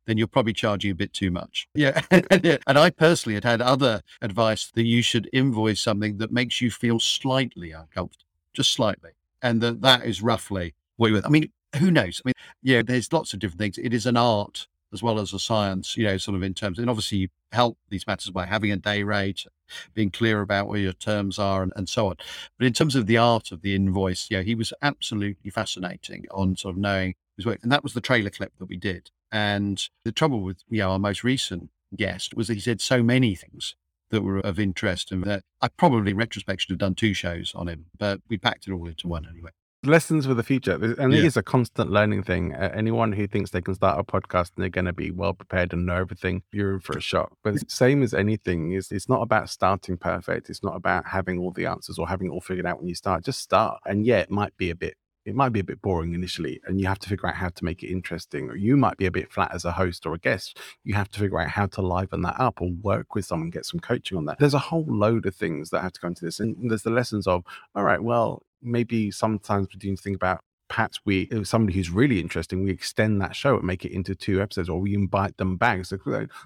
then 0.06 0.18
you're 0.18 0.28
probably 0.28 0.54
charging 0.54 0.92
a 0.92 0.96
bit 0.96 1.14
too 1.14 1.32
much. 1.32 1.68
Yeah. 1.76 2.02
and 2.12 2.78
I 2.80 2.90
personally 2.90 3.36
had 3.36 3.44
had 3.44 3.62
other 3.62 4.02
advice 4.22 4.72
that 4.76 4.86
you 4.86 5.02
should 5.02 5.30
invoice 5.34 5.82
something 5.82 6.18
that 6.18 6.32
makes 6.32 6.62
you 6.62 6.72
feel 6.72 7.00
slightly 7.00 7.72
uncomfortable, 7.72 8.26
just 8.54 8.72
slightly. 8.72 9.12
And 9.42 9.62
that 9.62 9.82
that 9.82 10.06
is 10.06 10.22
roughly 10.22 10.74
what 10.96 11.12
you're, 11.12 11.26
I 11.26 11.30
mean, 11.30 11.52
who 11.78 11.92
knows? 11.92 12.22
I 12.24 12.30
mean, 12.30 12.34
yeah, 12.64 12.82
there's 12.82 13.12
lots 13.12 13.34
of 13.34 13.40
different 13.40 13.60
things. 13.60 13.78
It 13.78 13.94
is 13.94 14.06
an 14.06 14.18
art 14.18 14.68
as 14.94 15.04
well 15.04 15.20
as 15.20 15.34
a 15.34 15.40
science, 15.40 15.98
you 15.98 16.06
know, 16.06 16.18
sort 16.18 16.36
of 16.36 16.44
in 16.44 16.54
terms, 16.54 16.80
and 16.80 16.90
obviously 16.90 17.18
you 17.20 17.28
help 17.52 17.78
these 17.90 18.08
matters 18.08 18.32
by 18.32 18.46
having 18.46 18.72
a 18.72 18.78
day 18.78 19.04
rate, 19.04 19.46
being 19.94 20.10
clear 20.10 20.42
about 20.42 20.68
where 20.68 20.80
your 20.80 20.94
terms 20.94 21.38
are 21.38 21.64
and, 21.64 21.74
and 21.76 21.90
so 21.90 22.08
on. 22.08 22.16
But 22.58 22.68
in 22.68 22.74
terms 22.74 22.96
of 22.96 23.06
the 23.06 23.18
art 23.18 23.52
of 23.52 23.62
the 23.62 23.76
invoice, 23.76 24.28
yeah, 24.30 24.42
he 24.42 24.56
was 24.56 24.74
absolutely 24.82 25.52
fascinating 25.52 26.26
on 26.32 26.56
sort 26.56 26.76
of 26.76 26.82
knowing 26.82 27.16
his 27.38 27.46
work. 27.46 27.60
And 27.64 27.72
that 27.72 27.84
was 27.84 27.94
the 27.94 28.02
trailer 28.02 28.30
clip 28.30 28.54
that 28.60 28.70
we 28.70 28.78
did. 28.78 29.12
And 29.32 29.88
the 30.04 30.12
trouble 30.12 30.42
with, 30.42 30.58
you 30.70 30.80
know, 30.80 30.92
our 30.92 31.00
most 31.00 31.24
recent 31.24 31.70
guest 31.96 32.36
was 32.36 32.48
that 32.48 32.56
he 32.56 32.60
said 32.60 32.82
so 32.82 33.04
many 33.04 33.36
things 33.36 33.76
that 34.12 34.22
were 34.22 34.40
of 34.40 34.60
interest 34.60 35.12
and 35.12 35.24
that 35.24 35.44
I 35.62 35.68
probably 35.70 36.12
in 36.12 36.18
retrospect 36.18 36.62
should 36.62 36.72
have 36.72 36.80
done 36.80 36.96
two 36.96 37.14
shows 37.14 37.54
on 37.56 37.68
him, 37.68 37.86
but 37.98 38.22
we 38.30 38.38
packed 38.38 38.68
it 38.68 38.72
all 38.72 38.88
into 38.88 39.08
one 39.08 39.28
anyway 39.30 39.52
lessons 39.86 40.26
for 40.26 40.34
the 40.34 40.44
future 40.44 40.74
and 41.00 41.14
yeah. 41.14 41.20
it 41.20 41.26
is 41.26 41.38
a 41.38 41.44
constant 41.44 41.92
learning 41.92 42.24
thing 42.24 42.54
uh, 42.54 42.72
anyone 42.74 43.12
who 43.12 43.28
thinks 43.28 43.52
they 43.52 43.62
can 43.62 43.76
start 43.76 44.00
a 44.00 44.04
podcast 44.04 44.52
and 44.56 44.64
they're 44.64 44.70
going 44.70 44.86
to 44.86 44.94
be 44.94 45.12
well 45.12 45.34
prepared 45.34 45.72
and 45.74 45.86
know 45.86 45.96
everything 45.96 46.44
you're 46.52 46.74
in 46.74 46.80
for 46.80 46.98
a 46.98 47.02
shock 47.02 47.34
but 47.44 47.70
same 47.70 48.02
as 48.04 48.14
anything 48.14 48.72
is 48.72 48.92
it's 48.92 49.10
not 49.10 49.22
about 49.22 49.50
starting 49.50 49.98
perfect 49.98 50.50
it's 50.50 50.64
not 50.64 50.76
about 50.76 51.06
having 51.08 51.40
all 51.40 51.52
the 51.52 51.66
answers 51.66 51.98
or 51.98 52.08
having 52.08 52.28
it 52.28 52.32
all 52.32 52.42
figured 52.42 52.66
out 52.66 52.80
when 52.80 52.88
you 52.88 52.96
start 52.96 53.24
just 53.24 53.42
start 53.42 53.80
and 53.86 54.06
yeah 54.06 54.20
it 54.20 54.32
might 54.32 54.56
be 54.58 54.70
a 54.70 54.76
bit 54.76 54.96
it 55.26 55.36
might 55.36 55.50
be 55.50 55.60
a 55.60 55.64
bit 55.64 55.82
boring 55.82 56.14
initially 56.14 56.62
and 56.66 56.80
you 56.80 56.88
have 56.88 57.00
to 57.00 57.10
figure 57.10 57.28
out 57.28 57.36
how 57.36 57.50
to 57.50 57.66
make 57.66 57.84
it 57.84 57.92
interesting 57.92 58.50
or 58.50 58.56
you 58.56 58.78
might 58.78 58.98
be 58.98 59.06
a 59.06 59.12
bit 59.12 59.32
flat 59.32 59.54
as 59.54 59.66
a 59.66 59.72
host 59.72 60.06
or 60.06 60.14
a 60.14 60.20
guest. 60.20 60.60
You 60.84 60.94
have 60.94 61.10
to 61.10 61.20
figure 61.20 61.40
out 61.40 61.50
how 61.50 61.66
to 61.68 61.82
liven 61.82 62.22
that 62.22 62.40
up 62.40 62.62
or 62.62 62.70
work 62.82 63.16
with 63.16 63.26
someone 63.26 63.50
get 63.50 63.66
some 63.66 63.80
coaching 63.80 64.18
on 64.18 64.26
that. 64.26 64.40
There's 64.40 64.54
a 64.54 64.60
whole 64.60 64.86
load 64.88 65.26
of 65.26 65.36
things 65.36 65.72
that 65.72 65.82
have 65.82 65.94
to 65.94 66.02
go 66.02 66.08
into 66.10 66.24
this 66.24 66.40
and 66.40 66.70
there's 66.70 66.84
the 66.84 66.90
lessons 66.90 67.28
of 67.28 67.44
all 67.74 67.84
right 67.84 68.02
well 68.02 68.44
maybe 68.62 69.12
sometimes 69.12 69.68
we 69.68 69.90
need 69.90 69.96
to 69.98 70.02
think 70.02 70.16
about 70.16 70.42
perhaps 70.68 71.00
we 71.06 71.22
if 71.32 71.48
somebody 71.48 71.78
who's 71.78 71.90
really 71.90 72.20
interesting 72.20 72.64
we 72.64 72.72
extend 72.72 73.22
that 73.22 73.36
show 73.36 73.56
and 73.56 73.66
make 73.66 73.86
it 73.86 73.92
into 73.92 74.16
two 74.16 74.42
episodes 74.42 74.70
or 74.70 74.80
we 74.80 74.94
invite 74.94 75.38
them 75.38 75.58
back. 75.58 75.86
So 75.86 75.98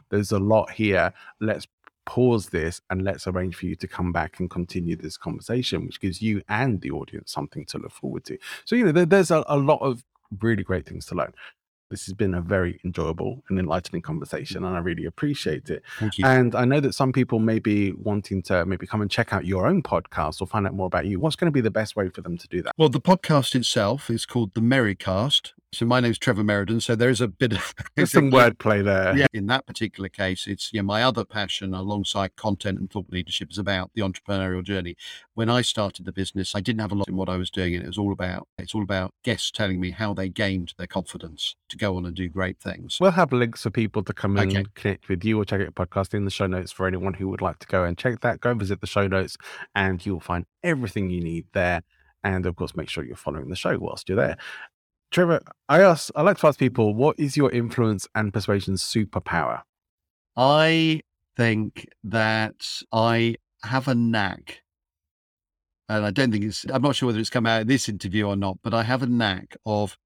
there's 0.09 0.31
a 0.31 0.39
lot 0.39 0.71
here. 0.71 1.13
Let's 1.39 1.67
pause 2.09 2.47
this 2.49 2.81
and 2.89 3.03
let's 3.03 3.27
arrange 3.27 3.55
for 3.55 3.67
you 3.67 3.75
to 3.75 3.87
come 3.87 4.11
back 4.11 4.39
and 4.39 4.49
continue 4.49 4.95
this 4.95 5.15
conversation 5.15 5.85
which 5.85 6.01
gives 6.01 6.23
you 6.23 6.41
and 6.49 6.81
the 6.81 6.89
audience 6.89 7.31
something 7.31 7.63
to 7.65 7.77
look 7.77 7.91
forward 7.91 8.25
to 8.25 8.35
so 8.65 8.75
you 8.75 8.83
know 8.83 8.91
there, 8.91 9.05
there's 9.05 9.29
a, 9.29 9.43
a 9.47 9.57
lot 9.57 9.79
of 9.79 10.03
really 10.41 10.63
great 10.63 10.87
things 10.87 11.05
to 11.05 11.13
learn 11.13 11.31
this 11.89 12.05
has 12.05 12.13
been 12.13 12.35
a 12.35 12.41
very 12.41 12.79
enjoyable 12.85 13.43
and 13.49 13.57
enlightening 13.57 14.01
conversation, 14.01 14.63
and 14.63 14.75
I 14.75 14.79
really 14.79 15.05
appreciate 15.05 15.69
it. 15.69 15.81
Thank 15.97 16.19
you. 16.19 16.25
And 16.25 16.53
I 16.53 16.65
know 16.65 16.79
that 16.79 16.93
some 16.93 17.11
people 17.11 17.39
may 17.39 17.57
be 17.57 17.93
wanting 17.93 18.43
to 18.43 18.65
maybe 18.65 18.85
come 18.85 19.01
and 19.01 19.09
check 19.09 19.33
out 19.33 19.45
your 19.45 19.65
own 19.65 19.81
podcast 19.81 20.39
or 20.39 20.45
find 20.45 20.67
out 20.67 20.75
more 20.75 20.85
about 20.85 21.07
you. 21.07 21.19
What's 21.19 21.35
going 21.35 21.51
to 21.51 21.51
be 21.51 21.61
the 21.61 21.71
best 21.71 21.95
way 21.95 22.09
for 22.09 22.21
them 22.21 22.37
to 22.37 22.47
do 22.47 22.61
that? 22.61 22.73
Well, 22.77 22.89
the 22.89 23.01
podcast 23.01 23.55
itself 23.55 24.09
is 24.09 24.25
called 24.25 24.53
The 24.53 24.61
Merrycast. 24.61 25.53
So 25.71 25.85
my 25.85 25.99
name's 25.99 26.17
Trevor 26.17 26.43
Merriden. 26.43 26.81
So 26.81 26.95
there 26.95 27.11
is 27.11 27.21
a 27.21 27.27
bit 27.27 27.53
of 27.53 27.75
There's 27.95 28.11
some 28.11 28.31
wordplay 28.31 28.83
there. 28.83 29.15
Yeah. 29.15 29.27
In 29.33 29.45
that 29.47 29.67
particular 29.67 30.09
case, 30.09 30.47
it's 30.47 30.71
yeah, 30.73 30.81
my 30.81 31.03
other 31.03 31.23
passion 31.23 31.75
alongside 31.75 32.35
content 32.35 32.79
and 32.79 32.89
thought 32.89 33.11
leadership 33.11 33.51
is 33.51 33.59
about 33.59 33.91
the 33.93 34.01
entrepreneurial 34.01 34.63
journey. 34.63 34.95
When 35.35 35.47
I 35.47 35.61
started 35.61 36.05
the 36.05 36.11
business, 36.11 36.55
I 36.55 36.61
didn't 36.61 36.81
have 36.81 36.91
a 36.91 36.95
lot 36.95 37.07
in 37.07 37.15
what 37.15 37.29
I 37.29 37.37
was 37.37 37.51
doing, 37.51 37.75
and 37.75 37.83
it 37.83 37.87
was 37.87 37.99
all 37.99 38.11
about 38.11 38.47
it's 38.57 38.73
all 38.73 38.81
about 38.81 39.13
guests 39.23 39.51
telling 39.51 39.79
me 39.79 39.91
how 39.91 40.13
they 40.13 40.27
gained 40.27 40.73
their 40.77 40.87
confidence 40.87 41.55
to 41.69 41.77
go 41.77 41.97
on 41.97 42.05
and 42.05 42.15
do 42.15 42.29
great 42.29 42.59
things. 42.59 42.97
We'll 42.99 43.11
have 43.11 43.31
links 43.31 43.61
for 43.61 43.69
people 43.69 44.03
to 44.03 44.13
come 44.13 44.37
and 44.37 44.51
okay. 44.51 44.65
connect 44.73 45.07
with 45.07 45.23
you 45.23 45.39
or 45.39 45.45
check 45.45 45.61
out 45.61 45.63
your 45.63 45.71
podcast 45.71 46.15
in 46.15 46.25
the 46.25 46.31
show 46.31 46.47
notes 46.47 46.71
for 46.71 46.87
anyone 46.87 47.13
who 47.13 47.27
would 47.29 47.41
like 47.41 47.59
to 47.59 47.67
go 47.67 47.83
and 47.83 47.95
check 47.95 48.21
that. 48.21 48.41
Go 48.41 48.55
visit 48.55 48.81
the 48.81 48.87
show 48.87 49.07
notes, 49.07 49.37
and 49.75 50.03
you'll 50.03 50.19
find 50.19 50.45
everything 50.63 51.11
you 51.11 51.21
need 51.21 51.45
there. 51.53 51.83
And 52.23 52.45
of 52.47 52.55
course, 52.55 52.75
make 52.75 52.89
sure 52.89 53.05
you're 53.05 53.15
following 53.15 53.49
the 53.49 53.55
show 53.55 53.77
whilst 53.77 54.09
you're 54.09 54.17
there. 54.17 54.37
Trevor, 55.11 55.41
I 55.67 55.81
ask, 55.81 56.11
I 56.15 56.21
like 56.21 56.37
to 56.37 56.47
ask 56.47 56.59
people, 56.59 56.93
what 56.93 57.19
is 57.19 57.35
your 57.35 57.51
influence 57.51 58.07
and 58.13 58.31
persuasion 58.31 58.75
superpower? 58.75 59.63
I 60.37 61.01
think 61.35 61.87
that 62.03 62.83
I 62.93 63.37
have 63.63 63.87
a 63.87 63.95
knack, 63.95 64.61
and 65.87 66.05
I 66.05 66.11
don't 66.11 66.31
think 66.31 66.43
it's, 66.43 66.63
I'm 66.71 66.83
not 66.83 66.95
sure 66.95 67.07
whether 67.07 67.19
it's 67.19 67.31
come 67.31 67.47
out 67.47 67.61
in 67.61 67.67
this 67.67 67.89
interview 67.89 68.27
or 68.27 68.35
not, 68.35 68.59
but 68.61 68.75
I 68.75 68.83
have 68.83 69.01
a 69.01 69.07
knack 69.07 69.57
of 69.65 69.97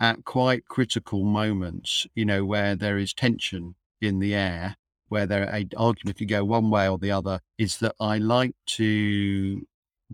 at 0.00 0.24
quite 0.24 0.66
critical 0.66 1.24
moments, 1.24 2.06
you 2.14 2.24
know, 2.24 2.44
where 2.46 2.74
there 2.74 2.96
is 2.96 3.12
tension 3.12 3.74
in 4.00 4.20
the 4.20 4.34
air, 4.34 4.76
where 5.08 5.26
there 5.26 5.50
a 5.54 5.66
argument 5.76 6.16
could 6.16 6.28
go 6.28 6.44
one 6.44 6.70
way 6.70 6.88
or 6.88 6.96
the 6.96 7.10
other, 7.10 7.40
is 7.58 7.76
that 7.78 7.94
I 8.00 8.16
like 8.16 8.54
to 8.68 9.66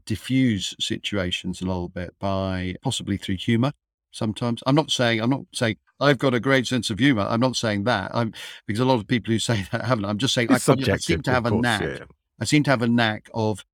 diffuse 0.05 0.75
situations 0.81 1.61
a 1.61 1.67
little 1.67 1.89
bit 1.89 2.15
by 2.19 2.75
possibly 2.83 3.17
through 3.17 3.37
humor 3.37 3.73
sometimes. 4.13 4.63
I'm 4.67 4.75
not 4.75 4.91
saying 4.91 5.21
I'm 5.21 5.31
not 5.31 5.43
saying 5.53 5.77
I've 6.01 6.19
got 6.19 6.35
a 6.35 6.41
great 6.41 6.67
sense 6.67 6.91
of 6.91 6.99
humor. 6.99 7.27
I'm 7.29 7.41
not 7.41 7.57
saying 7.57 7.85
that. 7.85 8.11
I'm 8.15 8.33
because 8.67 8.81
a 8.81 8.85
lot 8.85 9.01
of 9.01 9.07
people 9.07 9.33
who 9.33 9.39
say 9.39 9.67
that 9.73 9.85
haven't. 9.85 10.05
I'm 10.05 10.19
just 10.19 10.35
saying 10.35 10.51
I, 10.51 10.55
I, 10.55 10.59
seem 10.59 11.23
to 11.23 11.31
have 11.31 11.47
a 11.47 11.51
knack. 11.51 11.83
Yeah. 11.83 12.05
I 12.41 12.45
seem 12.45 12.63
to 12.65 12.71
have 12.71 12.83
a 12.83 12.89
knack 12.89 13.29
of 13.35 13.65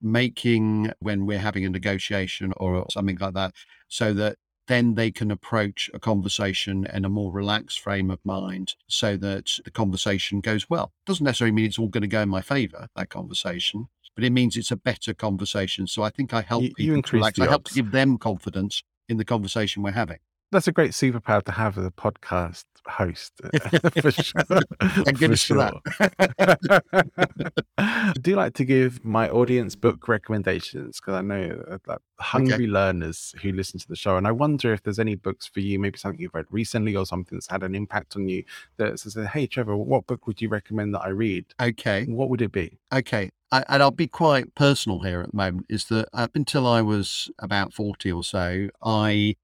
making 0.00 0.92
when 1.00 1.26
we're 1.26 1.38
having 1.38 1.64
a 1.64 1.70
negotiation 1.70 2.52
or 2.56 2.86
something 2.90 3.18
like 3.20 3.34
that, 3.34 3.54
so 3.88 4.14
that 4.14 4.36
then 4.68 4.94
they 4.94 5.10
can 5.10 5.30
approach 5.30 5.90
a 5.94 5.98
conversation 5.98 6.86
in 6.92 7.04
a 7.04 7.08
more 7.08 7.32
relaxed 7.32 7.80
frame 7.80 8.10
of 8.10 8.18
mind 8.22 8.74
so 8.86 9.16
that 9.16 9.58
the 9.64 9.70
conversation 9.70 10.40
goes 10.40 10.68
well. 10.68 10.92
Doesn't 11.06 11.24
necessarily 11.24 11.52
mean 11.52 11.64
it's 11.64 11.78
all 11.78 11.88
going 11.88 12.02
to 12.02 12.06
go 12.08 12.20
in 12.20 12.28
my 12.28 12.42
favor, 12.42 12.86
that 12.94 13.08
conversation, 13.08 13.88
but 14.14 14.24
it 14.24 14.30
means 14.30 14.56
it's 14.56 14.70
a 14.70 14.76
better 14.76 15.14
conversation. 15.14 15.86
So 15.86 16.02
I 16.02 16.10
think 16.10 16.34
I 16.34 16.42
help 16.42 16.64
you, 16.64 16.74
people 16.74 16.96
you 16.96 17.02
relax. 17.12 17.38
I 17.38 17.46
help 17.46 17.64
to 17.64 17.74
give 17.74 17.92
them 17.92 18.18
confidence 18.18 18.82
in 19.08 19.16
the 19.16 19.24
conversation 19.24 19.82
we're 19.82 19.92
having. 19.92 20.18
That's 20.50 20.68
a 20.68 20.72
great 20.72 20.92
superpower 20.92 21.42
to 21.44 21.52
have 21.52 21.76
as 21.78 21.84
a 21.84 21.90
podcast 21.90 22.64
host, 22.88 23.32
uh, 23.42 23.50
for 24.00 24.10
sure. 24.10 24.42
Thank 24.80 25.18
goodness 25.18 25.44
for, 25.44 25.54
sure. 25.54 25.80
that. 26.18 27.54
I 27.78 28.12
do 28.20 28.36
like 28.36 28.54
to 28.54 28.64
give 28.64 29.04
my 29.04 29.28
audience 29.28 29.76
book 29.76 30.08
recommendations 30.08 31.00
because 31.00 31.14
I 31.14 31.22
know 31.22 31.62
uh, 31.70 31.78
that 31.86 32.00
hungry 32.18 32.54
okay. 32.54 32.66
learners 32.66 33.34
who 33.42 33.52
listen 33.52 33.78
to 33.80 33.88
the 33.88 33.96
show, 33.96 34.16
and 34.16 34.26
I 34.26 34.32
wonder 34.32 34.72
if 34.72 34.82
there's 34.82 34.98
any 34.98 35.14
books 35.14 35.46
for 35.46 35.60
you, 35.60 35.78
maybe 35.78 35.98
something 35.98 36.20
you've 36.20 36.34
read 36.34 36.46
recently 36.50 36.96
or 36.96 37.06
something 37.06 37.36
that's 37.36 37.50
had 37.50 37.62
an 37.62 37.74
impact 37.74 38.16
on 38.16 38.28
you 38.28 38.44
that 38.76 38.98
says, 38.98 39.16
"Hey, 39.32 39.46
Trevor, 39.46 39.76
what 39.76 40.06
book 40.06 40.26
would 40.26 40.40
you 40.40 40.48
recommend 40.48 40.94
that 40.94 41.02
I 41.02 41.08
read?" 41.08 41.44
Okay, 41.60 42.04
what 42.06 42.28
would 42.30 42.42
it 42.42 42.52
be? 42.52 42.78
Okay, 42.92 43.30
I, 43.50 43.64
and 43.68 43.82
I'll 43.82 43.90
be 43.90 44.06
quite 44.06 44.54
personal 44.54 45.00
here 45.00 45.20
at 45.20 45.30
the 45.30 45.36
moment, 45.36 45.66
is 45.68 45.84
that 45.86 46.08
up 46.12 46.34
until 46.34 46.66
I 46.66 46.82
was 46.82 47.30
about 47.38 47.72
40 47.72 48.12
or 48.12 48.24
so, 48.24 48.68
I 48.82 49.36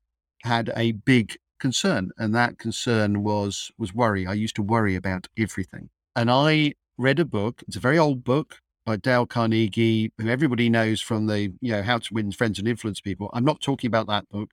had 0.42 0.70
a 0.76 0.92
big 0.92 1.36
concern. 1.64 2.10
And 2.18 2.34
that 2.34 2.58
concern 2.58 3.22
was 3.22 3.72
was 3.78 3.94
worry. 3.94 4.26
I 4.26 4.34
used 4.34 4.56
to 4.56 4.62
worry 4.62 4.96
about 4.96 5.28
everything. 5.38 5.88
And 6.14 6.30
I 6.30 6.74
read 6.98 7.18
a 7.18 7.24
book, 7.24 7.62
it's 7.66 7.76
a 7.76 7.80
very 7.88 7.98
old 7.98 8.22
book 8.22 8.60
by 8.84 8.96
Dale 8.96 9.24
Carnegie, 9.24 10.12
who 10.18 10.28
everybody 10.28 10.68
knows 10.68 11.00
from 11.00 11.26
the, 11.26 11.40
you 11.62 11.72
know, 11.72 11.82
How 11.82 11.98
to 11.98 12.12
Win 12.12 12.32
Friends 12.32 12.58
and 12.58 12.68
Influence 12.68 13.00
People. 13.00 13.30
I'm 13.32 13.46
not 13.46 13.62
talking 13.62 13.88
about 13.88 14.06
that 14.08 14.28
book. 14.28 14.50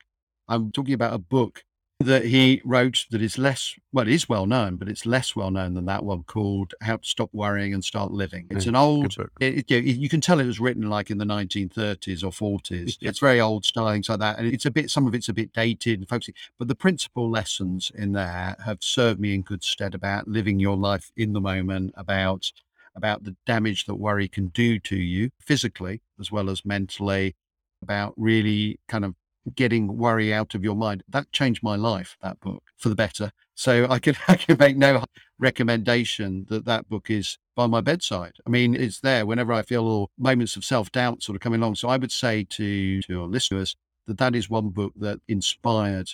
I'm 0.48 0.72
talking 0.72 0.94
about 0.94 1.12
a 1.12 1.18
book 1.18 1.64
that 2.02 2.26
he 2.26 2.60
wrote 2.64 3.06
that 3.10 3.22
is 3.22 3.38
less 3.38 3.74
well, 3.92 4.06
it 4.06 4.12
is 4.12 4.28
well 4.28 4.46
known, 4.46 4.76
but 4.76 4.88
it's 4.88 5.04
less 5.04 5.36
well 5.36 5.50
known 5.50 5.74
than 5.74 5.86
that 5.86 6.04
one 6.04 6.24
called 6.24 6.74
"How 6.80 6.96
to 6.96 7.08
Stop 7.08 7.30
Worrying 7.32 7.74
and 7.74 7.84
Start 7.84 8.12
Living." 8.12 8.46
It's 8.50 8.66
an 8.66 8.76
old. 8.76 9.16
It, 9.40 9.70
it, 9.70 9.84
you 9.84 10.08
can 10.08 10.20
tell 10.20 10.40
it 10.40 10.46
was 10.46 10.60
written 10.60 10.88
like 10.88 11.10
in 11.10 11.18
the 11.18 11.24
1930s 11.24 12.22
or 12.22 12.30
40s. 12.30 12.98
Yeah. 13.00 13.10
It's 13.10 13.18
very 13.18 13.40
old 13.40 13.64
stylings 13.64 14.08
like 14.08 14.20
that, 14.20 14.38
and 14.38 14.46
it's 14.46 14.66
a 14.66 14.70
bit. 14.70 14.90
Some 14.90 15.06
of 15.06 15.14
it's 15.14 15.28
a 15.28 15.34
bit 15.34 15.52
dated 15.52 16.00
and 16.00 16.08
folksy, 16.08 16.34
but 16.58 16.68
the 16.68 16.74
principal 16.74 17.30
lessons 17.30 17.90
in 17.94 18.12
there 18.12 18.56
have 18.64 18.82
served 18.82 19.20
me 19.20 19.34
in 19.34 19.42
good 19.42 19.64
stead 19.64 19.94
about 19.94 20.28
living 20.28 20.60
your 20.60 20.76
life 20.76 21.12
in 21.16 21.32
the 21.32 21.40
moment, 21.40 21.92
about 21.96 22.52
about 22.94 23.24
the 23.24 23.36
damage 23.46 23.86
that 23.86 23.94
worry 23.94 24.28
can 24.28 24.48
do 24.48 24.78
to 24.78 24.96
you 24.96 25.30
physically 25.40 26.02
as 26.20 26.30
well 26.30 26.50
as 26.50 26.64
mentally, 26.64 27.34
about 27.82 28.14
really 28.16 28.78
kind 28.86 29.04
of 29.04 29.14
getting 29.54 29.96
worry 29.96 30.32
out 30.32 30.54
of 30.54 30.64
your 30.64 30.76
mind. 30.76 31.02
That 31.08 31.32
changed 31.32 31.62
my 31.62 31.76
life, 31.76 32.16
that 32.22 32.40
book, 32.40 32.64
for 32.76 32.88
the 32.88 32.94
better. 32.94 33.32
So 33.54 33.86
I 33.88 33.98
can, 33.98 34.16
I 34.28 34.36
can 34.36 34.56
make 34.58 34.76
no 34.76 35.04
recommendation 35.38 36.46
that 36.48 36.64
that 36.64 36.88
book 36.88 37.10
is 37.10 37.38
by 37.54 37.66
my 37.66 37.80
bedside. 37.80 38.34
I 38.46 38.50
mean, 38.50 38.74
it's 38.74 39.00
there 39.00 39.26
whenever 39.26 39.52
I 39.52 39.62
feel 39.62 40.10
moments 40.18 40.56
of 40.56 40.64
self 40.64 40.90
doubt 40.92 41.22
sort 41.22 41.36
of 41.36 41.42
coming 41.42 41.60
along. 41.60 41.76
So 41.76 41.88
I 41.88 41.96
would 41.96 42.12
say 42.12 42.44
to, 42.44 43.02
to 43.02 43.22
our 43.22 43.26
listeners 43.26 43.76
that 44.06 44.18
that 44.18 44.34
is 44.34 44.50
one 44.50 44.70
book 44.70 44.92
that 44.96 45.20
inspired 45.28 46.10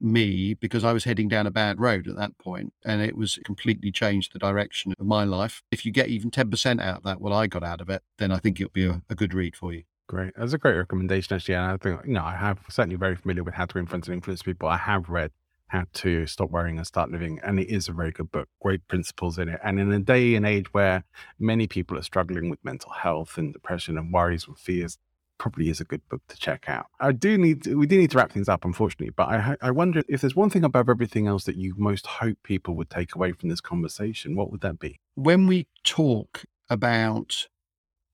me 0.00 0.54
because 0.54 0.84
I 0.84 0.92
was 0.92 1.04
heading 1.04 1.28
down 1.28 1.46
a 1.46 1.50
bad 1.50 1.80
road 1.80 2.06
at 2.06 2.16
that 2.16 2.38
point 2.38 2.72
and 2.84 3.02
it 3.02 3.16
was 3.16 3.38
completely 3.44 3.90
changed 3.90 4.32
the 4.32 4.38
direction 4.38 4.94
of 4.98 5.06
my 5.06 5.24
life. 5.24 5.62
If 5.70 5.84
you 5.84 5.92
get 5.92 6.08
even 6.08 6.30
10% 6.30 6.80
out 6.80 6.98
of 6.98 7.02
that, 7.02 7.20
what 7.20 7.32
I 7.32 7.46
got 7.46 7.64
out 7.64 7.80
of 7.80 7.90
it, 7.90 8.02
then 8.18 8.30
I 8.30 8.38
think 8.38 8.60
it'll 8.60 8.70
be 8.70 8.86
a, 8.86 9.02
a 9.10 9.14
good 9.14 9.34
read 9.34 9.56
for 9.56 9.72
you. 9.72 9.82
Great. 10.08 10.32
That's 10.36 10.54
a 10.54 10.58
great 10.58 10.76
recommendation, 10.76 11.36
actually. 11.36 11.54
And 11.56 11.72
I 11.72 11.76
think, 11.76 12.00
you 12.06 12.14
know, 12.14 12.24
I 12.24 12.34
have 12.34 12.58
certainly 12.70 12.96
very 12.96 13.14
familiar 13.14 13.44
with 13.44 13.54
how 13.54 13.66
to 13.66 13.78
influence 13.78 14.06
and 14.08 14.14
influence 14.14 14.42
people. 14.42 14.68
I 14.68 14.78
have 14.78 15.10
read 15.10 15.30
how 15.66 15.84
to 15.92 16.26
stop 16.26 16.50
worrying 16.50 16.78
and 16.78 16.86
start 16.86 17.10
living. 17.10 17.38
And 17.44 17.60
it 17.60 17.68
is 17.68 17.88
a 17.88 17.92
very 17.92 18.10
good 18.10 18.32
book, 18.32 18.48
great 18.62 18.88
principles 18.88 19.38
in 19.38 19.50
it. 19.50 19.60
And 19.62 19.78
in 19.78 19.92
a 19.92 19.98
day 19.98 20.34
and 20.34 20.46
age 20.46 20.72
where 20.72 21.04
many 21.38 21.66
people 21.66 21.98
are 21.98 22.02
struggling 22.02 22.48
with 22.48 22.64
mental 22.64 22.90
health 22.90 23.36
and 23.36 23.52
depression 23.52 23.98
and 23.98 24.10
worries 24.10 24.46
and 24.48 24.58
fears, 24.58 24.96
probably 25.36 25.68
is 25.68 25.78
a 25.80 25.84
good 25.84 26.00
book 26.08 26.22
to 26.28 26.38
check 26.38 26.64
out. 26.68 26.86
I 26.98 27.12
do 27.12 27.36
need 27.36 27.64
to, 27.64 27.74
we 27.76 27.86
do 27.86 27.98
need 27.98 28.10
to 28.12 28.16
wrap 28.16 28.32
things 28.32 28.48
up, 28.48 28.64
unfortunately, 28.64 29.12
but 29.14 29.28
I 29.28 29.56
I 29.60 29.70
wonder 29.70 30.02
if 30.08 30.22
there's 30.22 30.34
one 30.34 30.50
thing 30.50 30.64
above 30.64 30.88
everything 30.88 31.26
else 31.26 31.44
that 31.44 31.56
you 31.56 31.74
most 31.76 32.06
hope 32.06 32.38
people 32.42 32.74
would 32.76 32.90
take 32.90 33.14
away 33.14 33.32
from 33.32 33.50
this 33.50 33.60
conversation. 33.60 34.34
What 34.34 34.50
would 34.50 34.62
that 34.62 34.78
be? 34.80 34.98
When 35.14 35.46
we 35.46 35.68
talk 35.84 36.44
about 36.70 37.46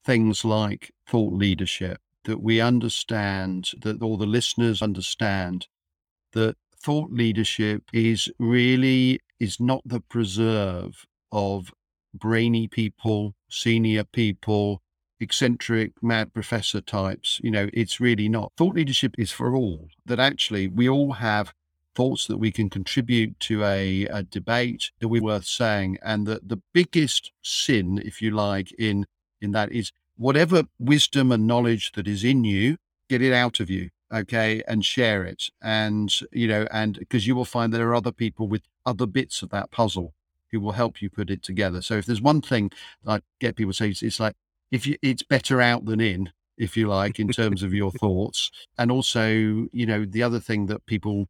things 0.04 0.44
like 0.44 0.92
thought 1.06 1.32
leadership, 1.32 2.00
that 2.24 2.42
we 2.42 2.60
understand 2.60 3.70
that 3.80 4.02
all 4.02 4.16
the 4.16 4.26
listeners 4.26 4.82
understand 4.82 5.66
that 6.32 6.56
thought 6.78 7.10
leadership 7.10 7.84
is 7.92 8.28
really 8.38 9.20
is 9.40 9.58
not 9.58 9.82
the 9.84 10.00
preserve 10.00 11.06
of 11.32 11.72
brainy 12.12 12.68
people, 12.68 13.34
senior 13.48 14.04
people, 14.04 14.82
eccentric 15.20 15.92
mad 16.02 16.32
professor 16.32 16.80
types. 16.80 17.40
You 17.42 17.50
know, 17.50 17.68
it's 17.72 18.00
really 18.00 18.28
not. 18.28 18.52
Thought 18.56 18.76
leadership 18.76 19.14
is 19.18 19.30
for 19.30 19.54
all. 19.54 19.88
That 20.06 20.20
actually 20.20 20.68
we 20.68 20.88
all 20.88 21.12
have 21.14 21.52
thoughts 21.94 22.26
that 22.26 22.38
we 22.38 22.50
can 22.50 22.68
contribute 22.68 23.38
to 23.38 23.64
a, 23.64 24.06
a 24.06 24.22
debate 24.22 24.90
that 24.98 25.08
we're 25.08 25.22
worth 25.22 25.46
saying, 25.46 25.98
and 26.02 26.26
that 26.26 26.48
the 26.48 26.60
biggest 26.72 27.32
sin, 27.42 28.02
if 28.04 28.20
you 28.20 28.30
like, 28.30 28.72
in 28.78 29.06
in 29.44 29.52
that 29.52 29.70
is 29.72 29.92
whatever 30.16 30.64
wisdom 30.78 31.30
and 31.30 31.46
knowledge 31.46 31.92
that 31.92 32.08
is 32.08 32.24
in 32.24 32.44
you, 32.44 32.76
get 33.08 33.22
it 33.22 33.32
out 33.32 33.60
of 33.60 33.70
you 33.70 33.90
okay 34.14 34.62
and 34.68 34.84
share 34.84 35.24
it. 35.24 35.50
And 35.62 36.12
you 36.32 36.48
know 36.48 36.66
and 36.70 36.98
because 36.98 37.26
you 37.26 37.34
will 37.34 37.44
find 37.44 37.72
there 37.72 37.88
are 37.88 37.94
other 37.94 38.12
people 38.12 38.48
with 38.48 38.62
other 38.86 39.06
bits 39.06 39.42
of 39.42 39.50
that 39.50 39.70
puzzle 39.70 40.14
who 40.50 40.60
will 40.60 40.72
help 40.72 41.02
you 41.02 41.10
put 41.10 41.30
it 41.30 41.42
together. 41.42 41.82
So 41.82 41.94
if 41.96 42.06
there's 42.06 42.22
one 42.22 42.40
thing 42.40 42.70
i 43.06 43.20
get 43.40 43.56
people 43.56 43.72
say 43.72 43.90
it's, 43.90 44.02
it's 44.02 44.20
like 44.20 44.36
if 44.70 44.86
you 44.86 44.96
it's 45.02 45.22
better 45.22 45.60
out 45.60 45.84
than 45.84 46.00
in 46.00 46.32
if 46.56 46.76
you 46.76 46.86
like 46.88 47.18
in 47.18 47.28
terms 47.28 47.62
of 47.62 47.74
your 47.74 47.90
thoughts. 48.02 48.50
And 48.78 48.90
also 48.90 49.28
you 49.72 49.86
know 49.86 50.04
the 50.04 50.22
other 50.22 50.40
thing 50.40 50.66
that 50.66 50.86
people 50.86 51.26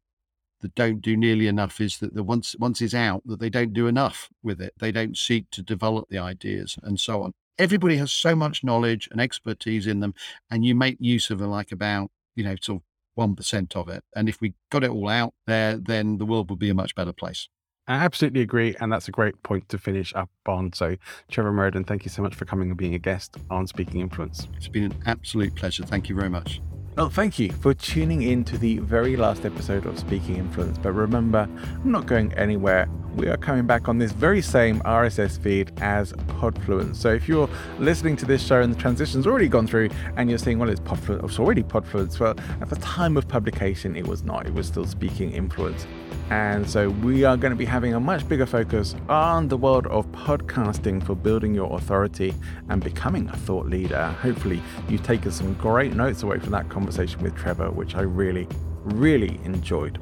that 0.61 0.75
don't 0.75 1.01
do 1.01 1.17
nearly 1.17 1.47
enough 1.47 1.81
is 1.81 1.97
that 1.99 2.13
the 2.13 2.23
once 2.23 2.55
once 2.59 2.81
it's 2.81 2.93
out 2.93 3.23
that 3.25 3.39
they 3.39 3.49
don't 3.49 3.73
do 3.73 3.87
enough 3.87 4.29
with 4.43 4.61
it. 4.61 4.73
They 4.79 4.91
don't 4.91 5.17
seek 5.17 5.49
to 5.51 5.61
develop 5.61 6.09
the 6.09 6.19
ideas 6.19 6.77
and 6.83 6.99
so 6.99 7.23
on 7.23 7.33
everybody 7.57 7.97
has 7.97 8.11
so 8.11 8.35
much 8.35 8.63
knowledge 8.63 9.07
and 9.11 9.21
expertise 9.21 9.87
in 9.87 9.99
them 9.99 10.13
and 10.51 10.65
you 10.65 10.75
make 10.75 10.97
use 10.99 11.29
of 11.29 11.41
like 11.41 11.71
about 11.71 12.09
you 12.35 12.43
know, 12.43 12.55
sort 12.61 12.81
of 13.17 13.35
1% 13.35 13.75
of 13.75 13.89
it. 13.89 14.03
And 14.15 14.29
if 14.29 14.41
we 14.41 14.53
got 14.69 14.83
it 14.83 14.89
all 14.89 15.09
out 15.09 15.33
there, 15.47 15.77
then 15.77 16.17
the 16.17 16.25
world 16.25 16.49
would 16.49 16.59
be 16.59 16.69
a 16.69 16.73
much 16.73 16.95
better 16.95 17.13
place. 17.13 17.47
I 17.87 17.95
absolutely 17.95 18.41
agree. 18.41 18.75
And 18.79 18.91
that's 18.91 19.07
a 19.07 19.11
great 19.11 19.41
point 19.43 19.69
to 19.69 19.77
finish 19.77 20.13
up 20.15 20.29
on. 20.47 20.73
So, 20.73 20.97
Trevor 21.29 21.53
Merriden, 21.53 21.83
thank 21.83 22.03
you 22.03 22.09
so 22.09 22.21
much 22.21 22.35
for 22.35 22.45
coming 22.45 22.69
and 22.69 22.77
being 22.77 22.95
a 22.95 22.99
guest 22.99 23.37
on 23.49 23.67
Speaking 23.67 24.01
Influence. 24.01 24.47
It's 24.57 24.67
been 24.67 24.85
an 24.85 24.95
absolute 25.05 25.55
pleasure. 25.55 25.85
Thank 25.85 26.09
you 26.09 26.15
very 26.15 26.29
much. 26.29 26.61
Well, 26.97 27.09
thank 27.09 27.37
you 27.39 27.51
for 27.51 27.73
tuning 27.73 28.21
in 28.23 28.43
to 28.45 28.57
the 28.57 28.79
very 28.79 29.17
last 29.17 29.45
episode 29.45 29.85
of 29.85 29.99
Speaking 29.99 30.37
Influence. 30.37 30.77
But 30.77 30.93
remember, 30.93 31.47
I'm 31.83 31.91
not 31.91 32.05
going 32.07 32.33
anywhere. 32.33 32.89
We 33.15 33.29
are 33.29 33.37
coming 33.37 33.65
back 33.65 33.87
on 33.87 33.97
this 33.97 34.11
very 34.11 34.41
same 34.41 34.81
RSS 34.81 35.39
feed 35.39 35.71
as 35.79 36.11
Podfluence. 36.11 36.97
So 36.97 37.13
if 37.13 37.29
you're 37.29 37.49
listening 37.79 38.17
to 38.17 38.25
this 38.25 38.45
show 38.45 38.61
and 38.61 38.75
the 38.75 38.77
transition's 38.77 39.25
already 39.25 39.47
gone 39.47 39.67
through 39.67 39.89
and 40.17 40.29
you're 40.29 40.37
saying, 40.37 40.59
well, 40.59 40.69
it's 40.69 40.81
Podfluence, 40.81 41.23
it's 41.23 41.39
already 41.39 41.63
Podfluence. 41.63 42.19
Well, 42.19 42.35
at 42.59 42.69
the 42.69 42.75
time 42.77 43.15
of 43.15 43.25
publication, 43.25 43.95
it 43.95 44.05
was 44.05 44.23
not. 44.23 44.45
It 44.45 44.53
was 44.53 44.67
still 44.67 44.85
Speaking 44.85 45.31
Influence. 45.31 45.87
And 46.29 46.69
so 46.69 46.89
we 46.89 47.23
are 47.23 47.37
going 47.37 47.51
to 47.51 47.57
be 47.57 47.63
having 47.65 47.93
a 47.93 47.99
much 48.01 48.27
bigger 48.27 48.45
focus 48.45 48.95
on 49.07 49.47
the 49.47 49.55
world 49.55 49.87
of 49.87 50.05
podcasting 50.11 51.01
for 51.01 51.15
building 51.15 51.55
your 51.55 51.73
authority 51.77 52.33
and 52.67 52.83
becoming 52.83 53.29
a 53.29 53.37
thought 53.37 53.67
leader. 53.67 54.07
Hopefully, 54.21 54.61
you've 54.89 55.03
taken 55.03 55.31
some 55.31 55.53
great 55.53 55.93
notes 55.93 56.23
away 56.23 56.39
from 56.39 56.51
that 56.51 56.67
conversation 56.67 57.21
with 57.23 57.33
Trevor, 57.35 57.71
which 57.71 57.95
I 57.95 58.01
really, 58.01 58.47
really 58.83 59.39
enjoyed. 59.45 59.99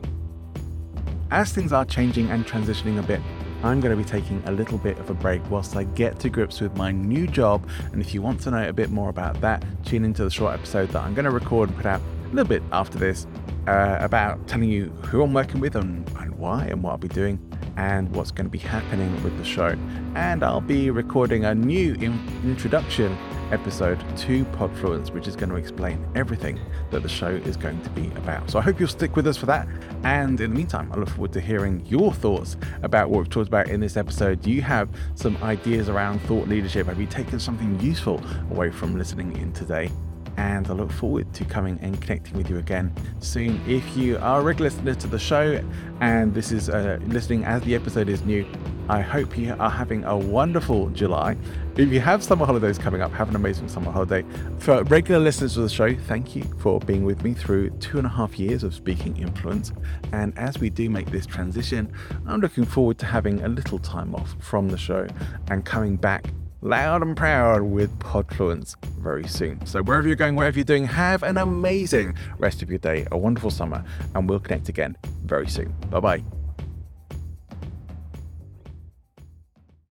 As 1.33 1.51
things 1.51 1.73
are 1.73 1.83
changing 1.83 2.29
and 2.29 2.45
transitioning 2.45 2.99
a 2.99 3.01
bit, 3.01 3.19
I'm 3.63 3.79
going 3.79 3.89
to 3.89 3.97
be 3.97 4.07
taking 4.07 4.43
a 4.45 4.51
little 4.51 4.77
bit 4.77 4.99
of 4.99 5.09
a 5.09 5.15
break 5.15 5.41
whilst 5.49 5.75
I 5.75 5.83
get 5.83 6.19
to 6.19 6.29
grips 6.29 6.61
with 6.61 6.77
my 6.77 6.91
new 6.91 7.25
job. 7.25 7.67
And 7.91 8.03
if 8.03 8.13
you 8.13 8.21
want 8.21 8.39
to 8.41 8.51
know 8.51 8.69
a 8.69 8.71
bit 8.71 8.91
more 8.91 9.09
about 9.09 9.41
that, 9.41 9.65
tune 9.83 10.05
into 10.05 10.23
the 10.23 10.29
short 10.29 10.53
episode 10.53 10.89
that 10.89 11.01
I'm 11.01 11.15
going 11.15 11.25
to 11.25 11.31
record 11.31 11.69
and 11.69 11.77
put 11.77 11.87
out 11.87 12.01
a 12.25 12.27
little 12.27 12.47
bit 12.47 12.61
after 12.71 12.99
this 12.99 13.25
uh, 13.65 13.97
about 13.99 14.47
telling 14.47 14.69
you 14.69 14.89
who 15.07 15.23
I'm 15.23 15.33
working 15.33 15.59
with 15.59 15.75
and, 15.75 16.07
and 16.19 16.32
why 16.43 16.65
and 16.65 16.83
what 16.83 16.91
I'll 16.91 16.97
be 16.97 17.07
doing 17.07 17.39
and 17.77 18.13
what's 18.13 18.29
going 18.29 18.45
to 18.45 18.51
be 18.51 18.59
happening 18.59 19.11
with 19.23 19.35
the 19.37 19.45
show. 19.45 19.75
And 20.15 20.43
I'll 20.43 20.61
be 20.61 20.91
recording 20.91 21.45
a 21.45 21.55
new 21.55 21.93
in- 21.93 22.19
introduction 22.43 23.17
episode 23.51 23.99
to 24.17 24.43
Podfluence, 24.45 25.11
which 25.11 25.27
is 25.27 25.35
going 25.37 25.49
to 25.49 25.55
explain 25.55 26.05
everything 26.15 26.59
that 26.91 27.01
the 27.01 27.09
show 27.09 27.29
is 27.29 27.55
going 27.55 27.81
to 27.81 27.89
be 27.91 28.07
about. 28.17 28.49
So 28.49 28.59
I 28.59 28.61
hope 28.61 28.79
you'll 28.79 28.89
stick 28.89 29.15
with 29.15 29.25
us 29.25 29.37
for 29.37 29.45
that. 29.45 29.67
And 30.03 30.39
in 30.41 30.51
the 30.51 30.55
meantime, 30.55 30.91
I 30.91 30.97
look 30.97 31.09
forward 31.09 31.31
to 31.33 31.41
hearing 31.41 31.83
your 31.85 32.13
thoughts 32.13 32.57
about 32.83 33.09
what 33.09 33.19
we've 33.19 33.29
talked 33.29 33.47
about 33.47 33.69
in 33.69 33.79
this 33.79 33.95
episode. 33.95 34.41
Do 34.41 34.51
you 34.51 34.61
have 34.61 34.89
some 35.15 35.37
ideas 35.37 35.87
around 35.87 36.19
thought 36.23 36.49
leadership? 36.49 36.87
Have 36.87 36.99
you 36.99 37.07
taken 37.07 37.39
something 37.39 37.79
useful 37.79 38.21
away 38.51 38.69
from 38.69 38.97
listening 38.97 39.35
in 39.37 39.53
today? 39.53 39.89
And 40.37 40.67
I 40.67 40.73
look 40.73 40.91
forward 40.91 41.31
to 41.33 41.45
coming 41.45 41.79
and 41.81 42.01
connecting 42.01 42.35
with 42.35 42.49
you 42.49 42.57
again 42.57 42.93
soon. 43.19 43.61
If 43.67 43.95
you 43.95 44.17
are 44.17 44.41
a 44.41 44.43
regular 44.43 44.69
listener 44.69 44.95
to 44.95 45.07
the 45.07 45.19
show 45.19 45.63
and 46.01 46.33
this 46.33 46.51
is 46.51 46.69
uh, 46.69 46.99
listening 47.07 47.45
as 47.45 47.61
the 47.63 47.75
episode 47.75 48.09
is 48.09 48.23
new, 48.23 48.45
I 48.89 49.01
hope 49.01 49.37
you 49.37 49.55
are 49.59 49.69
having 49.69 50.03
a 50.03 50.17
wonderful 50.17 50.89
July. 50.89 51.37
If 51.77 51.89
you 51.89 51.99
have 52.01 52.23
summer 52.23 52.45
holidays 52.45 52.77
coming 52.77 53.01
up, 53.01 53.11
have 53.13 53.29
an 53.29 53.35
amazing 53.35 53.69
summer 53.69 53.91
holiday. 53.91 54.25
For 54.59 54.83
regular 54.83 55.19
listeners 55.19 55.53
to 55.53 55.61
the 55.61 55.69
show, 55.69 55.95
thank 55.95 56.35
you 56.35 56.43
for 56.59 56.79
being 56.81 57.03
with 57.05 57.23
me 57.23 57.33
through 57.33 57.69
two 57.79 57.97
and 57.97 58.05
a 58.05 58.09
half 58.09 58.37
years 58.37 58.63
of 58.63 58.73
speaking 58.73 59.17
influence. 59.17 59.71
And 60.11 60.37
as 60.37 60.59
we 60.59 60.69
do 60.69 60.89
make 60.89 61.11
this 61.11 61.25
transition, 61.25 61.91
I'm 62.27 62.41
looking 62.41 62.65
forward 62.65 62.97
to 62.99 63.05
having 63.05 63.41
a 63.43 63.47
little 63.47 63.79
time 63.79 64.13
off 64.15 64.35
from 64.39 64.67
the 64.67 64.77
show 64.77 65.07
and 65.49 65.63
coming 65.63 65.95
back 65.95 66.25
loud 66.63 67.01
and 67.01 67.15
proud 67.15 67.61
with 67.61 67.97
Podfluence 67.99 68.75
very 68.99 69.27
soon. 69.27 69.63
So, 69.65 69.83
wherever 69.83 70.07
you're 70.07 70.15
going, 70.15 70.35
wherever 70.35 70.57
you're 70.57 70.63
doing, 70.63 70.85
have 70.85 71.21
an 71.23 71.37
amazing 71.37 72.15
rest 72.39 72.61
of 72.61 72.69
your 72.69 72.79
day, 72.79 73.05
a 73.11 73.17
wonderful 73.17 73.51
summer, 73.51 73.83
and 74.15 74.27
we'll 74.27 74.39
connect 74.39 74.69
again 74.69 74.97
very 75.23 75.47
soon. 75.47 75.73
Bye 75.89 75.99
bye. 75.99 76.42